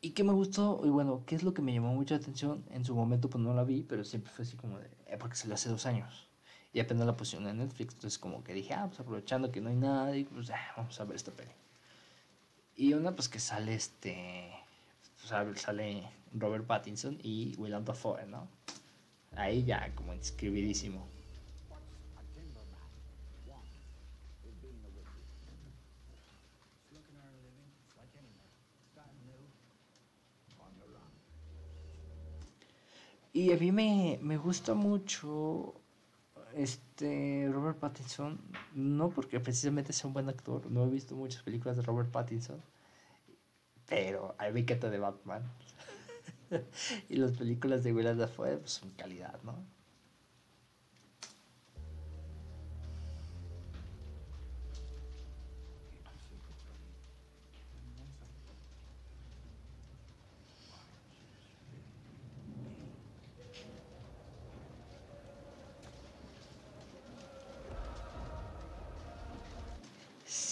Y 0.00 0.12
que 0.12 0.22
me 0.22 0.32
gustó, 0.32 0.80
y 0.84 0.88
bueno, 0.88 1.24
¿qué 1.26 1.34
es 1.34 1.42
lo 1.42 1.52
que 1.52 1.60
me 1.60 1.74
llamó 1.74 1.92
mucha 1.92 2.14
atención? 2.14 2.64
En 2.70 2.84
su 2.84 2.94
momento 2.94 3.28
pues 3.28 3.42
no 3.42 3.52
la 3.52 3.64
vi, 3.64 3.82
pero 3.82 4.04
siempre 4.04 4.32
fue 4.32 4.44
así 4.44 4.56
como 4.56 4.78
de, 4.78 4.86
eh, 5.08 5.16
porque 5.18 5.36
le 5.46 5.54
hace 5.54 5.68
dos 5.68 5.86
años. 5.86 6.28
Y 6.72 6.78
apenas 6.80 7.04
la 7.04 7.16
pusieron 7.16 7.48
en 7.48 7.58
Netflix, 7.58 7.94
entonces 7.94 8.18
como 8.18 8.44
que 8.44 8.54
dije, 8.54 8.72
ah, 8.74 8.86
pues 8.86 9.00
aprovechando 9.00 9.50
que 9.50 9.60
no 9.60 9.70
hay 9.70 9.76
nada, 9.76 10.16
y 10.16 10.24
pues 10.24 10.50
vamos 10.76 11.00
a 11.00 11.04
ver 11.04 11.16
esta 11.16 11.32
peli. 11.32 11.50
Y 12.76 12.94
una 12.94 13.14
pues 13.14 13.28
que 13.28 13.40
sale 13.40 13.74
este, 13.74 14.52
sale 15.26 16.08
Robert 16.32 16.66
Pattinson 16.66 17.18
y 17.22 17.54
Willem 17.56 17.84
Dafoe, 17.84 18.26
¿no? 18.26 18.48
Ahí 19.36 19.64
ya 19.64 19.92
como 19.94 20.14
inscribidísimo. 20.14 21.06
Y 33.32 33.52
a 33.52 33.56
mí 33.56 33.70
me, 33.70 34.18
me 34.22 34.36
gusta 34.36 34.74
mucho 34.74 35.74
este 36.54 37.48
Robert 37.52 37.78
Pattinson, 37.78 38.40
no 38.74 39.10
porque 39.10 39.38
precisamente 39.38 39.92
sea 39.92 40.08
un 40.08 40.14
buen 40.14 40.28
actor, 40.28 40.68
no 40.70 40.84
he 40.84 40.90
visto 40.90 41.14
muchas 41.14 41.42
películas 41.42 41.76
de 41.76 41.82
Robert 41.82 42.10
Pattinson, 42.10 42.60
pero 43.90 44.34
hay 44.38 44.52
me 44.52 44.88
de 44.88 44.98
Batman. 44.98 45.42
y 47.10 47.16
las 47.16 47.32
películas 47.32 47.84
de 47.84 47.92
Willem 47.92 48.16
Dafoe 48.16 48.56
pues, 48.56 48.72
son 48.72 48.90
calidad, 48.92 49.38
¿no? 49.42 49.62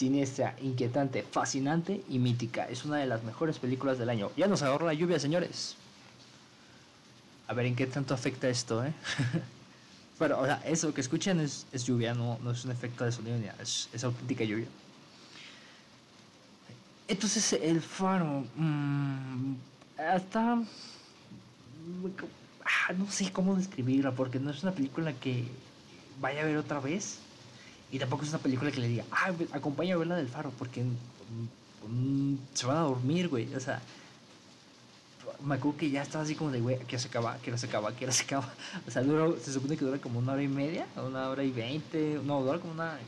Siniestra, 0.09 0.57
inquietante, 0.63 1.23
fascinante 1.23 2.03
y 2.09 2.19
mítica. 2.19 2.65
Es 2.65 2.87
una 2.87 2.97
de 2.97 3.07
las 3.07 3.23
mejores 3.25 3.59
películas 3.59 3.99
del 3.99 4.09
año. 4.09 4.31
Ya 4.39 4.47
nos 4.47 4.63
agarró 4.63 4.87
la 4.87 4.95
lluvia, 4.95 5.21
señores. 5.21 5.77
A 7.47 7.53
ver 7.53 7.67
en 7.67 7.77
qué 7.77 7.87
tanto 7.87 8.15
afecta 8.15 8.49
esto, 8.49 8.83
¿eh? 8.85 8.93
Pero, 10.19 10.41
o 10.41 10.47
sea, 10.47 10.63
eso 10.65 10.95
que 10.95 11.03
escuchan 11.03 11.41
es, 11.41 11.67
es 11.73 11.85
lluvia, 11.85 12.15
no, 12.15 12.39
no, 12.43 12.53
es 12.53 12.65
un 12.65 12.71
efecto 12.71 13.05
de 13.05 13.13
sonido, 13.13 13.37
es, 13.61 13.89
es 13.93 14.03
auténtica 14.03 14.45
lluvia. 14.45 14.67
Entonces, 17.07 17.53
el 17.53 17.81
faro. 17.83 18.45
Mmm, 18.57 19.55
hasta. 19.99 20.63
Ah, 22.65 22.93
no 22.97 23.11
sé 23.11 23.31
cómo 23.31 23.57
describirla, 23.57 24.13
porque 24.13 24.41
no 24.41 24.51
es 24.51 24.63
una 24.63 24.73
película 24.73 25.13
que 25.13 25.45
vaya 26.21 26.41
a 26.41 26.45
ver 26.47 26.57
otra 26.57 26.81
vez 26.81 27.19
y 27.91 27.99
tampoco 27.99 28.25
es 28.25 28.31
una 28.31 28.39
película 28.39 28.71
que 28.71 28.81
le 28.81 28.89
diga, 28.89 29.05
ah, 29.11 29.33
acompaña 29.53 29.95
a 29.95 29.99
verla 29.99 30.17
del 30.17 30.29
faro, 30.29 30.53
porque 30.59 30.85
se 32.55 32.67
van 32.67 32.77
a 32.77 32.81
dormir, 32.81 33.29
güey. 33.29 33.55
O 33.55 33.61
sea, 33.61 33.81
me 35.43 35.55
acuerdo 35.55 35.79
que 35.79 35.91
ya 35.91 36.03
estaba 36.03 36.25
así 36.25 36.35
como 36.35 36.51
de, 36.51 36.61
güey, 36.61 36.79
quiero 36.81 36.99
se 36.99 37.09
acaba, 37.09 37.37
quiero 37.43 37.57
se 37.59 37.67
acaba, 37.67 37.93
quiero 37.93 38.13
se 38.13 38.25
acaba. 38.25 38.53
O 38.87 38.91
sea, 38.91 39.03
dura, 39.03 39.39
se 39.43 39.53
supone 39.53 39.77
que 39.77 39.85
dura 39.85 39.99
como 39.99 40.19
una 40.19 40.33
hora 40.33 40.43
y 40.43 40.49
media, 40.49 40.87
una 40.97 41.29
hora 41.29 41.43
y 41.43 41.51
veinte, 41.51 42.21
no, 42.25 42.43
dura 42.43 42.59
como 42.59 42.73
una. 42.73 42.99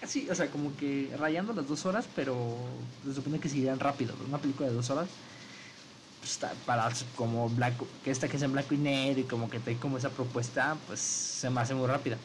Casi, 0.00 0.28
o 0.28 0.34
sea, 0.34 0.50
como 0.50 0.76
que 0.76 1.14
rayando 1.18 1.52
las 1.52 1.66
dos 1.66 1.86
horas, 1.86 2.06
pero 2.14 2.56
se 3.04 3.14
supone 3.14 3.38
que 3.38 3.48
seguirían 3.48 3.80
rápido. 3.80 4.14
Una 4.28 4.38
película 4.38 4.68
de 4.68 4.74
dos 4.74 4.90
horas, 4.90 5.08
pues 6.20 6.38
para 6.66 6.90
como 7.16 7.48
blanco, 7.48 7.86
que 8.02 8.10
esta 8.10 8.28
que 8.28 8.36
es 8.36 8.42
en 8.42 8.52
blanco 8.52 8.74
y 8.74 8.78
negro 8.78 9.20
y 9.20 9.24
como 9.24 9.48
que 9.48 9.60
te 9.60 9.76
como 9.76 9.96
esa 9.96 10.10
propuesta, 10.10 10.76
pues 10.86 11.00
se 11.00 11.48
me 11.48 11.60
hace 11.60 11.74
muy 11.74 11.86
rápida. 11.86 12.18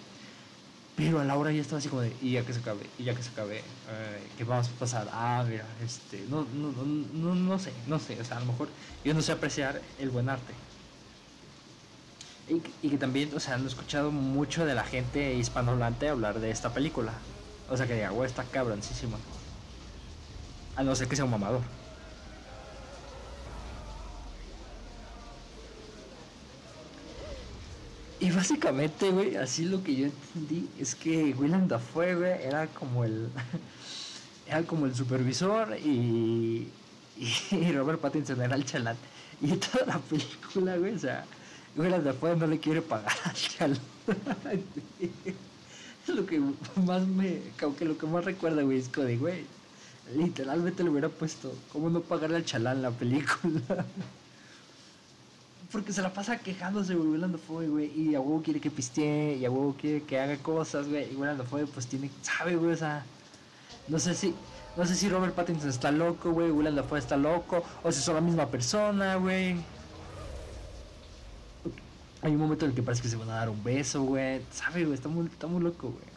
Pero 0.99 1.21
a 1.21 1.23
la 1.23 1.37
hora 1.37 1.49
ya 1.53 1.61
estaba 1.61 1.79
así 1.79 1.87
como 1.87 2.01
de, 2.01 2.13
y 2.21 2.31
ya 2.31 2.45
que 2.45 2.51
se 2.51 2.59
acabe, 2.59 2.81
y 2.97 3.05
ya 3.05 3.15
que 3.15 3.23
se 3.23 3.29
acabe, 3.29 3.63
¿qué 4.37 4.43
vamos 4.43 4.67
a 4.67 4.71
pasar? 4.71 5.07
Ah, 5.13 5.45
mira, 5.47 5.63
este, 5.81 6.25
no, 6.29 6.45
no, 6.53 6.73
no, 6.73 7.35
no, 7.35 7.57
sé, 7.57 7.71
no 7.87 7.99
sé, 7.99 8.19
o 8.19 8.25
sea, 8.25 8.35
a 8.35 8.39
lo 8.41 8.47
mejor 8.47 8.67
yo 9.05 9.13
no 9.13 9.21
sé 9.21 9.31
apreciar 9.31 9.81
el 9.97 10.09
buen 10.09 10.27
arte. 10.27 10.53
Y, 12.49 12.61
y 12.85 12.89
que 12.89 12.97
también, 12.97 13.29
o 13.33 13.39
sea, 13.39 13.55
han 13.55 13.65
escuchado 13.65 14.11
mucho 14.11 14.65
de 14.65 14.75
la 14.75 14.83
gente 14.83 15.35
hispanohablante 15.35 16.09
hablar 16.09 16.41
de 16.41 16.51
esta 16.51 16.73
película. 16.73 17.13
O 17.69 17.77
sea, 17.77 17.87
que 17.87 17.93
diga, 17.95 18.09
güey, 18.09 18.27
está 18.27 18.43
cabroncísima. 18.43 19.17
A 20.75 20.83
no 20.83 20.93
ser 20.95 21.07
que 21.07 21.15
sea 21.15 21.23
un 21.23 21.31
mamador. 21.31 21.61
Y 28.19 28.31
básicamente, 28.31 29.11
güey, 29.11 29.37
así 29.37 29.63
lo 29.63 29.81
que 29.81 29.95
yo 29.95 30.05
entendí 30.07 30.67
es 30.77 30.93
que 30.93 31.33
Willem 31.37 31.67
Dafoe, 31.67 32.15
güey, 32.15 32.43
era 32.43 32.67
como 32.67 33.05
el. 33.05 33.29
era 34.47 34.63
como 34.63 34.85
el 34.85 34.95
supervisor 34.95 35.77
y. 35.77 36.67
Y 37.51 37.71
Robert 37.73 37.99
Pattinson 37.99 38.41
era 38.41 38.55
el 38.55 38.65
chalán. 38.65 38.95
Y 39.41 39.51
toda 39.53 39.85
la 39.85 39.99
película, 39.99 40.77
güey, 40.77 40.95
o 40.95 40.99
sea, 40.99 41.25
Willem 41.75 42.03
Dafoe 42.03 42.35
no 42.35 42.47
le 42.47 42.59
quiere 42.59 42.81
pagar 42.81 43.13
al 43.23 43.33
chalán. 43.35 43.79
lo 46.07 46.25
que 46.25 46.41
más 46.85 47.07
me. 47.07 47.41
que 47.77 47.85
lo 47.85 47.97
que 47.97 48.05
más 48.05 48.25
recuerda, 48.25 48.63
güey, 48.63 48.79
es 48.79 48.89
que, 48.89 49.17
güey, 49.17 49.45
literalmente 50.15 50.83
le 50.83 50.89
hubiera 50.89 51.09
puesto, 51.09 51.53
¿cómo 51.71 51.89
no 51.89 52.01
pagarle 52.01 52.37
al 52.37 52.45
chalán 52.45 52.81
la 52.81 52.91
película? 52.91 53.85
Porque 55.71 55.93
se 55.93 56.01
la 56.01 56.11
pasa 56.11 56.37
quejándose, 56.37 56.95
güey, 56.95 57.09
Willem 57.09 57.31
Dafoe, 57.31 57.67
güey, 57.67 57.91
y 57.95 58.15
a 58.15 58.19
huevo 58.19 58.41
quiere 58.41 58.59
que 58.59 58.71
pistee, 58.71 59.37
y 59.37 59.45
a 59.45 59.51
huevo 59.51 59.75
quiere 59.79 60.03
que 60.03 60.19
haga 60.19 60.37
cosas, 60.37 60.87
güey, 60.87 61.11
y 61.11 61.15
Willem 61.15 61.37
Dafoe, 61.37 61.67
pues 61.67 61.87
tiene, 61.87 62.09
sabe, 62.21 62.55
güey, 62.55 62.73
o 62.73 62.77
sea, 62.77 63.05
no 63.87 63.99
sé 63.99 64.15
si, 64.15 64.33
no 64.75 64.85
sé 64.85 64.95
si 64.95 65.09
Robert 65.09 65.35
Pattinson 65.35 65.69
está 65.69 65.91
loco, 65.91 66.31
güey, 66.31 66.49
Willem 66.51 66.75
Dafoe 66.75 66.99
está 66.99 67.17
loco, 67.17 67.63
o 67.83 67.91
si 67.91 68.01
son 68.01 68.15
la 68.15 68.21
misma 68.21 68.47
persona, 68.47 69.15
güey. 69.15 69.57
Hay 72.21 72.33
un 72.33 72.37
momento 72.37 72.65
en 72.65 72.71
el 72.71 72.75
que 72.75 72.83
parece 72.83 73.01
que 73.01 73.07
se 73.07 73.15
van 73.15 73.29
a 73.29 73.35
dar 73.35 73.49
un 73.49 73.63
beso, 73.63 74.03
güey. 74.03 74.41
¿Sabes, 74.51 74.83
güey? 74.83 74.93
Está 74.93 75.07
muy, 75.07 75.27
está 75.27 75.47
muy 75.47 75.61
loco, 75.61 75.89
güey. 75.91 76.08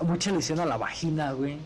Mucha 0.00 0.30
alusión 0.30 0.60
a 0.60 0.66
la 0.66 0.76
vagina, 0.76 1.32
güey. 1.32 1.58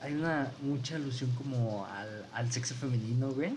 Hay 0.00 0.14
una 0.14 0.52
mucha 0.62 0.96
alusión 0.96 1.30
como 1.32 1.86
al, 1.86 2.26
al 2.32 2.52
sexo 2.52 2.74
femenino, 2.74 3.30
güey. 3.30 3.54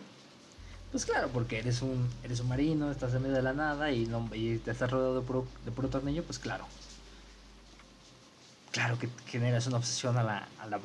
Pues 0.91 1.05
claro, 1.05 1.29
porque 1.29 1.59
eres 1.59 1.81
un, 1.81 2.09
eres 2.23 2.41
un 2.41 2.49
marino, 2.49 2.91
estás 2.91 3.13
en 3.13 3.21
medio 3.21 3.35
de 3.35 3.41
la 3.41 3.53
nada 3.53 3.91
y, 3.91 4.05
no, 4.05 4.27
te 4.29 4.71
estás 4.71 4.91
rodeado 4.91 5.21
de 5.21 5.25
puro, 5.25 5.47
de 5.63 5.71
puro 5.71 5.87
tornillo, 5.87 6.23
pues 6.23 6.37
claro. 6.37 6.67
Claro 8.71 8.99
que 8.99 9.07
generas 9.27 9.67
una 9.67 9.77
obsesión 9.77 10.17
a 10.17 10.23
la, 10.23 10.47
a 10.59 10.67
la. 10.67 10.79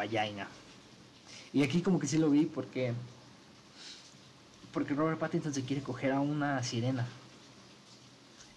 Y 1.53 1.63
aquí 1.63 1.83
como 1.83 1.99
que 1.99 2.07
sí 2.07 2.19
lo 2.19 2.31
vi 2.31 2.47
porque... 2.47 2.93
Porque 4.73 4.95
Robert 4.95 5.19
Pattinson 5.19 5.55
se 5.55 5.65
quiere 5.65 5.83
coger 5.83 6.13
a 6.13 6.21
una 6.21 6.63
sirena. 6.63 7.07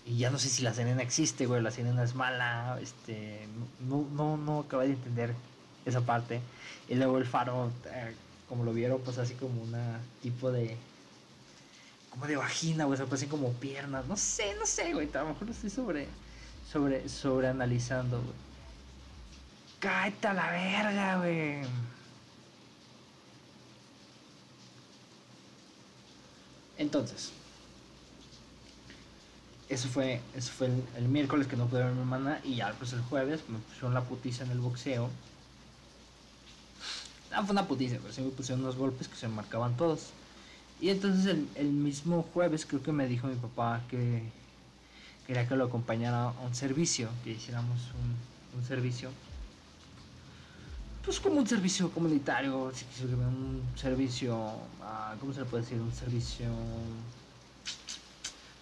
Y 0.10 0.18
ya 0.18 0.32
no 0.32 0.40
sé 0.40 0.50
si 0.50 0.64
la 0.64 0.74
sirena 0.74 1.04
existe, 1.04 1.46
güey, 1.46 1.62
la 1.62 1.70
sirena 1.70 2.04
es 2.04 2.16
mala, 2.16 2.80
este... 2.82 3.48
No, 3.88 4.08
no, 4.12 4.38
no 4.38 4.62
acabé 4.62 4.88
de 4.88 4.94
entender 4.94 5.36
esa 5.86 6.02
parte. 6.02 6.42
Y 6.88 6.96
luego 6.96 7.20
el 7.20 7.28
faro, 7.28 7.72
eh, 7.86 8.16
como 8.48 8.64
lo 8.64 8.74
vieron, 8.74 9.00
pues 9.02 9.20
así 9.20 9.36
como 9.36 9.62
una 9.62 10.00
tipo 10.24 10.52
de 10.52 10.76
como 12.10 12.26
de 12.26 12.38
vagina, 12.38 12.86
güey, 12.86 12.96
o 12.96 12.98
sea, 12.98 13.06
parecen 13.06 13.30
como 13.30 13.54
piernas, 13.54 14.08
no 14.08 14.18
sé, 14.18 14.56
no 14.56 14.66
sé, 14.66 14.94
güey, 14.94 15.08
a 15.14 15.20
lo 15.20 15.28
mejor 15.28 15.46
lo 15.46 15.54
estoy 15.54 15.70
sobre, 15.70 16.08
sobre, 16.72 17.08
sobre 17.08 17.48
analizando, 17.48 18.20
güey. 18.20 18.34
Cállate 19.80 20.28
a 20.28 20.34
la 20.34 20.52
verga, 20.52 21.18
güey. 21.20 21.62
Entonces, 26.80 27.32
eso 29.70 29.88
fue, 29.88 30.20
eso 30.36 30.52
fue 30.52 30.70
el, 30.98 31.08
miércoles 31.08 31.46
que 31.46 31.56
no 31.56 31.68
pude 31.68 31.82
ver 31.82 31.90
a 31.90 31.94
mi 31.94 32.00
hermana 32.00 32.42
y 32.44 32.56
ya 32.56 32.74
pues 32.74 32.92
el 32.94 33.02
jueves 33.02 33.42
me 33.48 33.60
pusieron 33.60 33.94
la 33.94 34.02
putiza 34.02 34.44
en 34.44 34.52
el 34.52 34.60
boxeo. 34.60 35.10
No 37.32 37.44
fue 37.44 37.52
una 37.52 37.68
putiza, 37.68 37.98
pero 38.02 38.12
sí 38.12 38.22
me 38.22 38.32
pusieron 38.32 38.62
unos 38.64 38.76
golpes 38.76 39.08
que 39.08 39.16
se 39.16 39.28
marcaban 39.28 39.78
todos. 39.78 40.10
Y 40.82 40.90
entonces 40.90 41.38
el, 41.56 41.68
mismo 41.68 42.26
jueves 42.34 42.66
creo 42.66 42.82
que 42.82 42.92
me 42.92 43.08
dijo 43.08 43.28
mi 43.28 43.36
papá 43.36 43.82
que 43.90 44.24
quería 45.28 45.48
que 45.48 45.56
lo 45.56 45.66
acompañara 45.66 46.30
a 46.30 46.42
un 46.42 46.56
servicio, 46.56 47.10
que 47.24 47.32
hiciéramos 47.32 47.80
un, 48.58 48.66
servicio. 48.66 49.12
Pues 51.06 51.20
como 51.20 51.40
un 51.40 51.48
servicio 51.48 51.92
comunitario, 51.92 52.72
un 52.72 53.62
servicio, 53.76 54.36
uh, 54.36 55.20
¿cómo 55.20 55.32
se 55.32 55.42
le 55.42 55.46
puede 55.46 55.64
decir? 55.64 55.80
Un 55.80 55.94
servicio... 55.94 56.48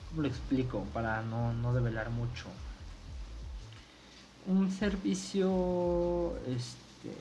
¿Cómo 0.10 0.22
lo 0.22 0.28
explico? 0.28 0.84
Para 0.94 1.22
no, 1.22 1.54
no 1.54 1.74
develar 1.74 2.10
mucho. 2.10 2.46
Un 4.46 4.72
servicio, 4.72 6.38
este, 6.48 7.14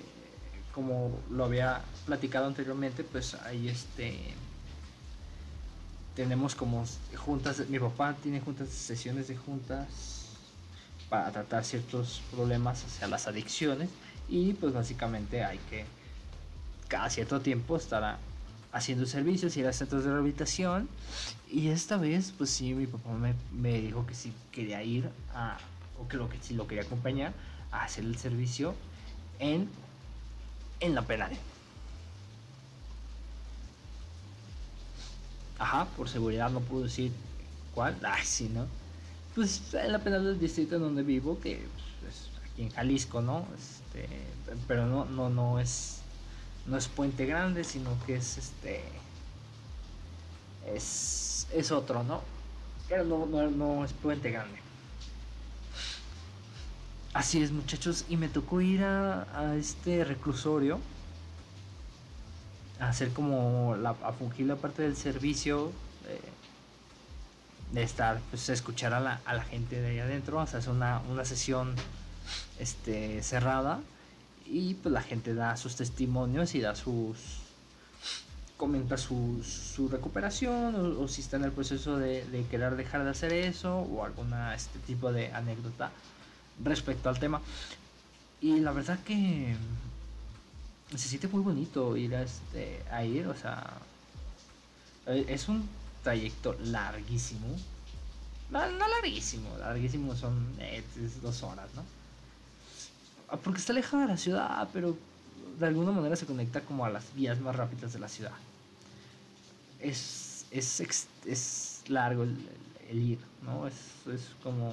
como 0.72 1.18
lo 1.30 1.44
había 1.44 1.82
platicado 2.04 2.46
anteriormente, 2.46 3.02
pues 3.02 3.34
ahí 3.34 3.68
este 3.68 4.34
tenemos 6.14 6.54
como 6.54 6.84
juntas, 7.14 7.68
mi 7.68 7.78
papá 7.78 8.14
tiene 8.22 8.40
juntas, 8.40 8.70
sesiones 8.70 9.28
de 9.28 9.36
juntas 9.36 10.30
para 11.10 11.30
tratar 11.30 11.62
ciertos 11.62 12.22
problemas 12.32 12.82
hacia 12.84 13.06
las 13.06 13.28
adicciones 13.28 13.90
y 14.28 14.54
pues 14.54 14.72
básicamente 14.72 15.44
hay 15.44 15.58
que 15.70 15.84
cada 16.88 17.10
cierto 17.10 17.40
tiempo 17.40 17.76
estar 17.76 18.18
haciendo 18.76 19.06
servicios, 19.06 19.56
ir 19.56 19.66
a 19.66 19.72
centros 19.72 20.04
de 20.04 20.10
rehabilitación 20.10 20.88
y 21.50 21.68
esta 21.68 21.96
vez 21.96 22.32
pues 22.36 22.50
sí 22.50 22.74
mi 22.74 22.86
papá 22.86 23.10
me, 23.10 23.34
me 23.52 23.80
dijo 23.80 24.06
que 24.06 24.14
si 24.14 24.32
quería 24.52 24.82
ir 24.82 25.08
a, 25.34 25.56
o 25.98 26.06
que 26.08 26.16
lo 26.16 26.28
que 26.28 26.38
si 26.42 26.54
lo 26.54 26.66
quería 26.66 26.84
acompañar 26.84 27.32
a 27.72 27.84
hacer 27.84 28.04
el 28.04 28.16
servicio 28.18 28.74
en, 29.38 29.68
en 30.80 30.94
la 30.94 31.02
penal. 31.02 31.32
Ajá, 35.58 35.86
por 35.96 36.08
seguridad 36.08 36.50
no 36.50 36.60
puedo 36.60 36.84
decir 36.84 37.12
cuál. 37.74 37.96
Ah, 38.04 38.18
sí, 38.22 38.50
¿no? 38.52 38.66
Pues 39.34 39.72
en 39.74 39.92
la 39.92 39.98
penal 39.98 40.24
del 40.24 40.38
distrito 40.38 40.76
en 40.76 40.82
donde 40.82 41.02
vivo, 41.02 41.38
que 41.40 41.66
pues, 42.00 42.14
es 42.14 42.52
aquí 42.52 42.62
en 42.62 42.70
Jalisco, 42.70 43.22
¿no? 43.22 43.46
Este, 43.56 44.08
pero 44.68 44.86
no, 44.86 45.04
no, 45.06 45.30
no 45.30 45.58
es, 45.58 45.95
no 46.66 46.76
es 46.76 46.88
Puente 46.88 47.26
Grande, 47.26 47.64
sino 47.64 47.96
que 48.06 48.16
es 48.16 48.38
este, 48.38 48.82
es, 50.66 51.46
es 51.52 51.72
otro, 51.72 52.02
¿no? 52.02 52.22
Pero 52.88 53.04
no, 53.04 53.26
no, 53.26 53.50
no 53.50 53.84
es 53.84 53.92
Puente 53.92 54.30
Grande. 54.30 54.58
Así 57.12 57.42
es, 57.42 57.50
muchachos, 57.50 58.04
y 58.08 58.16
me 58.16 58.28
tocó 58.28 58.60
ir 58.60 58.84
a, 58.84 59.22
a 59.34 59.56
este 59.56 60.04
reclusorio 60.04 60.80
hacer 62.80 63.12
como 63.12 63.76
la, 63.76 63.90
a 64.02 64.12
fungir 64.12 64.46
la 64.46 64.56
parte 64.56 64.82
del 64.82 64.96
servicio 64.96 65.72
de 67.72 67.82
estar 67.82 68.20
pues 68.30 68.48
escuchar 68.48 68.94
a 68.94 69.00
la, 69.00 69.20
a 69.24 69.34
la 69.34 69.42
gente 69.42 69.80
de 69.80 69.88
ahí 69.88 69.98
adentro 69.98 70.38
o 70.38 70.46
sea, 70.46 70.60
hacer 70.60 70.72
una, 70.72 71.00
una 71.10 71.24
sesión 71.24 71.74
este 72.58 73.22
cerrada 73.22 73.80
y 74.48 74.74
pues 74.74 74.92
la 74.92 75.02
gente 75.02 75.34
da 75.34 75.56
sus 75.56 75.76
testimonios 75.76 76.54
y 76.54 76.60
da 76.60 76.74
sus 76.74 77.16
comenta 78.56 78.96
su, 78.96 79.44
su 79.44 79.88
recuperación 79.88 80.96
o, 80.98 81.08
si 81.08 81.20
está 81.20 81.36
en 81.36 81.44
el 81.44 81.52
proceso 81.52 81.98
de, 81.98 82.24
de, 82.26 82.46
querer 82.46 82.74
dejar 82.76 83.04
de 83.04 83.10
hacer 83.10 83.32
eso 83.32 83.80
o 83.80 84.02
alguna 84.02 84.54
este 84.54 84.78
tipo 84.78 85.12
de 85.12 85.30
anécdota 85.32 85.90
respecto 86.64 87.10
al 87.10 87.18
tema 87.18 87.42
y 88.40 88.60
la 88.60 88.72
verdad 88.72 88.98
que 89.04 89.54
se 90.94 91.08
siente 91.08 91.28
muy 91.28 91.42
bonito 91.42 91.96
ir 91.96 92.14
a, 92.14 92.22
este, 92.22 92.82
a 92.90 93.04
ir, 93.04 93.26
o 93.26 93.34
sea, 93.34 93.78
eh, 95.06 95.24
es 95.28 95.48
un 95.48 95.68
trayecto 96.02 96.56
larguísimo. 96.64 97.48
No, 98.50 98.70
no 98.70 98.88
larguísimo, 98.88 99.56
larguísimo 99.58 100.14
son 100.14 100.54
eh, 100.60 100.84
dos 101.22 101.42
horas, 101.42 101.68
¿no? 101.74 101.82
Ah, 103.28 103.36
porque 103.36 103.58
está 103.58 103.72
lejos 103.72 104.00
de 104.00 104.06
la 104.06 104.16
ciudad, 104.16 104.68
pero 104.72 104.96
de 105.58 105.66
alguna 105.66 105.90
manera 105.90 106.16
se 106.16 106.26
conecta 106.26 106.60
como 106.60 106.84
a 106.84 106.90
las 106.90 107.14
vías 107.14 107.40
más 107.40 107.56
rápidas 107.56 107.92
de 107.92 107.98
la 107.98 108.08
ciudad. 108.08 108.32
Es, 109.80 110.46
es, 110.50 110.80
es 111.26 111.82
largo 111.88 112.22
el, 112.22 112.36
el, 112.88 113.02
ir, 113.02 113.18
¿no? 113.42 113.66
Es, 113.66 113.74
es 114.12 114.30
como, 114.42 114.72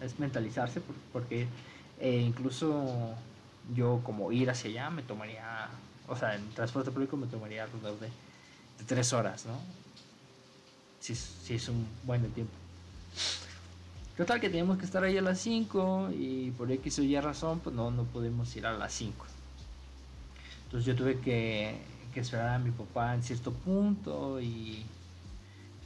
es 0.00 0.18
mentalizarse 0.18 0.80
porque 1.12 1.46
eh, 2.00 2.20
incluso 2.20 3.14
yo 3.74 4.00
como 4.04 4.32
ir 4.32 4.50
hacia 4.50 4.70
allá 4.70 4.90
me 4.90 5.02
tomaría, 5.02 5.68
o 6.08 6.16
sea, 6.16 6.34
en 6.34 6.48
transporte 6.50 6.90
público 6.90 7.16
me 7.16 7.26
tomaría 7.26 7.64
alrededor 7.64 7.98
de, 8.00 8.06
de 8.06 8.84
tres 8.86 9.12
horas, 9.12 9.44
¿no? 9.46 9.58
Si, 11.00 11.14
si 11.14 11.54
es 11.54 11.68
un 11.68 11.86
buen 12.04 12.28
tiempo. 12.32 12.61
Total 14.16 14.40
que 14.40 14.48
teníamos 14.48 14.78
que 14.78 14.84
estar 14.84 15.02
ahí 15.02 15.16
a 15.16 15.22
las 15.22 15.40
5 15.40 16.10
y 16.12 16.50
por 16.52 16.70
X 16.70 16.98
o 16.98 17.02
Y 17.02 17.18
razón, 17.18 17.60
pues 17.60 17.74
no, 17.74 17.90
no 17.90 18.04
podemos 18.04 18.54
ir 18.56 18.66
a 18.66 18.72
las 18.72 18.92
5. 18.92 19.26
Entonces 20.64 20.86
yo 20.86 20.94
tuve 20.94 21.18
que, 21.20 21.78
esperar 22.14 22.48
a 22.48 22.58
mi 22.58 22.70
papá 22.70 23.14
en 23.14 23.22
cierto 23.22 23.52
punto 23.52 24.38
y, 24.38 24.84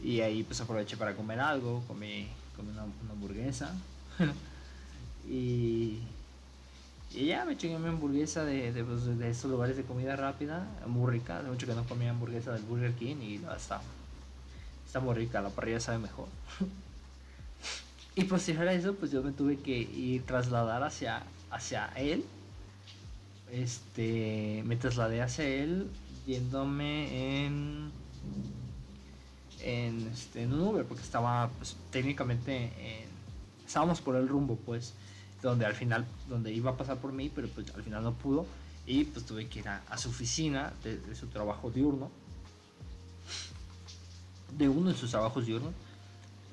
y 0.02 0.20
ahí 0.20 0.42
pues 0.42 0.60
aproveché 0.60 0.96
para 0.96 1.14
comer 1.14 1.38
algo, 1.38 1.84
comí, 1.86 2.26
comí 2.56 2.70
una, 2.70 2.82
hamburguesa 3.12 3.72
y 5.30 6.00
y 7.14 7.26
ya 7.26 7.44
me 7.44 7.56
chingué 7.56 7.78
mi 7.78 7.88
hamburguesa 7.88 8.44
de, 8.44 8.72
de, 8.72 8.84
pues, 8.84 9.06
estos 9.06 9.50
lugares 9.50 9.76
de 9.76 9.84
comida 9.84 10.16
rápida, 10.16 10.66
muy 10.86 11.10
rica. 11.10 11.42
De 11.42 11.48
mucho 11.48 11.66
que 11.66 11.74
no 11.74 11.84
comía 11.84 12.10
hamburguesa 12.10 12.52
del 12.52 12.62
Burger 12.62 12.92
King 12.92 13.16
y 13.22 13.36
está, 13.56 13.80
está 14.84 15.00
muy 15.00 15.14
rica, 15.14 15.40
la 15.40 15.48
parrilla 15.48 15.80
sabe 15.80 15.98
mejor. 15.98 16.26
y 18.18 18.24
posterior 18.24 18.66
a 18.66 18.72
eso, 18.72 18.94
pues 18.94 19.12
yo 19.12 19.22
me 19.22 19.30
tuve 19.30 19.58
que 19.58 19.76
ir 19.76 20.24
trasladar 20.24 20.82
hacia, 20.82 21.22
hacia 21.50 21.88
él. 21.96 22.24
Este, 23.52 24.62
me 24.64 24.76
trasladé 24.76 25.20
hacia 25.20 25.46
él 25.46 25.86
yéndome 26.26 27.44
en, 27.44 27.90
en, 29.60 30.08
este, 30.08 30.42
en 30.42 30.54
un 30.54 30.62
Uber, 30.62 30.86
porque 30.86 31.02
estaba 31.02 31.50
pues, 31.58 31.76
técnicamente 31.90 32.72
en, 32.78 33.08
estábamos 33.66 34.00
por 34.00 34.16
el 34.16 34.26
rumbo, 34.26 34.56
pues 34.64 34.94
donde 35.42 35.66
al 35.66 35.74
final, 35.74 36.06
donde 36.26 36.54
iba 36.54 36.70
a 36.70 36.76
pasar 36.76 36.96
por 36.96 37.12
mí, 37.12 37.30
pero 37.32 37.48
pues 37.48 37.70
al 37.74 37.82
final 37.82 38.02
no 38.02 38.14
pudo. 38.14 38.46
Y 38.86 39.04
pues 39.04 39.26
tuve 39.26 39.46
que 39.46 39.58
ir 39.58 39.68
a, 39.68 39.98
su 39.98 40.08
oficina 40.08 40.72
de, 40.82 40.96
de, 40.98 41.14
su 41.14 41.26
trabajo 41.26 41.70
diurno, 41.70 42.10
de 44.56 44.70
uno 44.70 44.88
de 44.88 44.96
sus 44.96 45.10
trabajos 45.10 45.44
diurnos, 45.44 45.74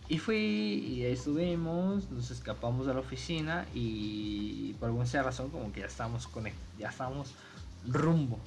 Y 0.09 0.19
fui, 0.19 0.35
y 0.35 1.05
ahí 1.05 1.13
estuvimos, 1.13 2.11
nos 2.11 2.29
escapamos 2.29 2.85
de 2.85 2.93
la 2.93 2.99
oficina 2.99 3.65
y 3.73 4.73
por 4.73 4.89
alguna 4.89 5.23
razón 5.23 5.49
como 5.49 5.71
que 5.71 5.79
ya 5.79 5.85
estábamos 5.85 6.29
ya 6.77 6.89
estábamos 6.89 7.33
rumbo 7.87 8.37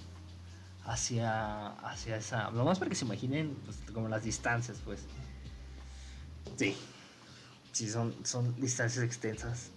hacia, 0.84 1.68
hacia 1.68 2.16
esa... 2.16 2.50
Lo 2.50 2.64
más 2.64 2.78
para 2.78 2.90
que 2.90 2.94
se 2.94 3.04
imaginen 3.04 3.56
pues, 3.64 3.78
como 3.92 4.08
las 4.08 4.22
distancias, 4.22 4.80
pues. 4.84 5.04
Sí, 6.56 6.76
sí, 7.72 7.88
son, 7.88 8.14
son 8.24 8.54
distancias 8.60 9.04
extensas. 9.04 9.70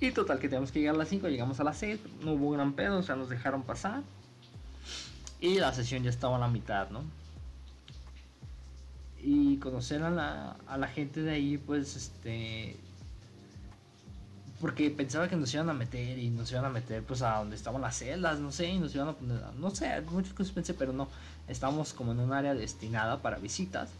Y 0.00 0.10
total 0.10 0.40
que 0.40 0.48
tenemos 0.48 0.72
que 0.72 0.80
llegar 0.80 0.96
a 0.96 0.98
las 0.98 1.08
5, 1.08 1.28
llegamos 1.28 1.60
a 1.60 1.64
las 1.64 1.78
6, 1.78 2.00
no 2.22 2.32
hubo 2.32 2.50
gran 2.50 2.72
pedo, 2.72 2.98
o 2.98 3.02
sea, 3.02 3.14
nos 3.14 3.28
dejaron 3.28 3.62
pasar. 3.62 4.02
Y 5.40 5.58
la 5.58 5.72
sesión 5.72 6.02
ya 6.02 6.10
estaba 6.10 6.36
a 6.36 6.40
la 6.40 6.48
mitad, 6.48 6.90
¿no? 6.90 7.04
Y 9.22 9.56
conocer 9.58 10.02
a 10.02 10.10
la, 10.10 10.56
a 10.66 10.76
la 10.76 10.88
gente 10.88 11.22
de 11.22 11.30
ahí, 11.32 11.58
pues, 11.58 11.96
este... 11.96 12.76
Porque 14.60 14.90
pensaba 14.90 15.28
que 15.28 15.36
nos 15.36 15.52
iban 15.54 15.68
a 15.70 15.72
meter 15.72 16.18
y 16.18 16.30
nos 16.30 16.50
iban 16.52 16.64
a 16.64 16.68
meter 16.68 17.02
pues 17.02 17.20
a 17.22 17.38
donde 17.38 17.56
estaban 17.56 17.82
las 17.82 17.96
celdas, 17.98 18.38
no 18.38 18.52
sé, 18.52 18.68
y 18.68 18.78
nos 18.78 18.94
iban 18.94 19.08
a 19.08 19.12
poner, 19.12 19.42
no 19.58 19.70
sé, 19.70 20.00
muchas 20.02 20.32
cosas 20.34 20.52
pensé, 20.52 20.72
pero 20.72 20.92
no, 20.92 21.08
estábamos 21.48 21.92
como 21.92 22.12
en 22.12 22.20
un 22.20 22.32
área 22.32 22.54
destinada 22.54 23.20
para 23.20 23.38
visitas, 23.38 23.90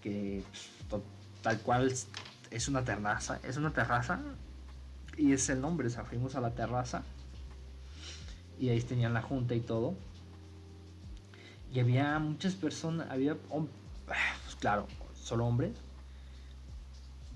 que 0.00 0.44
pues, 0.88 1.02
tal 1.42 1.58
cual 1.58 1.92
es 2.52 2.68
una 2.68 2.84
terraza, 2.84 3.40
es 3.42 3.56
una 3.56 3.72
terraza 3.72 4.20
y 5.16 5.32
es 5.32 5.48
el 5.48 5.60
nombre, 5.60 5.88
o 5.88 5.90
sea, 5.90 6.04
fuimos 6.04 6.36
a 6.36 6.40
la 6.40 6.50
terraza 6.50 7.02
y 8.58 8.68
ahí 8.68 8.80
tenían 8.80 9.14
la 9.14 9.22
junta 9.22 9.54
y 9.54 9.60
todo. 9.60 9.94
Y 11.72 11.80
había 11.80 12.18
muchas 12.18 12.54
personas, 12.54 13.08
había, 13.10 13.34
pues 13.34 13.68
claro, 14.66 14.88
solo 15.14 15.46
hombres 15.46 15.76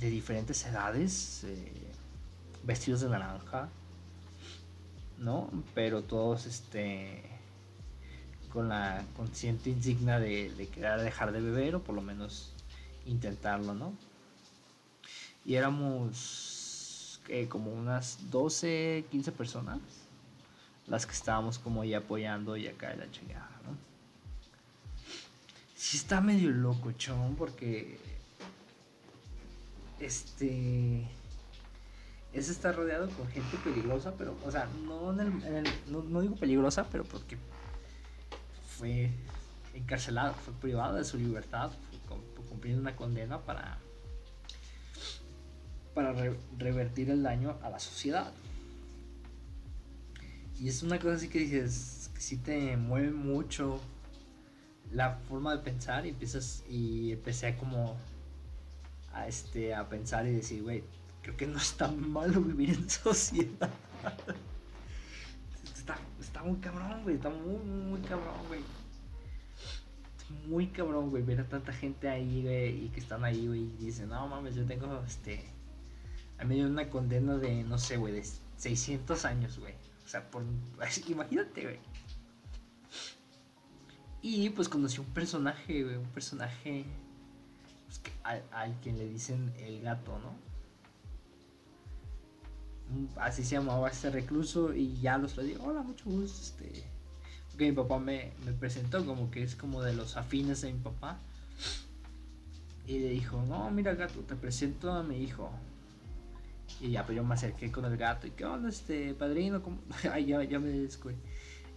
de 0.01 0.11
diferentes 0.11 0.67
edades, 0.67 1.45
eh, 1.45 1.73
vestidos 2.65 3.03
de 3.03 3.09
naranja, 3.09 3.69
¿no? 5.17 5.49
Pero 5.73 6.03
todos, 6.03 6.47
este, 6.47 7.23
con 8.53 8.69
la 8.69 9.05
consciente 9.17 9.71
insignia 9.71 10.19
de, 10.19 10.69
querer 10.75 11.03
dejar 11.03 11.31
de 11.31 11.41
beber 11.41 11.77
o 11.77 11.85
por 11.85 11.95
lo 11.95 12.03
menos 12.03 12.53
intentarlo, 13.07 13.75
¿no? 13.75 13.93
Y 15.45 15.55
éramos 15.55 17.21
como 17.49 17.73
unas 17.73 18.29
12, 18.33 19.05
15 19.09 19.31
personas 19.31 19.79
las 20.89 21.07
que 21.07 21.13
estábamos 21.13 21.61
como 21.61 21.83
ahí 21.83 21.95
apoyando 21.95 22.57
y 22.57 22.67
acá 22.67 22.89
de 22.89 22.97
la 22.97 23.11
chingada. 23.13 23.60
Sí 25.81 25.97
está 25.97 26.21
medio 26.21 26.51
loco, 26.51 26.93
chon, 26.93 27.37
porque 27.37 27.99
este 29.99 31.09
es 32.35 32.51
estar 32.51 32.77
rodeado 32.77 33.09
con 33.09 33.27
gente 33.29 33.57
peligrosa, 33.65 34.13
pero, 34.19 34.37
o 34.45 34.51
sea, 34.51 34.69
no, 34.85 35.15
no, 35.15 36.21
digo 36.21 36.37
peligrosa, 36.37 36.87
pero 36.93 37.05
porque 37.05 37.39
fue 38.77 39.11
encarcelado, 39.73 40.35
fue 40.35 40.53
privado 40.53 40.97
de 40.97 41.05
su 41.05 41.17
libertad, 41.17 41.71
cumpliendo 42.51 42.83
una 42.83 42.95
condena 42.95 43.41
para 43.41 43.79
para 45.95 46.13
revertir 46.59 47.09
el 47.09 47.23
daño 47.23 47.57
a 47.63 47.71
la 47.71 47.81
sociedad. 47.81 48.35
Y 50.59 50.69
es 50.69 50.83
una 50.83 50.99
cosa 50.99 51.15
así 51.15 51.29
que 51.29 51.39
dices, 51.39 52.11
que 52.13 52.21
sí 52.21 52.37
te 52.37 52.77
mueve 52.77 53.13
mucho 53.13 53.81
la 54.93 55.17
forma 55.29 55.57
de 55.57 55.63
pensar 55.63 56.07
y 56.07 56.11
empiezas 56.11 56.65
y 56.69 57.13
empecé 57.13 57.49
a 57.49 57.57
como 57.57 57.97
a 59.13 59.27
este 59.27 59.75
a 59.75 59.89
pensar 59.89 60.27
y 60.27 60.33
decir, 60.33 60.63
güey, 60.63 60.85
creo 61.23 61.37
que 61.37 61.47
no 61.47 61.59
es 61.59 61.75
tan 61.75 62.11
malo 62.11 62.41
vivir 62.43 62.71
en 62.71 62.91
sociedad. 62.91 63.71
está, 66.21 66.43
muy 66.43 66.59
cabrón, 66.59 67.03
güey, 67.03 67.17
está 67.17 67.31
muy, 67.31 67.59
muy 67.59 68.01
cabrón, 68.01 68.47
güey. 68.49 68.61
Muy 70.47 70.69
cabrón, 70.69 71.11
güey, 71.11 71.25
ver 71.25 71.41
a 71.41 71.49
tanta 71.49 71.73
gente 71.73 72.09
ahí, 72.09 72.43
güey, 72.43 72.85
y 72.85 72.89
que 72.91 73.01
están 73.01 73.25
ahí, 73.25 73.49
güey, 73.49 73.63
y 73.81 73.87
dicen, 73.87 74.09
no 74.09 74.29
mames, 74.29 74.55
yo 74.55 74.65
tengo 74.65 75.03
este 75.05 75.45
a 76.41 76.45
de 76.47 76.65
una 76.65 76.89
condena 76.89 77.37
de, 77.37 77.65
no 77.65 77.77
sé, 77.77 77.99
güey, 77.99 78.15
de 78.15 78.25
600 78.57 79.25
años, 79.27 79.59
güey. 79.59 79.75
O 80.05 80.09
sea, 80.09 80.31
por... 80.31 80.43
Imagínate, 81.09 81.63
güey. 81.63 81.79
Y 84.23 84.51
pues 84.51 84.69
conocí 84.69 85.01
un 85.01 85.07
personaje, 85.07 85.83
güey, 85.83 85.97
un 85.97 86.09
personaje 86.09 86.85
pues, 87.87 88.01
al, 88.53 88.75
quien 88.83 88.99
le 88.99 89.09
dicen 89.09 89.53
el 89.59 89.81
gato, 89.81 90.19
¿no? 90.19 90.51
Así 93.21 93.45
se 93.45 93.55
llamaba 93.55 93.89
este 93.89 94.11
recluso 94.11 94.75
y 94.75 95.01
ya 95.01 95.17
los 95.17 95.37
lo 95.37 95.43
digo, 95.43 95.65
hola, 95.65 95.83
mucho 95.83 96.05
gusto, 96.05 96.41
este... 96.43 96.85
Porque 97.49 97.71
mi 97.71 97.73
papá 97.77 97.99
me, 97.99 98.33
me 98.45 98.53
presentó 98.53 99.05
como 99.05 99.31
que 99.31 99.43
es 99.43 99.55
como 99.55 99.83
de 99.83 99.93
los 99.95 100.17
afines 100.17 100.61
de 100.61 100.73
mi 100.73 100.81
papá. 100.81 101.19
Y 102.87 102.99
le 102.99 103.11
dijo, 103.11 103.43
no, 103.49 103.71
mira 103.71 103.95
gato, 103.95 104.21
te 104.21 104.35
presento 104.35 104.93
a 104.93 105.03
mi 105.03 105.19
hijo. 105.19 105.51
Y 106.81 106.91
ya, 106.91 107.05
pues 107.05 107.17
yo 107.17 107.25
me 107.25 107.35
acerqué 107.35 107.71
con 107.71 107.85
el 107.85 107.97
gato. 107.97 108.27
¿Y 108.27 108.31
qué 108.31 108.45
onda, 108.45 108.69
este 108.69 109.15
padrino? 109.15 109.63
Ay, 110.13 110.27
ya, 110.27 110.43
ya 110.45 110.59
me 110.59 110.69
descuidé. 110.69 111.19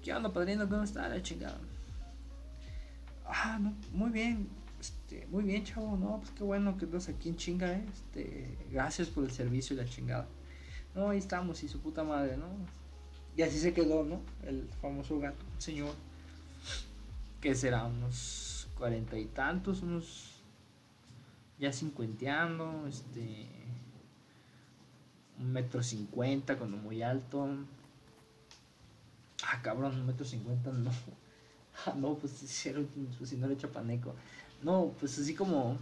¿Qué 0.04 0.14
onda, 0.14 0.32
padrino? 0.32 0.68
¿Cómo 0.70 0.84
está 0.84 1.08
la 1.10 1.22
chingada? 1.22 1.60
Ah, 3.26 3.58
no, 3.60 3.74
muy 3.92 4.12
bien. 4.12 4.48
Este, 4.80 5.26
muy 5.28 5.44
bien, 5.44 5.64
chavo. 5.64 5.98
No, 5.98 6.20
pues 6.20 6.32
qué 6.32 6.44
bueno 6.44 6.78
que 6.78 6.86
estás 6.86 7.10
aquí 7.10 7.30
en 7.30 7.38
chinga, 7.38 7.72
¿eh? 7.72 7.86
Este, 7.94 8.58
gracias 8.72 9.08
por 9.10 9.24
el 9.24 9.32
servicio 9.32 9.76
y 9.76 9.78
la 9.78 9.86
chingada. 9.86 10.28
No, 10.94 11.10
ahí 11.10 11.18
estamos 11.18 11.64
y 11.64 11.68
su 11.68 11.80
puta 11.80 12.04
madre, 12.04 12.38
¿no? 12.38 12.48
Y 13.36 13.42
así 13.42 13.58
se 13.60 13.74
quedó, 13.74 14.04
¿no? 14.04 14.22
El 14.44 14.68
famoso 14.82 15.20
gato, 15.20 15.44
señor. 15.58 15.96
Que 17.42 17.56
será 17.56 17.86
unos 17.86 18.68
cuarenta 18.78 19.18
y 19.18 19.26
tantos, 19.26 19.82
unos 19.82 20.42
ya 21.60 21.72
cincuenteando, 21.72 22.88
este 22.88 23.48
un 25.40 25.52
metro 25.52 25.82
cincuenta, 25.82 26.58
cuando 26.58 26.78
muy 26.78 27.02
alto. 27.02 27.48
Ah, 29.46 29.62
cabrón, 29.62 30.00
un 30.00 30.06
metro 30.06 30.26
cincuenta, 30.26 30.72
no. 30.72 30.92
Ah, 31.86 31.94
no, 31.96 32.16
pues 32.16 32.34
pues, 33.18 33.30
si 33.30 33.36
no 33.36 33.48
era 33.48 33.58
chapaneco. 33.58 34.14
No, 34.62 34.94
pues 35.00 35.18
así 35.20 35.34
como, 35.34 35.78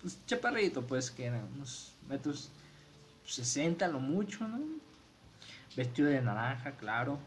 pues 0.00 0.18
chaparrito, 0.26 0.86
pues 0.86 1.10
que 1.10 1.26
eran 1.26 1.46
unos 1.54 1.92
metros 2.08 2.50
60 3.26 3.86
lo 3.88 4.00
mucho, 4.00 4.48
¿no? 4.48 4.60
Vestido 5.76 6.08
de 6.08 6.22
naranja, 6.22 6.72
claro. 6.72 7.18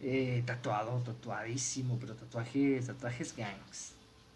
Eh, 0.00 0.42
tatuado, 0.44 0.98
tatuadísimo, 1.02 1.98
pero 2.00 2.14
tatuajes, 2.14 2.86
tatuajes 2.86 3.36
gangs. 3.36 3.94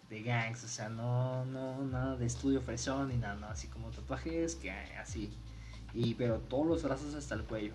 De 0.09 0.23
gangs, 0.23 0.63
o 0.63 0.67
sea, 0.69 0.87
no, 0.87 1.43
no, 1.45 1.83
nada 1.83 2.15
de 2.15 2.25
estudio 2.25 2.61
fresón 2.61 3.09
ni 3.09 3.17
nada, 3.17 3.35
no, 3.35 3.47
así 3.47 3.67
como 3.67 3.89
tatuajes 3.89 4.55
que 4.55 4.71
así 4.71 5.29
y 5.93 6.13
pero 6.13 6.37
todos 6.39 6.67
los 6.67 6.83
brazos 6.83 7.13
hasta 7.15 7.35
el 7.35 7.43
cuello. 7.43 7.73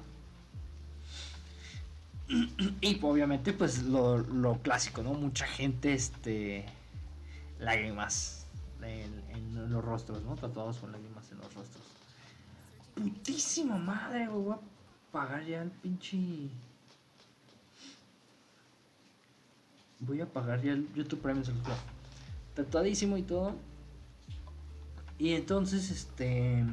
Y 2.29 2.99
obviamente 3.03 3.53
pues 3.53 3.83
lo, 3.83 4.59
clásico, 4.63 5.03
¿no? 5.03 5.13
Mucha 5.15 5.47
gente, 5.47 5.93
este, 5.93 6.65
lágrimas 7.59 8.47
en, 8.83 9.71
los 9.71 9.85
rostros, 9.85 10.23
¿no? 10.23 10.35
Tatuados 10.37 10.79
con 10.79 10.93
lágrimas 10.93 11.31
en 11.31 11.39
los 11.39 11.55
rostros. 11.55 11.85
Putísima 12.95 13.77
madre, 13.77 14.29
Voy 14.29 14.53
a 14.53 14.59
pagar 15.11 15.45
ya 15.45 15.63
el 15.63 15.71
pinche... 15.71 16.49
Voy 20.01 20.21
a 20.21 20.27
pagar 20.27 20.61
ya 20.63 20.73
el 20.73 20.93
YouTube 20.95 21.21
Premium 21.21 21.45
Tatuadísimo 22.55 23.17
y 23.17 23.23
todo. 23.23 23.55
Y 25.19 25.35
entonces, 25.35 25.91
este... 25.91 26.65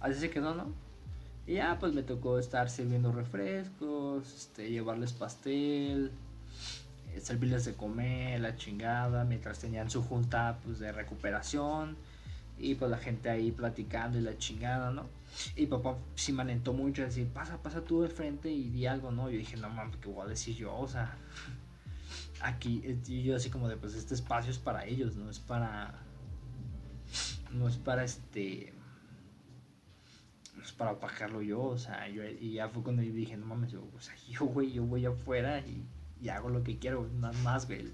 Así 0.00 0.18
se 0.18 0.30
quedó, 0.30 0.54
¿no? 0.54 0.89
Y 1.46 1.54
ya 1.54 1.78
pues 1.78 1.92
me 1.92 2.02
tocó 2.02 2.38
estar 2.38 2.70
sirviendo 2.70 3.12
refrescos, 3.12 4.34
este, 4.34 4.70
llevarles 4.70 5.12
pastel, 5.12 6.12
eh, 7.14 7.20
servirles 7.20 7.64
de 7.64 7.74
comer, 7.74 8.40
la 8.40 8.56
chingada, 8.56 9.24
mientras 9.24 9.58
tenían 9.58 9.90
su 9.90 10.02
junta 10.02 10.58
pues 10.64 10.78
de 10.78 10.92
recuperación 10.92 11.96
y 12.58 12.74
pues 12.74 12.90
la 12.90 12.98
gente 12.98 13.30
ahí 13.30 13.50
platicando 13.50 14.18
y 14.18 14.20
la 14.20 14.36
chingada, 14.36 14.90
¿no? 14.90 15.06
Y 15.56 15.66
papá 15.66 15.96
sí 16.14 16.32
me 16.32 16.42
alentó 16.42 16.72
mucho 16.72 17.02
a 17.02 17.06
decir, 17.06 17.26
pasa, 17.28 17.62
pasa 17.62 17.82
tú 17.82 18.02
de 18.02 18.08
frente 18.08 18.50
y 18.50 18.68
di 18.68 18.86
algo, 18.86 19.10
¿no? 19.10 19.30
Yo 19.30 19.38
dije, 19.38 19.56
no 19.56 19.70
mames, 19.70 19.96
¿qué 19.96 20.08
voy 20.08 20.26
a 20.26 20.28
decir 20.28 20.56
yo? 20.56 20.76
O 20.76 20.86
sea, 20.86 21.16
aquí, 22.42 22.82
eh, 22.84 22.98
yo 23.22 23.36
así 23.36 23.48
como 23.48 23.68
de, 23.68 23.76
pues 23.76 23.94
este 23.94 24.14
espacio 24.14 24.50
es 24.50 24.58
para 24.58 24.84
ellos, 24.84 25.16
no 25.16 25.30
es 25.30 25.38
para, 25.38 25.94
no 27.52 27.66
es 27.66 27.76
para 27.76 28.04
este 28.04 28.74
pues, 30.60 30.72
para 30.72 31.00
pagarlo 31.00 31.40
yo, 31.40 31.62
o 31.62 31.78
sea, 31.78 32.06
yo, 32.08 32.22
y 32.22 32.52
ya 32.52 32.68
fue 32.68 32.82
cuando 32.82 33.02
yo 33.02 33.14
dije, 33.14 33.34
no 33.34 33.46
mames, 33.46 33.72
yo, 33.72 33.82
o 33.96 34.00
sea, 34.00 34.14
yo, 34.28 34.44
güey, 34.44 34.72
yo 34.72 34.84
voy 34.84 35.06
afuera 35.06 35.60
y, 35.60 35.86
y 36.20 36.28
hago 36.28 36.50
lo 36.50 36.62
que 36.62 36.78
quiero, 36.78 37.08
nada 37.18 37.32
más, 37.42 37.66
güey. 37.66 37.90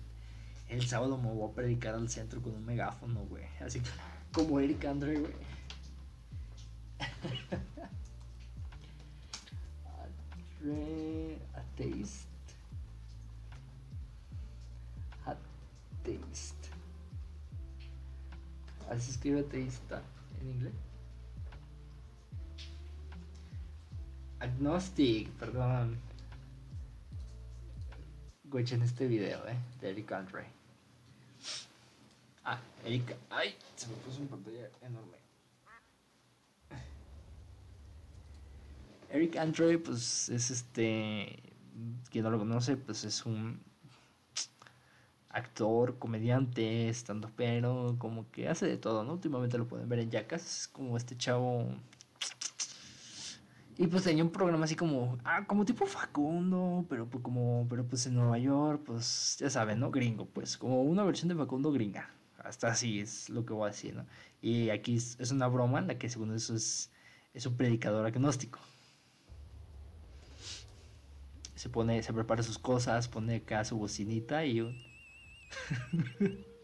El, 0.69 0.85
sábado 0.85 1.17
me 1.17 1.33
voy 1.33 1.49
a 1.49 1.55
predicar 1.55 1.95
al 1.95 2.09
centro 2.09 2.43
con 2.43 2.55
un 2.55 2.67
megáfono, 2.67 3.21
güey, 3.27 3.45
así 3.61 3.79
que, 3.81 3.89
como 4.33 4.59
Eric 4.59 4.85
Andre, 4.85 5.21
güey. 5.21 5.33
Andre 10.61 11.39
Atheist. 11.55 12.27
Atheist. 15.25 16.57
Así 18.91 19.03
se 19.03 19.11
escribe 19.13 19.41
ateísta 19.41 20.03
en 20.41 20.51
inglés. 20.51 20.75
Agnostic, 24.41 25.31
perdón. 25.33 25.99
Güey, 28.45 28.65
en 28.71 28.83
este 28.83 29.07
video, 29.07 29.47
eh, 29.49 29.57
de 29.81 29.91
Eric 29.91 30.13
Andre. 30.13 30.45
Ah, 32.45 32.61
Eric. 32.85 33.17
Ay, 33.31 33.57
se 33.75 33.89
me 33.89 33.95
puso 33.97 34.21
en 34.21 34.29
pantalla 34.29 34.71
enorme. 34.83 35.17
Eric 39.11 39.37
Andre, 39.37 39.79
pues 39.79 40.29
es 40.29 40.51
este. 40.51 41.43
Quien 42.11 42.25
no 42.25 42.31
lo 42.31 42.39
conoce, 42.39 42.77
pues 42.77 43.05
es 43.05 43.27
un 43.27 43.61
actor, 45.31 45.99
comediante, 45.99 46.89
estando 46.89 47.31
pero, 47.37 47.97
como 47.99 48.31
que 48.31 48.49
hace 48.49 48.67
de 48.67 48.79
todo, 48.79 49.05
¿no? 49.05 49.15
Últimamente 49.15 49.59
lo 49.59 49.67
pueden 49.67 49.89
ver 49.89 49.99
en 49.99 50.11
Jackass, 50.11 50.61
es 50.61 50.69
como 50.69 50.97
este 50.97 51.17
chavo. 51.17 51.67
Y 53.79 53.87
pues 53.89 54.05
tenía 54.05 54.25
un 54.25 54.31
programa 54.31 54.65
así 54.65 54.75
como, 54.75 55.19
ah, 55.25 55.45
como 55.47 55.65
tipo 55.65 55.85
Facundo, 55.87 56.87
pero 56.89 57.07
pues 57.09 57.23
como, 57.23 57.67
pero 57.69 57.87
pues 57.87 58.07
en 58.07 58.15
Nueva 58.15 58.39
York, 58.39 58.83
pues 58.87 59.37
ya 59.39 59.51
saben, 59.51 59.81
¿no? 59.81 59.91
Gringo, 59.91 60.27
pues 60.27 60.57
como 60.57 60.83
una 60.83 61.05
versión 61.05 61.29
de 61.29 61.35
Facundo 61.35 61.73
gringa. 61.73 62.11
Hasta 62.39 62.69
así 62.69 63.01
es 63.01 63.29
lo 63.29 63.45
que 63.45 63.53
voy 63.53 63.67
a 63.69 63.73
decir, 63.73 63.95
¿no? 63.95 64.07
Y 64.41 64.71
aquí 64.71 64.97
es, 64.97 65.31
una 65.31 65.49
broma 65.49 65.81
la 65.83 65.99
que 65.99 66.09
según 66.09 66.35
eso 66.35 66.55
es, 66.55 66.91
es 67.35 67.45
un 67.47 67.57
predicador 67.57 68.07
agnóstico 68.07 68.61
se 71.57 71.71
pone, 71.71 72.03
se 72.03 72.13
prepara 72.13 72.43
sus 72.43 72.59
cosas, 72.59 73.09
pone 73.09 73.37
acá 73.37 73.65
su 73.65 73.77
bocinita 73.77 74.45
y 74.45 74.61
un... 74.61 74.77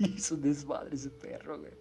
es 0.16 0.30
un 0.32 0.40
desmadre 0.42 0.94
ese 0.96 1.10
perro, 1.10 1.58
güey. 1.58 1.72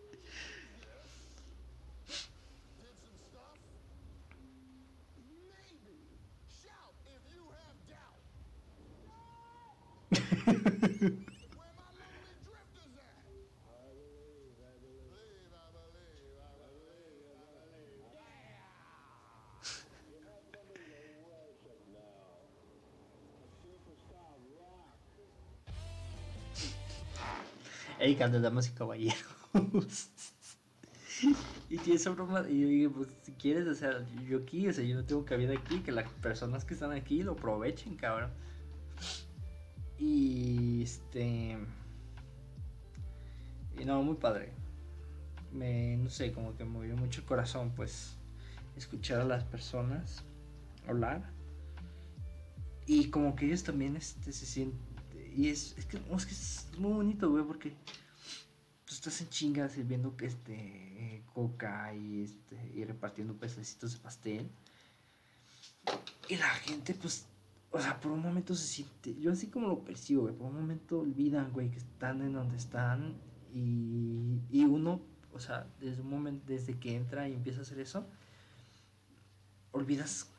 Erika 28.20 28.40
damas 28.40 28.68
y 28.70 28.72
caballeros. 28.72 30.10
y 31.70 31.92
esa 31.92 32.12
broma, 32.12 32.46
y 32.50 32.62
yo 32.62 32.68
dije, 32.68 32.90
pues 32.90 33.10
si 33.24 33.32
quieres, 33.34 33.68
o 33.68 33.76
sea, 33.76 34.06
yo 34.28 34.40
aquí, 34.40 34.68
o 34.68 34.74
sea, 34.74 34.84
yo 34.84 34.96
no 34.96 35.06
tengo 35.06 35.26
cabida 35.26 35.54
aquí, 35.54 35.80
que 35.80 35.92
las 35.92 36.10
personas 36.14 36.66
que 36.66 36.74
están 36.74 36.92
aquí 36.92 37.24
lo 37.24 37.34
aprovechen, 37.34 37.96
cabrón. 37.96 38.32
Y 39.98 40.84
este. 40.84 41.58
Y 43.78 43.86
no, 43.86 44.02
muy 44.02 44.16
padre. 44.16 44.54
Me, 45.52 45.98
no 45.98 46.10
sé, 46.10 46.32
como 46.32 46.56
que 46.56 46.64
movió 46.64 46.96
mucho 46.96 47.22
el 47.22 47.28
corazón, 47.28 47.74
pues, 47.76 48.16
escuchar 48.76 49.22
a 49.22 49.26
las 49.26 49.44
personas 49.44 50.24
hablar. 50.88 51.30
Y 52.86 53.10
como 53.10 53.36
que 53.36 53.46
ellos 53.46 53.64
también 53.64 53.96
este, 53.96 54.32
se 54.32 54.46
sienten. 54.46 54.80
Y 55.36 55.50
es, 55.50 55.78
es, 55.78 55.86
que, 55.86 55.98
es 55.98 56.26
que 56.26 56.32
es 56.34 56.68
muy 56.78 56.94
bonito, 56.94 57.30
güey, 57.30 57.44
porque 57.44 57.74
tú 58.90 58.96
estás 58.96 59.22
en 59.22 59.30
chingas 59.30 59.74
sirviendo 59.74 60.16
este, 60.20 61.24
coca 61.36 61.94
y, 61.94 62.24
este, 62.24 62.72
y 62.74 62.84
repartiendo 62.86 63.36
pececitos 63.36 63.94
de 63.94 64.00
pastel. 64.00 64.50
Y 66.28 66.38
la 66.38 66.50
gente, 66.50 66.96
pues, 66.96 67.28
o 67.70 67.80
sea, 67.80 68.00
por 68.00 68.12
un 68.12 68.20
momento 68.20 68.56
se 68.56 68.66
siente, 68.66 69.16
yo 69.20 69.32
así 69.32 69.46
como 69.46 69.68
lo 69.68 69.86
percibo, 69.86 70.24
güey, 70.24 70.34
por 70.34 70.48
un 70.48 70.56
momento 70.56 71.02
olvidan, 71.02 71.54
güey, 71.54 71.70
que 71.70 71.78
están 71.78 72.24
en 72.24 72.34
donde 72.34 72.58
están 72.58 73.16
y, 73.54 74.42
y 74.50 74.66
uno, 74.66 75.02
o 75.34 75.40
sea, 75.40 75.68
desde 75.80 76.02
un 76.02 76.10
momento, 76.10 76.46
desde 76.48 76.80
que 76.80 76.96
entra 76.96 77.30
y 77.30 77.34
empieza 77.34 77.60
a 77.60 77.62
hacer 77.62 77.80
eso, 77.80 78.08
olvidas 79.72 80.32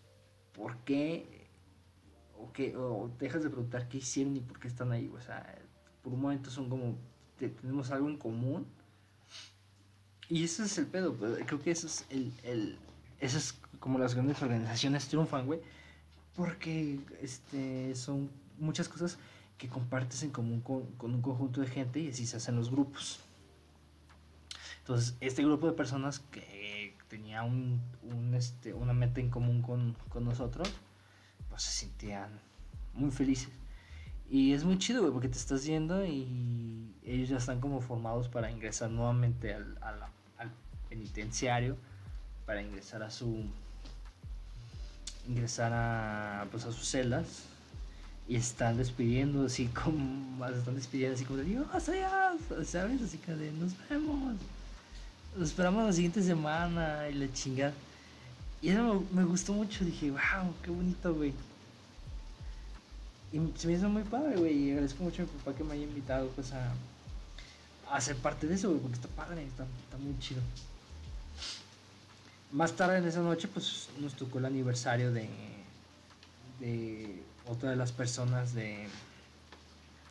por 0.52 0.76
qué 0.78 1.46
o, 2.36 2.52
qué, 2.52 2.76
o 2.76 3.12
dejas 3.16 3.44
de 3.44 3.50
preguntar 3.50 3.88
qué 3.88 3.98
hicieron 3.98 4.36
y 4.36 4.40
por 4.40 4.58
qué 4.58 4.66
están 4.66 4.90
ahí, 4.90 5.08
o 5.14 5.20
sea, 5.20 5.56
por 6.02 6.12
un 6.12 6.20
momento 6.20 6.50
son 6.50 6.68
como, 6.68 6.98
tenemos 7.48 7.90
algo 7.90 8.08
en 8.08 8.16
común 8.16 8.66
y 10.28 10.44
ese 10.44 10.64
es 10.64 10.78
el 10.78 10.86
pedo, 10.86 11.16
creo 11.16 11.60
que 11.60 11.70
eso 11.70 11.86
es 11.86 12.04
el, 12.10 12.32
el, 12.44 12.78
eso 13.18 13.38
es 13.38 13.58
como 13.80 13.98
las 13.98 14.14
grandes 14.14 14.40
organizaciones 14.42 15.08
triunfan, 15.08 15.46
güey 15.46 15.60
porque 16.34 16.98
este, 17.20 17.94
son 17.94 18.30
muchas 18.58 18.88
cosas 18.88 19.18
que 19.58 19.68
compartes 19.68 20.22
en 20.22 20.30
común 20.30 20.60
con, 20.60 20.86
un 21.02 21.22
conjunto 21.22 21.60
de 21.60 21.66
gente 21.66 22.00
y 22.00 22.08
así 22.08 22.26
se 22.26 22.38
hacen 22.38 22.56
los 22.56 22.70
grupos. 22.70 23.20
Entonces, 24.78 25.14
este 25.20 25.44
grupo 25.44 25.66
de 25.66 25.74
personas 25.74 26.20
que 26.30 26.96
tenía 27.08 27.42
un, 27.42 27.80
este, 28.34 28.72
una 28.72 28.94
meta 28.94 29.20
en 29.20 29.28
común 29.28 29.60
con, 29.60 29.94
nosotros, 30.24 30.72
pues 31.50 31.62
se 31.62 31.72
sentían 31.72 32.30
muy 32.94 33.10
felices. 33.10 33.50
Y 34.30 34.52
es 34.52 34.64
muy 34.64 34.78
chido, 34.78 35.00
güey, 35.00 35.12
porque 35.12 35.28
te 35.28 35.38
estás 35.38 35.64
yendo 35.64 36.04
y 36.06 36.94
ellos 37.04 37.28
ya 37.28 37.38
están 37.38 37.60
como 37.60 37.80
formados 37.80 38.28
para 38.28 38.50
ingresar 38.50 38.90
nuevamente 38.90 39.52
al, 39.52 39.76
al 39.82 40.50
penitenciario, 40.88 41.76
para 42.46 42.62
ingresar 42.62 43.02
a 43.02 43.10
su, 43.10 43.44
ingresar 45.28 45.72
a, 45.72 46.46
pues, 46.50 46.64
a 46.64 46.72
sus 46.72 46.88
celdas 46.88 47.44
y 48.28 48.36
están 48.36 48.76
despidiendo 48.76 49.46
así 49.46 49.66
como 49.66 50.44
están 50.58 50.74
despidiendo 50.74 51.16
así 51.16 51.24
como 51.24 51.38
de 51.38 51.44
Dios, 51.44 51.66
Dios, 51.86 52.68
¿sabes? 52.68 53.02
Así 53.02 53.18
que 53.18 53.34
de 53.34 53.52
nos 53.52 53.72
vemos. 53.88 54.36
Nos 55.36 55.48
esperamos 55.48 55.84
la 55.84 55.92
siguiente 55.92 56.22
semana 56.22 57.08
y 57.08 57.14
la 57.14 57.32
chingada. 57.32 57.72
Y 58.62 58.70
eso 58.70 59.04
me, 59.12 59.24
gustó 59.24 59.52
mucho, 59.52 59.84
dije, 59.84 60.10
wow, 60.10 60.52
qué 60.62 60.70
bonito, 60.70 61.14
güey. 61.14 61.32
Y 63.32 63.40
se 63.56 63.66
me 63.66 63.74
hizo 63.74 63.88
muy 63.88 64.02
padre, 64.02 64.36
güey. 64.36 64.54
Y 64.54 64.70
agradezco 64.72 65.04
mucho 65.04 65.22
a 65.22 65.26
mi 65.26 65.32
papá 65.32 65.56
que 65.56 65.64
me 65.64 65.74
haya 65.74 65.84
invitado 65.84 66.28
pues 66.30 66.52
a, 66.52 66.72
a 67.90 68.00
ser 68.00 68.16
parte 68.16 68.46
de 68.46 68.54
eso, 68.54 68.68
güey, 68.68 68.80
porque 68.80 68.96
está 68.96 69.08
padre, 69.08 69.44
está, 69.44 69.64
está 69.84 69.96
muy 69.98 70.18
chido. 70.18 70.40
Más 72.52 72.72
tarde 72.72 72.98
en 72.98 73.06
esa 73.06 73.20
noche, 73.20 73.46
pues 73.46 73.88
nos 74.00 74.14
tocó 74.14 74.38
el 74.38 74.46
aniversario 74.46 75.12
de, 75.12 75.28
de 76.58 77.22
otra 77.46 77.70
de 77.70 77.76
las 77.76 77.92
personas 77.92 78.54
de. 78.54 78.88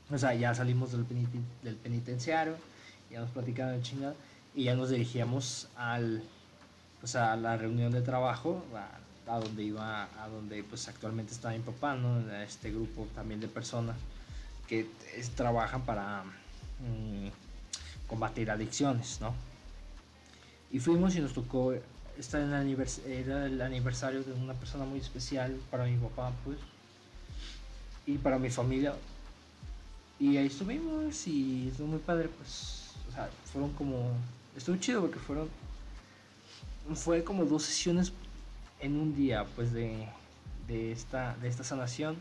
O 0.09 0.17
sea, 0.17 0.33
ya 0.33 0.55
salimos 0.55 0.91
del, 0.91 1.05
del 1.61 1.75
penitenciario, 1.75 2.55
ya 3.11 3.19
nos 3.19 3.29
platicaban 3.29 3.75
el 3.75 3.83
chingado, 3.83 4.15
y 4.55 4.63
ya 4.63 4.75
nos 4.75 4.89
dirigíamos 4.89 5.67
al, 5.75 6.23
pues 6.99 7.15
a 7.15 7.35
la 7.35 7.57
reunión 7.57 7.91
de 7.91 8.01
trabajo, 8.01 8.63
donde 9.37 9.63
iba, 9.63 10.03
a 10.03 10.27
donde 10.27 10.63
pues 10.63 10.87
actualmente 10.87 11.33
está 11.33 11.49
mi 11.49 11.59
papá, 11.59 11.95
¿no? 11.95 12.19
Este 12.41 12.71
grupo 12.71 13.07
también 13.13 13.39
de 13.39 13.47
personas 13.47 13.95
que 14.67 14.87
trabajan 15.35 15.81
para 15.81 16.23
mm, 16.23 17.27
combatir 18.07 18.49
adicciones, 18.49 19.19
¿no? 19.21 19.33
Y 20.71 20.79
fuimos 20.79 21.15
y 21.15 21.19
nos 21.19 21.33
tocó 21.33 21.73
está 22.19 22.41
en 22.41 22.51
el 22.53 22.87
el 23.07 23.61
aniversario 23.61 24.23
de 24.23 24.33
una 24.33 24.53
persona 24.53 24.83
muy 24.85 24.99
especial 24.99 25.57
para 25.71 25.85
mi 25.85 25.97
papá, 25.97 26.31
pues, 26.43 26.57
y 28.05 28.17
para 28.17 28.37
mi 28.37 28.49
familia. 28.49 28.93
Y 30.19 30.35
ahí 30.37 30.47
estuvimos 30.47 31.27
y 31.27 31.69
estuvo 31.69 31.87
muy 31.87 31.99
padre, 31.99 32.27
pues, 32.27 32.91
o 33.09 33.13
sea, 33.13 33.29
fueron 33.51 33.71
como, 33.73 34.11
estuvo 34.55 34.75
chido 34.77 35.01
porque 35.01 35.19
fueron, 35.19 35.47
fue 36.93 37.23
como 37.23 37.45
dos 37.45 37.63
sesiones 37.63 38.11
en 38.79 38.95
un 38.99 39.15
día, 39.15 39.45
pues, 39.55 39.71
de, 39.73 40.07
de, 40.67 40.91
esta, 40.91 41.35
de 41.41 41.47
esta 41.47 41.63
sanación. 41.63 42.17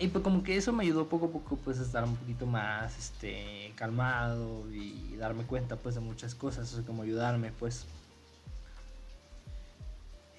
Y 0.00 0.08
pues 0.08 0.24
como 0.24 0.42
que 0.42 0.56
eso 0.56 0.72
me 0.72 0.84
ayudó 0.84 1.08
poco 1.08 1.26
a 1.26 1.30
poco 1.30 1.56
pues 1.56 1.78
a 1.78 1.82
estar 1.82 2.04
un 2.04 2.16
poquito 2.16 2.46
más 2.46 2.96
este 2.98 3.70
calmado 3.76 4.64
y 4.72 5.14
darme 5.16 5.44
cuenta 5.44 5.76
pues 5.76 5.94
de 5.94 6.00
muchas 6.00 6.34
cosas, 6.34 6.74
o 6.74 6.82
como 6.86 7.02
ayudarme 7.02 7.52
pues. 7.52 7.84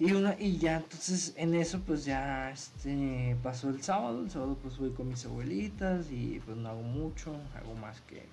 Y 0.00 0.10
una 0.14 0.34
y 0.36 0.58
ya 0.58 0.78
entonces 0.78 1.32
en 1.36 1.54
eso 1.54 1.78
pues 1.86 2.04
ya 2.04 2.50
este 2.50 3.36
pasó 3.40 3.68
el 3.68 3.80
sábado, 3.84 4.24
el 4.24 4.30
sábado 4.32 4.58
pues 4.60 4.78
voy 4.78 4.90
con 4.90 5.08
mis 5.08 5.24
abuelitas 5.26 6.10
y 6.10 6.40
pues 6.44 6.56
no 6.56 6.68
hago 6.68 6.82
mucho, 6.82 7.32
hago 7.54 7.76
más 7.76 8.00
que 8.00 8.26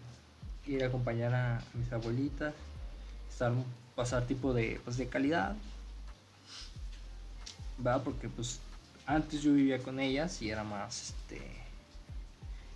ir 0.66 0.84
a 0.84 0.88
acompañar 0.88 1.36
a 1.36 1.62
mis 1.76 1.94
abuelitas, 1.94 2.56
estar 3.30 3.52
pasar 4.00 4.26
tipo 4.26 4.54
de 4.54 4.80
pues 4.86 4.96
de 4.96 5.10
calidad. 5.10 5.58
¿verdad? 7.80 8.02
Porque 8.02 8.30
pues 8.30 8.62
antes 9.06 9.42
yo 9.42 9.54
vivía 9.54 9.80
con 9.80 10.00
ellas 10.00 10.42
y 10.42 10.50
era 10.50 10.64
más, 10.64 11.10
este, 11.10 11.42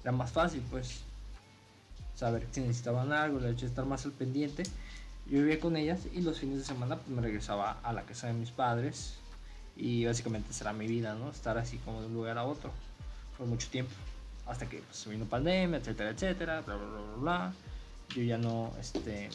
era 0.01 0.11
más 0.11 0.31
fácil 0.31 0.61
pues 0.69 0.99
saber 2.13 2.45
si 2.51 2.59
necesitaban 2.59 3.13
algo, 3.13 3.39
el 3.39 3.45
hecho 3.45 3.61
de 3.61 3.67
estar 3.67 3.85
más 3.85 4.03
al 4.03 4.11
pendiente. 4.11 4.63
Yo 5.25 5.37
vivía 5.37 5.61
con 5.61 5.77
ellas 5.77 6.01
y 6.13 6.19
los 6.19 6.39
fines 6.39 6.57
de 6.57 6.65
semana 6.65 6.97
pues 6.97 7.07
me 7.07 7.21
regresaba 7.21 7.79
a 7.83 7.93
la 7.93 8.01
casa 8.03 8.27
de 8.27 8.33
mis 8.33 8.51
padres 8.51 9.13
y 9.77 10.05
básicamente 10.05 10.51
será 10.51 10.73
mi 10.73 10.87
vida, 10.87 11.15
¿no? 11.15 11.29
Estar 11.29 11.57
así 11.57 11.77
como 11.77 12.01
de 12.01 12.07
un 12.07 12.15
lugar 12.15 12.37
a 12.37 12.43
otro 12.43 12.69
por 13.37 13.47
mucho 13.47 13.69
tiempo. 13.69 13.93
Hasta 14.45 14.67
que 14.67 14.79
pues, 14.79 15.07
vino 15.07 15.23
pandemia, 15.23 15.79
etcétera, 15.79 16.09
etcétera, 16.09 16.61
bla, 16.61 16.75
bla, 16.75 16.87
bla, 16.87 17.15
bla. 17.15 17.53
Yo 18.13 18.23
ya 18.23 18.37
no, 18.37 18.73
este, 18.77 19.29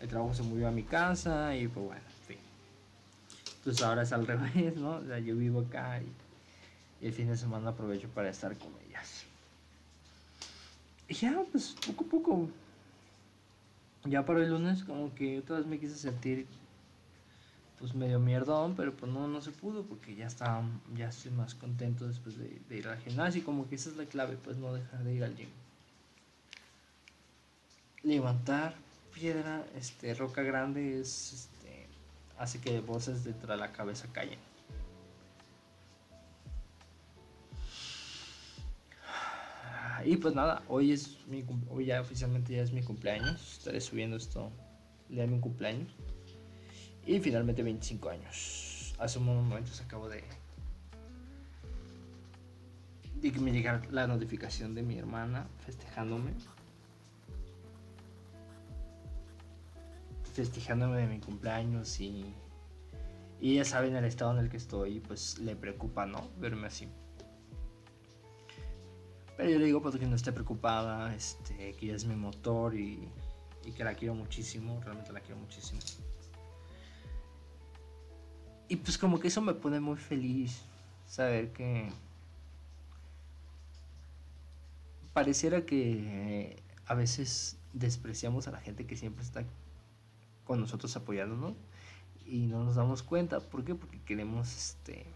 el 0.00 0.08
trabajo 0.08 0.34
se 0.34 0.42
movió 0.42 0.66
a 0.68 0.70
mi 0.70 0.82
casa 0.82 1.54
y 1.54 1.68
pues 1.68 1.86
bueno, 1.86 2.02
pues 3.62 3.82
ahora 3.82 4.02
es 4.02 4.12
al 4.12 4.26
revés, 4.26 4.76
¿no? 4.76 4.96
O 4.96 5.04
sea, 5.04 5.18
yo 5.18 5.36
vivo 5.36 5.60
acá 5.60 6.00
y, 6.00 7.06
el 7.06 7.12
fin 7.14 7.28
de 7.28 7.36
semana 7.36 7.70
aprovecho 7.70 8.08
para 8.08 8.28
estar 8.28 8.56
con 8.58 8.72
ellas. 8.86 9.24
Y 11.08 11.14
ya, 11.14 11.42
pues 11.50 11.74
poco 11.86 12.04
a 12.04 12.08
poco. 12.08 12.48
Ya 14.04 14.24
para 14.24 14.42
el 14.42 14.50
lunes 14.50 14.84
como 14.84 15.14
que 15.14 15.38
otra 15.38 15.56
vez 15.56 15.66
me 15.66 15.78
quise 15.78 15.96
sentir 15.96 16.46
pues 17.78 17.94
medio 17.94 18.20
mierdón, 18.20 18.74
pero 18.76 18.94
pues 18.94 19.10
no, 19.10 19.26
no 19.26 19.40
se 19.40 19.50
pudo 19.50 19.82
porque 19.84 20.14
ya 20.14 20.26
estaba, 20.26 20.62
ya 20.94 21.08
estoy 21.08 21.30
más 21.30 21.54
contento 21.54 22.06
después 22.06 22.36
de, 22.36 22.60
de 22.68 22.76
ir 22.76 22.86
al 22.86 22.98
gimnasio 22.98 23.40
y 23.40 23.44
como 23.44 23.66
que 23.66 23.76
esa 23.76 23.88
es 23.88 23.96
la 23.96 24.04
clave, 24.04 24.36
pues 24.36 24.58
no 24.58 24.74
dejar 24.74 25.02
de 25.02 25.14
ir 25.14 25.24
al 25.24 25.34
gym. 25.34 25.48
Levantar 28.02 28.74
piedra, 29.20 29.66
este, 29.76 30.14
roca 30.14 30.42
grande 30.42 30.98
es 31.00 31.50
hace 32.38 32.58
que 32.58 32.80
voces 32.80 33.22
dentro 33.22 33.52
de 33.52 33.58
la 33.58 33.70
cabeza 33.70 34.08
callen. 34.12 34.38
Y 40.06 40.16
pues 40.16 40.34
nada, 40.34 40.62
hoy 40.68 40.92
es 40.92 41.18
mi 41.26 41.44
hoy 41.68 41.84
ya 41.84 42.00
oficialmente 42.00 42.54
ya 42.54 42.62
es 42.62 42.72
mi 42.72 42.82
cumpleaños. 42.82 43.58
Estaré 43.58 43.82
subiendo 43.82 44.16
esto 44.16 44.50
el 45.10 45.16
día 45.16 45.24
de 45.24 45.30
mi 45.30 45.40
cumpleaños. 45.40 45.92
Y 47.06 47.20
finalmente 47.20 47.62
25 47.62 48.08
años. 48.08 48.94
Hace 48.98 49.18
unos 49.18 49.44
momentos 49.44 49.78
acabo 49.82 50.08
de 50.08 50.24
de 53.20 53.32
que 53.32 53.38
me 53.38 53.52
llegara 53.52 53.82
la 53.90 54.06
notificación 54.06 54.74
de 54.74 54.82
mi 54.82 54.96
hermana 54.96 55.46
festejándome. 55.66 56.32
Festejándome 60.40 60.96
de 60.96 61.06
mi 61.06 61.20
cumpleaños 61.20 62.00
y, 62.00 62.24
y 63.40 63.52
ella 63.52 63.64
sabe 63.66 63.88
en 63.88 63.96
el 63.96 64.06
estado 64.06 64.32
en 64.32 64.38
el 64.38 64.48
que 64.48 64.56
estoy, 64.56 65.00
pues 65.00 65.38
le 65.38 65.54
preocupa, 65.54 66.06
¿no? 66.06 66.30
Verme 66.38 66.66
así. 66.66 66.88
Pero 69.36 69.50
yo 69.50 69.58
le 69.58 69.66
digo 69.66 69.82
pues 69.82 69.96
que 69.96 70.06
no 70.06 70.16
esté 70.16 70.32
preocupada, 70.32 71.14
este, 71.14 71.74
que 71.74 71.86
ella 71.86 71.96
es 71.96 72.06
mi 72.06 72.16
motor 72.16 72.74
y, 72.74 73.06
y 73.66 73.72
que 73.72 73.84
la 73.84 73.94
quiero 73.94 74.14
muchísimo, 74.14 74.80
realmente 74.82 75.12
la 75.12 75.20
quiero 75.20 75.38
muchísimo. 75.38 75.78
Y 78.68 78.76
pues 78.76 78.96
como 78.96 79.20
que 79.20 79.28
eso 79.28 79.42
me 79.42 79.52
pone 79.52 79.78
muy 79.78 79.98
feliz, 79.98 80.62
saber 81.06 81.52
que 81.52 81.92
pareciera 85.12 85.66
que 85.66 86.62
a 86.86 86.94
veces 86.94 87.58
despreciamos 87.74 88.48
a 88.48 88.52
la 88.52 88.60
gente 88.60 88.86
que 88.86 88.96
siempre 88.96 89.22
está 89.22 89.44
con 90.50 90.60
nosotros 90.60 90.96
apoyándonos 90.96 91.54
y 92.26 92.48
no 92.48 92.64
nos 92.64 92.74
damos 92.74 93.04
cuenta. 93.04 93.38
¿Por 93.38 93.64
qué? 93.64 93.76
Porque 93.76 94.02
queremos 94.02 94.52
este. 94.52 95.06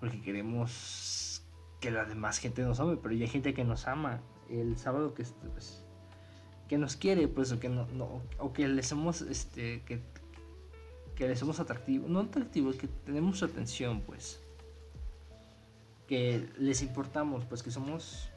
Porque 0.00 0.20
queremos 0.20 1.44
que 1.78 1.92
la 1.92 2.04
demás 2.06 2.38
gente 2.38 2.62
nos 2.62 2.80
ame, 2.80 2.96
pero 2.96 3.14
ya 3.14 3.24
hay 3.24 3.30
gente 3.30 3.54
que 3.54 3.62
nos 3.62 3.86
ama. 3.86 4.20
El 4.50 4.76
sábado 4.76 5.14
que 5.14 5.22
pues, 5.52 5.84
que 6.66 6.76
nos 6.76 6.96
quiere, 6.96 7.28
pues, 7.28 7.52
o 7.52 7.60
que 7.60 7.68
no, 7.68 7.86
o 8.40 8.52
que 8.52 8.66
le 8.66 8.82
somos 8.82 9.20
este 9.20 9.82
que, 9.82 10.02
que 11.14 11.28
le 11.28 11.36
somos 11.36 11.60
atractivos, 11.60 12.10
no 12.10 12.18
atractivos, 12.18 12.74
que 12.74 12.88
tenemos 12.88 13.38
su 13.38 13.44
atención, 13.44 14.00
pues. 14.00 14.42
Que 16.08 16.48
les 16.58 16.82
importamos, 16.82 17.44
pues 17.44 17.62
que 17.62 17.70
somos 17.70 18.28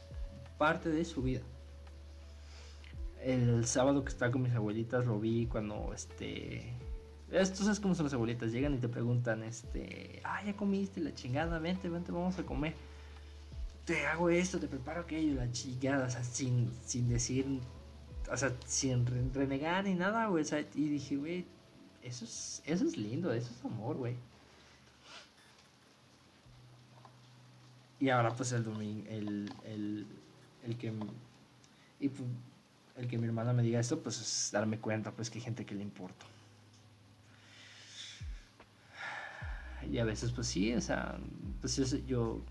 parte 0.60 0.90
de 0.90 1.04
su 1.04 1.24
vida 1.24 1.42
el 3.22 3.66
sábado 3.66 4.04
que 4.04 4.10
estaba 4.10 4.32
con 4.32 4.42
mis 4.42 4.54
abuelitas 4.54 5.06
lo 5.06 5.20
vi 5.20 5.46
cuando 5.46 5.92
este 5.94 6.74
tú 7.30 7.64
sabes 7.64 7.80
cómo 7.80 7.94
son 7.94 8.06
las 8.06 8.14
abuelitas 8.14 8.52
llegan 8.52 8.74
y 8.74 8.78
te 8.78 8.88
preguntan 8.88 9.44
este 9.44 10.22
ah 10.24 10.44
ya 10.44 10.56
comiste 10.56 11.02
la 11.02 11.14
chingada 11.14 11.60
vente 11.60 11.90
vente 11.90 12.12
vamos 12.12 12.40
a 12.40 12.44
comer 12.44 12.74
te 13.86 14.06
hago 14.08 14.30
esto 14.30 14.60
te 14.60 14.68
preparo 14.68 15.02
aquello 15.02 15.36
la 15.36 15.52
chingada 15.52 16.08
o 16.08 16.10
sea 16.10 16.24
sin, 16.24 16.72
sin 16.86 17.10
decir 17.10 17.46
o 18.32 18.38
sea 18.38 18.56
sin 18.66 19.06
renegar 19.34 19.84
ni 19.84 19.96
nada 19.96 20.28
güey 20.28 20.46
y 20.76 20.90
dije 20.90 21.18
güey 21.18 21.46
eso 22.02 22.26
es 22.26 22.64
eso 22.66 22.86
es 22.86 22.98
lindo 22.98 23.34
eso 23.34 23.52
es 23.52 23.66
amor 23.66 23.98
güey 23.98 24.16
y 28.00 28.10
ahora 28.10 28.34
pues 28.34 28.54
el 28.54 28.64
domingo 28.64 29.06
el, 29.10 29.52
el, 29.66 30.08
el 30.66 30.78
que 30.78 30.94
y 32.00 32.08
pues, 32.08 32.30
el 33.00 33.08
que 33.08 33.18
mi 33.18 33.26
hermana 33.26 33.54
me 33.54 33.64
diga 33.64 33.80
esto, 33.80 34.02
pues 34.02 34.20
es 34.20 34.50
darme 34.52 34.80
cuenta, 34.80 35.12
pues 35.12 35.30
que 35.30 35.40
hay 35.40 35.44
gente 35.44 35.66
que 35.66 35.76
le 35.76 35.82
importa. 35.82 36.26
Y 39.90 39.98
a 39.98 40.04
veces, 40.04 40.32
pues 40.32 40.48
sí, 40.48 40.74
o 40.74 40.82
sea, 40.82 41.18
pues 41.62 41.78
yo 42.06 42.42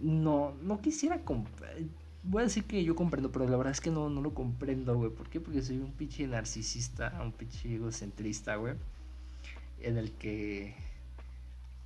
no, 0.00 0.54
no 0.62 0.80
quisiera 0.80 1.20
Voy 2.28 2.40
a 2.40 2.44
decir 2.46 2.64
que 2.64 2.82
yo 2.82 2.96
comprendo, 2.96 3.30
pero 3.30 3.48
la 3.48 3.56
verdad 3.56 3.70
es 3.70 3.80
que 3.80 3.90
no, 3.90 4.10
no 4.10 4.20
lo 4.20 4.34
comprendo, 4.34 4.96
güey. 4.96 5.10
¿Por 5.10 5.28
qué? 5.28 5.38
Porque 5.38 5.62
soy 5.62 5.78
un 5.78 5.92
pinche 5.92 6.26
narcisista, 6.26 7.20
un 7.22 7.30
pinche 7.30 7.72
egocentrista, 7.72 8.56
güey. 8.56 8.74
En 9.80 9.96
el 9.96 10.10
que 10.12 10.74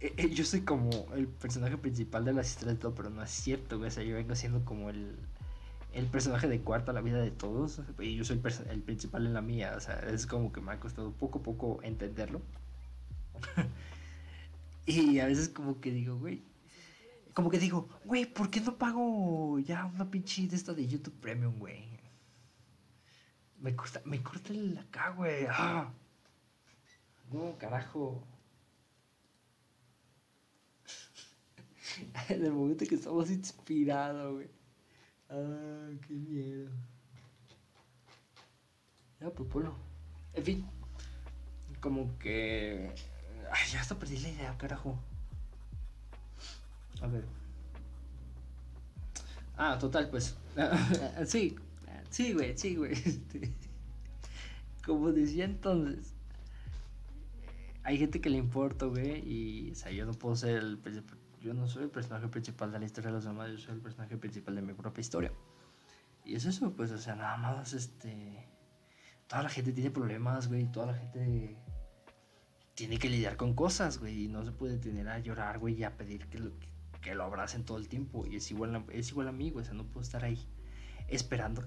eh, 0.01 0.15
eh, 0.17 0.31
yo 0.31 0.45
soy 0.45 0.63
como 0.63 0.89
el 1.15 1.27
personaje 1.27 1.77
principal 1.77 2.25
de 2.25 2.33
las 2.33 2.49
historias 2.49 2.77
de 2.77 2.81
todo, 2.81 2.95
pero 2.95 3.11
no 3.11 3.23
es 3.23 3.31
cierto, 3.31 3.77
güey. 3.77 3.89
O 3.89 3.91
sea, 3.91 4.03
yo 4.03 4.15
vengo 4.15 4.35
siendo 4.35 4.65
como 4.65 4.89
el, 4.89 5.15
el 5.93 6.07
personaje 6.07 6.49
de 6.49 6.61
cuarto 6.61 6.91
a 6.91 6.95
la 6.95 7.01
vida 7.01 7.21
de 7.21 7.31
todos 7.31 7.81
y 7.99 8.17
yo 8.17 8.25
soy 8.25 8.41
el, 8.69 8.83
principal 8.83 9.27
en 9.27 9.35
la 9.35 9.43
mía. 9.43 9.75
O 9.77 9.81
sea, 9.81 9.99
es 10.01 10.27
como 10.27 10.53
que 10.53 10.61
me 10.61 10.73
ha 10.73 10.81
costado 10.81 11.13
poco 11.13 11.41
a 11.41 11.43
poco 11.43 11.81
entenderlo. 11.83 12.43
y 14.87 15.19
a 15.19 15.27
veces 15.27 15.49
como 15.49 15.81
que 15.81 15.91
digo, 15.91 16.17
güey, 16.19 16.43
como 17.35 17.51
que 17.51 17.59
digo, 17.59 17.89
güey, 18.05 18.27
¿por 18.27 18.51
qué 18.51 18.61
no 18.61 18.77
pago 18.77 19.59
ya 19.61 19.87
una 19.87 20.11
pinche 20.11 20.47
de 20.47 20.57
esta 20.57 20.75
de 20.75 20.87
YouTube 20.87 21.19
Premium, 21.21 21.59
güey? 21.59 21.89
Me 23.59 23.75
corta, 23.77 24.01
me 24.05 24.23
corta 24.23 24.53
la 24.53 24.81
acá, 24.83 25.11
güey. 25.11 25.47
¡Ah! 25.51 25.93
No, 27.31 27.57
carajo. 27.59 28.25
en 32.29 32.45
el 32.45 32.53
momento 32.53 32.87
que 32.87 32.95
estamos 32.95 33.31
inspirados, 33.31 34.35
güey. 34.35 34.60
Ah, 35.31 35.91
qué 36.07 36.15
miedo. 36.15 36.71
Ya, 39.21 39.31
pues 39.31 39.49
bueno. 39.51 39.77
En 40.35 40.45
fin. 40.45 40.67
Como 41.81 42.19
que. 42.19 42.93
Ya 43.73 43.81
hasta 43.81 43.99
perdí 43.99 44.19
la 44.19 44.29
idea, 44.29 44.59
carajo. 44.59 44.99
A 47.01 47.07
ver. 47.07 47.25
Ah, 49.57 49.79
total, 49.79 50.11
pues. 50.11 50.37
sí. 51.27 51.57
Sí, 52.11 52.33
güey, 52.33 52.59
sí, 52.59 52.75
güey. 52.75 52.93
Este, 53.05 53.53
como 54.85 55.13
decía 55.13 55.45
entonces. 55.45 56.13
Hay 57.85 57.99
gente 57.99 58.21
que 58.21 58.31
le 58.31 58.39
importa, 58.39 58.87
güey. 58.87 59.23
Y, 59.27 59.71
o 59.71 59.75
sea, 59.77 59.93
yo 59.93 60.07
no 60.07 60.13
puedo 60.13 60.35
ser 60.35 60.57
el 60.57 60.77
yo 61.41 61.55
no 61.55 61.67
soy 61.67 61.85
el 61.85 61.91
personaje 61.91 62.29
principal 62.29 62.73
de 62.73 62.79
la 62.79 62.85
historia 62.85 63.11
de 63.11 63.17
los 63.17 63.25
demás, 63.25 63.51
yo 63.51 63.59
soy 63.59 63.75
el 63.75 63.81
personaje 63.81 64.17
principal 64.17 64.55
de 64.55 64.63
mi 64.63 64.75
propia 64.75 65.01
historia. 65.01 65.33
Y 66.25 66.35
es 66.35 66.45
eso, 66.45 66.73
pues, 66.75 66.91
o 66.93 66.99
sea, 66.99 67.15
nada 67.17 67.37
más, 67.37 67.73
este... 67.73 68.47
Toda 69.27 69.45
la 69.45 69.49
gente 69.49 69.73
tiene 69.73 69.91
problemas, 69.91 70.49
güey, 70.49 70.71
toda 70.73 70.87
la 70.87 70.95
gente 70.95 71.57
tiene 72.75 72.99
que 72.99 73.09
lidiar 73.09 73.37
con 73.37 73.55
cosas, 73.55 73.99
güey, 73.99 74.25
y 74.25 74.29
no 74.29 74.45
se 74.45 74.53
puede 74.53 74.79
tener 74.79 75.09
a 75.09 75.19
llorar, 75.19 75.59
güey, 75.59 75.75
y 75.75 75.85
a 75.85 75.97
pedir 75.97 76.27
que, 76.29 76.41
que 77.01 77.15
lo 77.15 77.25
abracen 77.25 77.65
todo 77.65 77.79
el 77.79 77.89
tiempo. 77.89 78.27
Y 78.27 78.37
es 78.37 78.51
igual, 78.51 78.85
es 78.91 79.11
igual 79.11 79.29
a 79.29 79.33
mí, 79.33 79.51
güey. 79.51 79.63
O 79.63 79.67
sea, 79.67 79.75
no 79.75 79.85
puedo 79.85 80.01
estar 80.01 80.25
ahí 80.25 80.49
esperando 81.09 81.63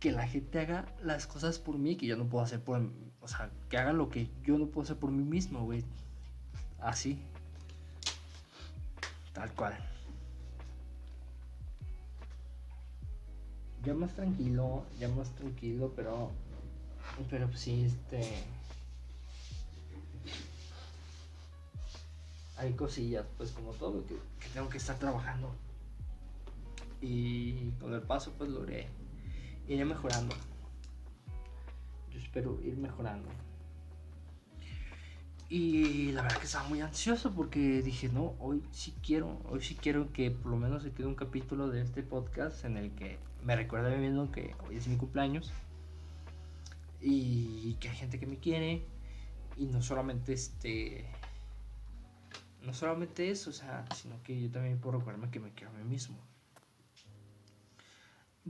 que 0.00 0.12
la 0.12 0.26
gente 0.26 0.60
haga 0.60 0.86
las 1.02 1.26
cosas 1.26 1.58
por 1.58 1.78
mí 1.78 1.96
que 1.96 2.06
yo 2.06 2.16
no 2.16 2.28
puedo 2.28 2.42
hacer 2.42 2.62
por... 2.62 2.90
O 3.20 3.28
sea, 3.28 3.50
que 3.68 3.76
hagan 3.76 3.98
lo 3.98 4.08
que 4.08 4.30
yo 4.42 4.58
no 4.58 4.66
puedo 4.66 4.84
hacer 4.84 4.96
por 4.96 5.10
mí 5.10 5.22
mismo, 5.22 5.64
güey. 5.64 5.84
Así. 6.80 7.22
Tal 9.34 9.52
cual. 9.52 9.76
Ya 13.84 13.92
más 13.92 14.14
tranquilo, 14.14 14.86
ya 14.98 15.08
más 15.08 15.28
tranquilo, 15.34 15.92
pero... 15.94 16.30
Pero 17.28 17.48
pues 17.48 17.60
sí, 17.60 17.84
este... 17.84 18.22
Hay 22.56 22.72
cosillas, 22.72 23.26
pues 23.36 23.50
como 23.50 23.72
todo, 23.72 24.06
que, 24.06 24.14
que 24.40 24.48
tengo 24.54 24.70
que 24.70 24.78
estar 24.78 24.98
trabajando. 24.98 25.54
Y 27.02 27.72
con 27.72 27.92
el 27.92 28.00
paso, 28.00 28.32
pues 28.38 28.48
logré 28.48 28.88
iré 29.68 29.84
mejorando. 29.84 30.34
Yo 32.10 32.18
espero 32.18 32.60
ir 32.62 32.76
mejorando. 32.76 33.28
Y 35.56 36.10
la 36.10 36.22
verdad 36.22 36.38
que 36.38 36.46
estaba 36.46 36.68
muy 36.68 36.80
ansioso 36.80 37.32
porque 37.32 37.80
dije, 37.80 38.08
no, 38.08 38.34
hoy 38.40 38.60
sí 38.72 38.92
quiero, 39.06 39.40
hoy 39.48 39.62
sí 39.62 39.76
quiero 39.76 40.12
que 40.12 40.32
por 40.32 40.50
lo 40.50 40.56
menos 40.56 40.82
se 40.82 40.90
quede 40.90 41.06
un 41.06 41.14
capítulo 41.14 41.68
de 41.68 41.80
este 41.80 42.02
podcast 42.02 42.64
en 42.64 42.76
el 42.76 42.90
que 42.96 43.18
me 43.44 43.54
recuerda 43.54 43.86
a 43.86 43.96
mí 43.96 44.04
mismo 44.04 44.32
que 44.32 44.56
hoy 44.66 44.78
es 44.78 44.88
mi 44.88 44.96
cumpleaños 44.96 45.52
y 47.00 47.74
que 47.74 47.88
hay 47.88 47.94
gente 47.94 48.18
que 48.18 48.26
me 48.26 48.38
quiere 48.38 48.82
y 49.56 49.66
no 49.66 49.80
solamente 49.80 50.32
este 50.32 51.04
no 52.62 52.74
solamente 52.74 53.30
eso, 53.30 53.50
o 53.50 53.52
sea, 53.52 53.84
sino 53.94 54.20
que 54.24 54.42
yo 54.42 54.50
también 54.50 54.80
puedo 54.80 54.98
recordarme 54.98 55.30
que 55.30 55.38
me 55.38 55.52
quiero 55.52 55.70
a 55.70 55.78
mí 55.78 55.84
mismo 55.84 56.18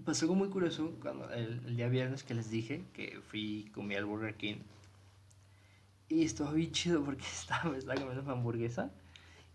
pasó 0.07 0.25
algo 0.25 0.37
muy 0.37 0.49
curioso 0.49 0.97
cuando 1.03 1.31
el, 1.35 1.77
día 1.77 1.89
viernes 1.89 2.23
que 2.23 2.33
les 2.33 2.49
dije 2.49 2.83
que 2.95 3.21
fui 3.21 3.71
comí 3.75 3.95
al 3.95 4.07
Burger 4.07 4.35
King. 4.37 4.57
Y 6.15 6.23
estuvo 6.23 6.53
bien 6.53 6.71
chido 6.71 7.05
porque 7.05 7.25
estaba, 7.33 7.77
estaba 7.77 7.97
comiendo 7.97 8.23
una 8.23 8.33
hamburguesa. 8.33 8.93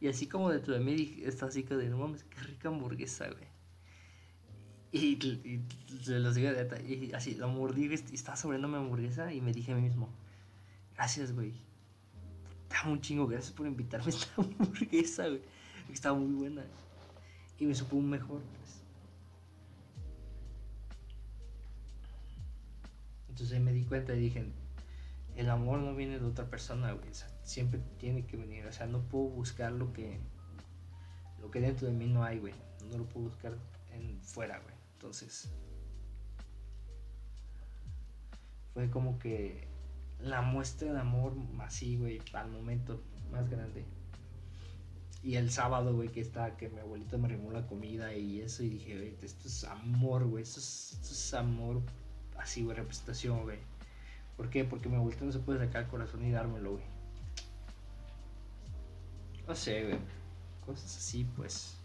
Y 0.02 0.10
así 0.10 0.28
como 0.28 0.50
dentro 0.50 0.74
de 0.74 0.82
mí 0.82 1.22
estaba 1.24 1.50
así 1.50 1.64
que 1.64 1.76
de 1.76 1.88
no 1.88 1.98
mames, 1.98 2.24
qué 2.26 2.38
rica 2.42 2.68
hamburguesa, 2.68 3.30
güey. 3.30 3.48
Y, 4.92 5.18
se 6.02 6.20
lo 6.20 6.34
digo 6.34 6.52
de 6.52 6.84
y 6.86 7.14
así, 7.14 7.36
la 7.36 7.48
mordí 7.48 7.86
y 7.86 8.14
estaba 8.14 8.36
sobrando 8.36 8.68
mi 8.68 8.76
hamburguesa 8.76 9.32
y 9.32 9.40
me 9.40 9.54
dije 9.54 9.72
a 9.72 9.76
mí 9.76 9.84
mismo, 9.84 10.10
gracias, 10.96 11.32
güey. 11.32 11.54
Te 12.68 12.90
un 12.90 13.00
chingo, 13.00 13.26
gracias 13.26 13.54
por 13.54 13.66
invitarme 13.66 14.08
a 14.08 14.10
esta 14.10 14.30
hamburguesa, 14.38 15.28
güey. 15.30 15.42
Estaba 15.94 16.18
muy 16.18 16.34
buena. 16.34 16.66
Y 17.58 17.66
me 17.66 17.76
supo 17.76 17.96
un 17.96 18.10
mejor, 18.10 18.42
pues. 18.42 18.82
Entonces 23.30 23.62
me 23.62 23.72
di 23.72 23.84
cuenta 23.86 24.14
y 24.14 24.20
dije, 24.20 24.52
el 25.36 25.50
amor 25.50 25.80
no 25.80 25.96
viene 25.96 26.20
de 26.20 26.26
otra 26.26 26.50
persona, 26.50 26.92
güey. 26.92 27.10
siempre 27.44 27.80
tiene 27.98 28.26
que 28.26 28.38
venir. 28.38 28.66
O 28.66 28.72
sea, 28.72 28.88
no 28.88 29.02
puedo 29.02 29.26
buscar 29.26 29.72
lo 29.72 29.94
que, 29.94 30.20
lo 31.40 31.50
que 31.52 31.62
dentro 31.62 31.88
de 31.88 31.94
mí 31.94 32.08
no 32.08 32.24
hay, 32.24 32.40
güey. 32.40 32.54
No 32.90 32.98
lo 32.98 33.06
puedo 33.06 33.28
buscar 33.28 33.58
en 33.94 34.22
fuera, 34.22 34.60
güey. 34.60 34.76
Entonces, 34.94 35.50
fue 38.74 38.90
como 38.90 39.18
que 39.20 39.68
la 40.20 40.42
muestra 40.42 40.92
de 40.94 41.00
amor 41.00 41.34
así, 41.60 41.98
güey, 41.98 42.22
al 42.34 42.52
momento 42.52 43.02
más 43.32 43.50
grande. 43.50 43.86
Y 45.22 45.36
el 45.36 45.52
sábado, 45.52 45.94
güey, 45.94 46.10
que 46.10 46.22
está, 46.22 46.56
que 46.56 46.70
mi 46.70 46.80
abuelito 46.80 47.18
me 47.18 47.28
remó 47.28 47.52
la 47.52 47.68
comida 47.68 48.14
y 48.14 48.42
eso, 48.42 48.64
y 48.64 48.70
dije, 48.70 48.96
güey, 48.96 49.18
esto 49.22 49.48
es 49.48 49.64
amor, 49.66 50.26
güey, 50.26 50.44
esto 50.44 50.60
esto 50.60 51.12
es 51.12 51.34
amor 51.34 51.82
así, 52.38 52.64
güey, 52.64 52.78
representación, 52.78 53.44
güey. 53.44 53.60
¿Por 54.40 54.50
qué? 54.50 54.64
Porque 54.64 54.88
mi 54.88 54.96
abuelito 54.96 55.26
no 55.26 55.34
se 55.34 55.40
puede 55.40 55.60
sacar 55.60 55.84
el 55.84 55.90
corazón 55.90 56.26
y 56.26 56.32
dármelo, 56.32 56.72
güey. 56.72 56.84
No 59.46 59.54
sé, 59.54 59.84
güey. 59.84 60.00
Cosas 60.66 60.96
así, 60.96 61.28
pues. 61.36 61.78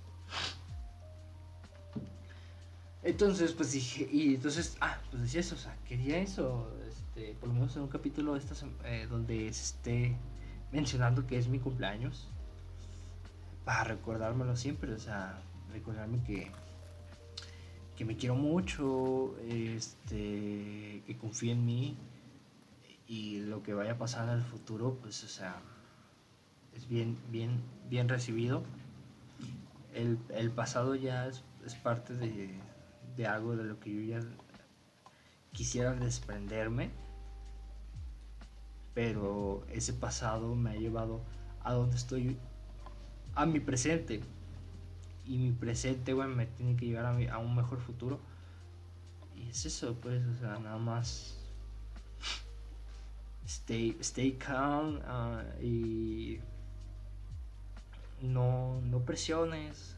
Entonces, 3.03 3.51
pues 3.55 3.73
dije, 3.73 4.09
y 4.09 4.37
entonces, 4.37 4.77
ah, 4.81 5.01
pues 5.11 5.25
decía 5.25 5.41
eso, 5.41 5.57
o 5.57 5.59
sea, 5.59 5.77
quería 5.89 6.19
eso, 6.19 6.71
este, 6.89 7.35
por 7.41 7.49
lo 7.49 7.55
menos 7.57 7.75
en 7.75 7.83
un 7.83 7.89
capítulo 7.89 8.35
de 8.35 8.39
estas, 8.39 8.65
eh, 8.85 9.09
donde 9.11 9.53
se 9.53 9.65
esté 9.65 10.17
mencionando 10.71 11.27
que 11.27 11.37
es 11.37 11.49
mi 11.49 11.59
cumpleaños, 11.59 12.29
para 13.65 13.83
recordármelo 13.83 14.55
siempre, 14.55 14.93
o 14.93 14.99
sea, 15.01 15.43
recordarme 15.73 16.23
que 16.23 16.53
que 17.97 18.05
me 18.05 18.17
quiero 18.17 18.35
mucho, 18.35 19.37
este, 19.49 21.03
que 21.07 21.17
confíe 21.21 21.53
en 21.53 21.65
mí 21.65 21.97
y 23.07 23.41
lo 23.41 23.63
que 23.63 23.75
vaya 23.75 23.93
a 23.93 23.99
pasar 23.99 24.29
en 24.29 24.37
el 24.37 24.43
futuro, 24.43 24.99
pues, 25.03 25.23
o 25.25 25.29
sea, 25.29 25.61
es 26.75 26.89
bien, 26.89 27.19
bien, 27.31 27.63
bien 27.89 28.09
recibido. 28.09 28.63
El, 29.93 30.19
el 30.31 30.51
pasado 30.51 30.95
ya 30.95 31.27
es, 31.27 31.45
es 31.65 31.75
parte 31.75 32.15
de, 32.15 32.59
de, 33.17 33.27
algo 33.27 33.57
de 33.57 33.65
lo 33.65 33.79
que 33.79 33.95
yo 33.95 34.01
ya 34.03 34.27
quisiera 35.53 35.93
desprenderme, 35.93 36.91
pero 38.93 39.65
ese 39.71 39.93
pasado 39.93 40.55
me 40.55 40.71
ha 40.71 40.75
llevado 40.75 41.23
a 41.63 41.73
donde 41.73 41.97
estoy, 41.97 42.39
a 43.35 43.47
mi 43.47 43.61
presente 43.61 44.21
y 45.25 45.39
mi 45.39 45.53
presente, 45.53 46.13
güey, 46.13 46.29
me 46.29 46.47
tiene 46.47 46.77
que 46.77 46.87
llevar 46.87 47.07
a, 47.07 47.35
a 47.35 47.39
un 47.39 47.55
mejor 47.55 47.81
futuro. 47.81 48.21
Y 49.35 49.49
es 49.51 49.67
eso, 49.67 49.95
pues, 50.01 50.25
o 50.27 50.35
sea, 50.39 50.59
nada 50.59 50.79
más. 50.79 51.44
Stay, 53.47 53.97
stay 54.01 54.33
calm 54.33 55.01
ah, 55.05 55.43
y 55.61 56.41
no, 58.23 58.81
no 58.83 59.01
presiones. 59.01 59.97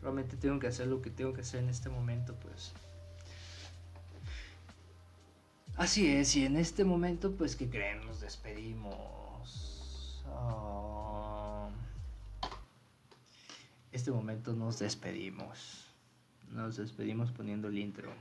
Solamente 0.00 0.36
tengo 0.36 0.58
que 0.58 0.68
hacer 0.68 0.86
lo 0.86 1.02
que 1.02 1.10
tengo 1.10 1.32
que 1.32 1.42
hacer 1.42 1.62
en 1.62 1.68
este 1.68 1.88
momento, 1.88 2.34
pues. 2.36 2.72
Así 5.76 6.08
es, 6.08 6.36
y 6.36 6.44
en 6.44 6.56
este 6.56 6.84
momento, 6.84 7.32
pues, 7.32 7.56
¿qué 7.56 7.68
creen? 7.68 8.04
Nos 8.04 8.20
despedimos. 8.20 10.22
Ah, 10.26 11.68
este 13.90 14.10
momento 14.10 14.52
nos 14.52 14.78
despedimos. 14.78 15.86
Nos 16.50 16.76
despedimos 16.76 17.30
poniendo 17.30 17.68
el 17.68 17.78
intro. 17.78 18.12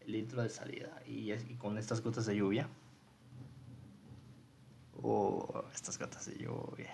El 0.00 0.14
intro 0.14 0.42
de 0.42 0.48
salida. 0.48 1.02
Y, 1.06 1.32
con 1.56 1.78
estas 1.78 2.02
gotas 2.02 2.26
de 2.26 2.36
lluvia. 2.36 2.68
Oh, 5.00 5.64
estas 5.72 5.98
gotas 5.98 6.26
de 6.26 6.36
lluvia. 6.36 6.90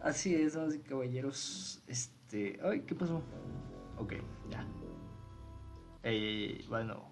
Así 0.00 0.34
es, 0.34 0.54
damas 0.54 0.74
y 0.74 0.78
caballeros. 0.80 1.82
Este. 1.86 2.60
Ay, 2.62 2.82
¿qué 2.82 2.94
pasó? 2.94 3.22
Ok, 3.98 4.14
ya. 4.50 4.64
Ey, 6.02 6.64
bueno. 6.68 7.02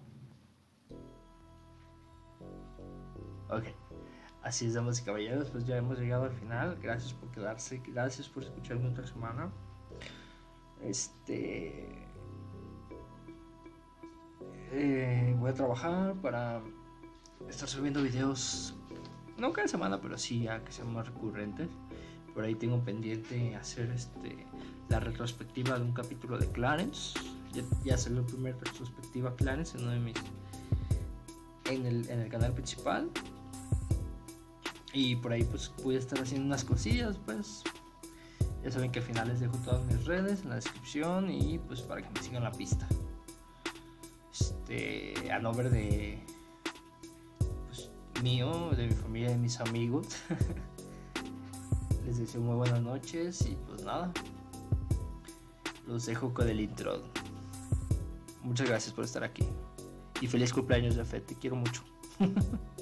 Ok. 3.49 3.65
Así 4.41 4.67
es, 4.67 4.75
damas 4.75 5.01
y 5.01 5.03
caballeros, 5.03 5.49
pues 5.49 5.65
ya 5.65 5.75
hemos 5.75 5.99
llegado 5.99 6.23
al 6.23 6.33
final. 6.33 6.77
Gracias 6.81 7.13
por 7.13 7.31
quedarse, 7.31 7.81
gracias 7.87 8.29
por 8.29 8.43
escucharme 8.43 8.87
otra 8.87 9.05
semana. 9.05 9.51
Este. 10.81 12.07
Eh, 14.71 15.35
voy 15.37 15.49
a 15.49 15.53
trabajar 15.53 16.13
para 16.21 16.61
estar 17.49 17.67
subiendo 17.69 18.01
videos, 18.01 18.75
no 19.37 19.53
cada 19.53 19.67
semana, 19.67 20.01
pero 20.01 20.17
sí 20.17 20.43
ya 20.43 20.63
que 20.63 20.71
sean 20.71 20.93
más 20.93 21.07
recurrentes. 21.07 21.69
Por 22.33 22.43
ahí 22.43 22.55
tengo 22.55 22.83
pendiente 22.83 23.55
hacer 23.55 23.89
este 23.91 24.45
la 24.89 24.99
retrospectiva 24.99 25.79
de 25.79 25.85
un 25.85 25.93
capítulo 25.93 26.37
de 26.37 26.47
Clarence. 26.51 27.17
Ya, 27.53 27.63
ya 27.83 27.97
salió 27.97 28.21
la 28.21 28.27
primera 28.27 28.57
retrospectiva 28.57 29.35
Clarence 29.35 29.77
en 29.77 29.83
uno 29.83 29.93
de 29.93 29.99
mis 29.99 30.15
en 31.69 31.85
el, 31.85 32.09
en 32.09 32.19
el 32.19 32.29
canal 32.29 32.53
principal. 32.53 33.09
Y 34.93 35.15
por 35.17 35.33
ahí 35.33 35.43
pues 35.43 35.69
pude 35.69 35.97
estar 35.97 36.19
haciendo 36.19 36.45
unas 36.45 36.63
cosillas, 36.63 37.17
pues. 37.25 37.63
Ya 38.63 38.71
saben 38.71 38.91
que 38.91 38.99
al 38.99 39.05
final 39.05 39.27
les 39.27 39.39
dejo 39.39 39.57
todas 39.57 39.83
mis 39.85 40.05
redes 40.05 40.41
en 40.41 40.49
la 40.49 40.55
descripción 40.55 41.29
y 41.29 41.59
pues 41.59 41.81
para 41.81 42.01
que 42.01 42.09
me 42.09 42.25
sigan 42.25 42.43
la 42.43 42.51
pista. 42.51 42.87
Este, 44.31 45.31
a 45.31 45.39
nombre 45.39 45.69
de 45.69 46.25
mío, 48.25 48.71
de 48.75 48.87
mi 48.87 48.93
familia, 48.93 49.29
de 49.29 49.37
mis 49.37 49.59
amigos. 49.59 50.07
les 52.07 52.17
deseo 52.17 52.41
muy 52.41 52.55
buenas 52.55 52.81
noches 52.81 53.39
y 53.45 53.55
pues 53.67 53.83
nada. 53.83 54.11
Los 55.87 56.07
dejo 56.07 56.33
con 56.33 56.49
el 56.49 56.59
intro. 56.59 57.03
Muchas 58.41 58.67
gracias 58.67 58.95
por 58.95 59.05
estar 59.05 59.23
aquí. 59.23 59.45
Y 60.21 60.25
feliz 60.25 60.51
cumpleaños 60.51 60.95
de 60.95 61.19
te 61.21 61.35
quiero 61.35 61.55
mucho. 61.55 61.83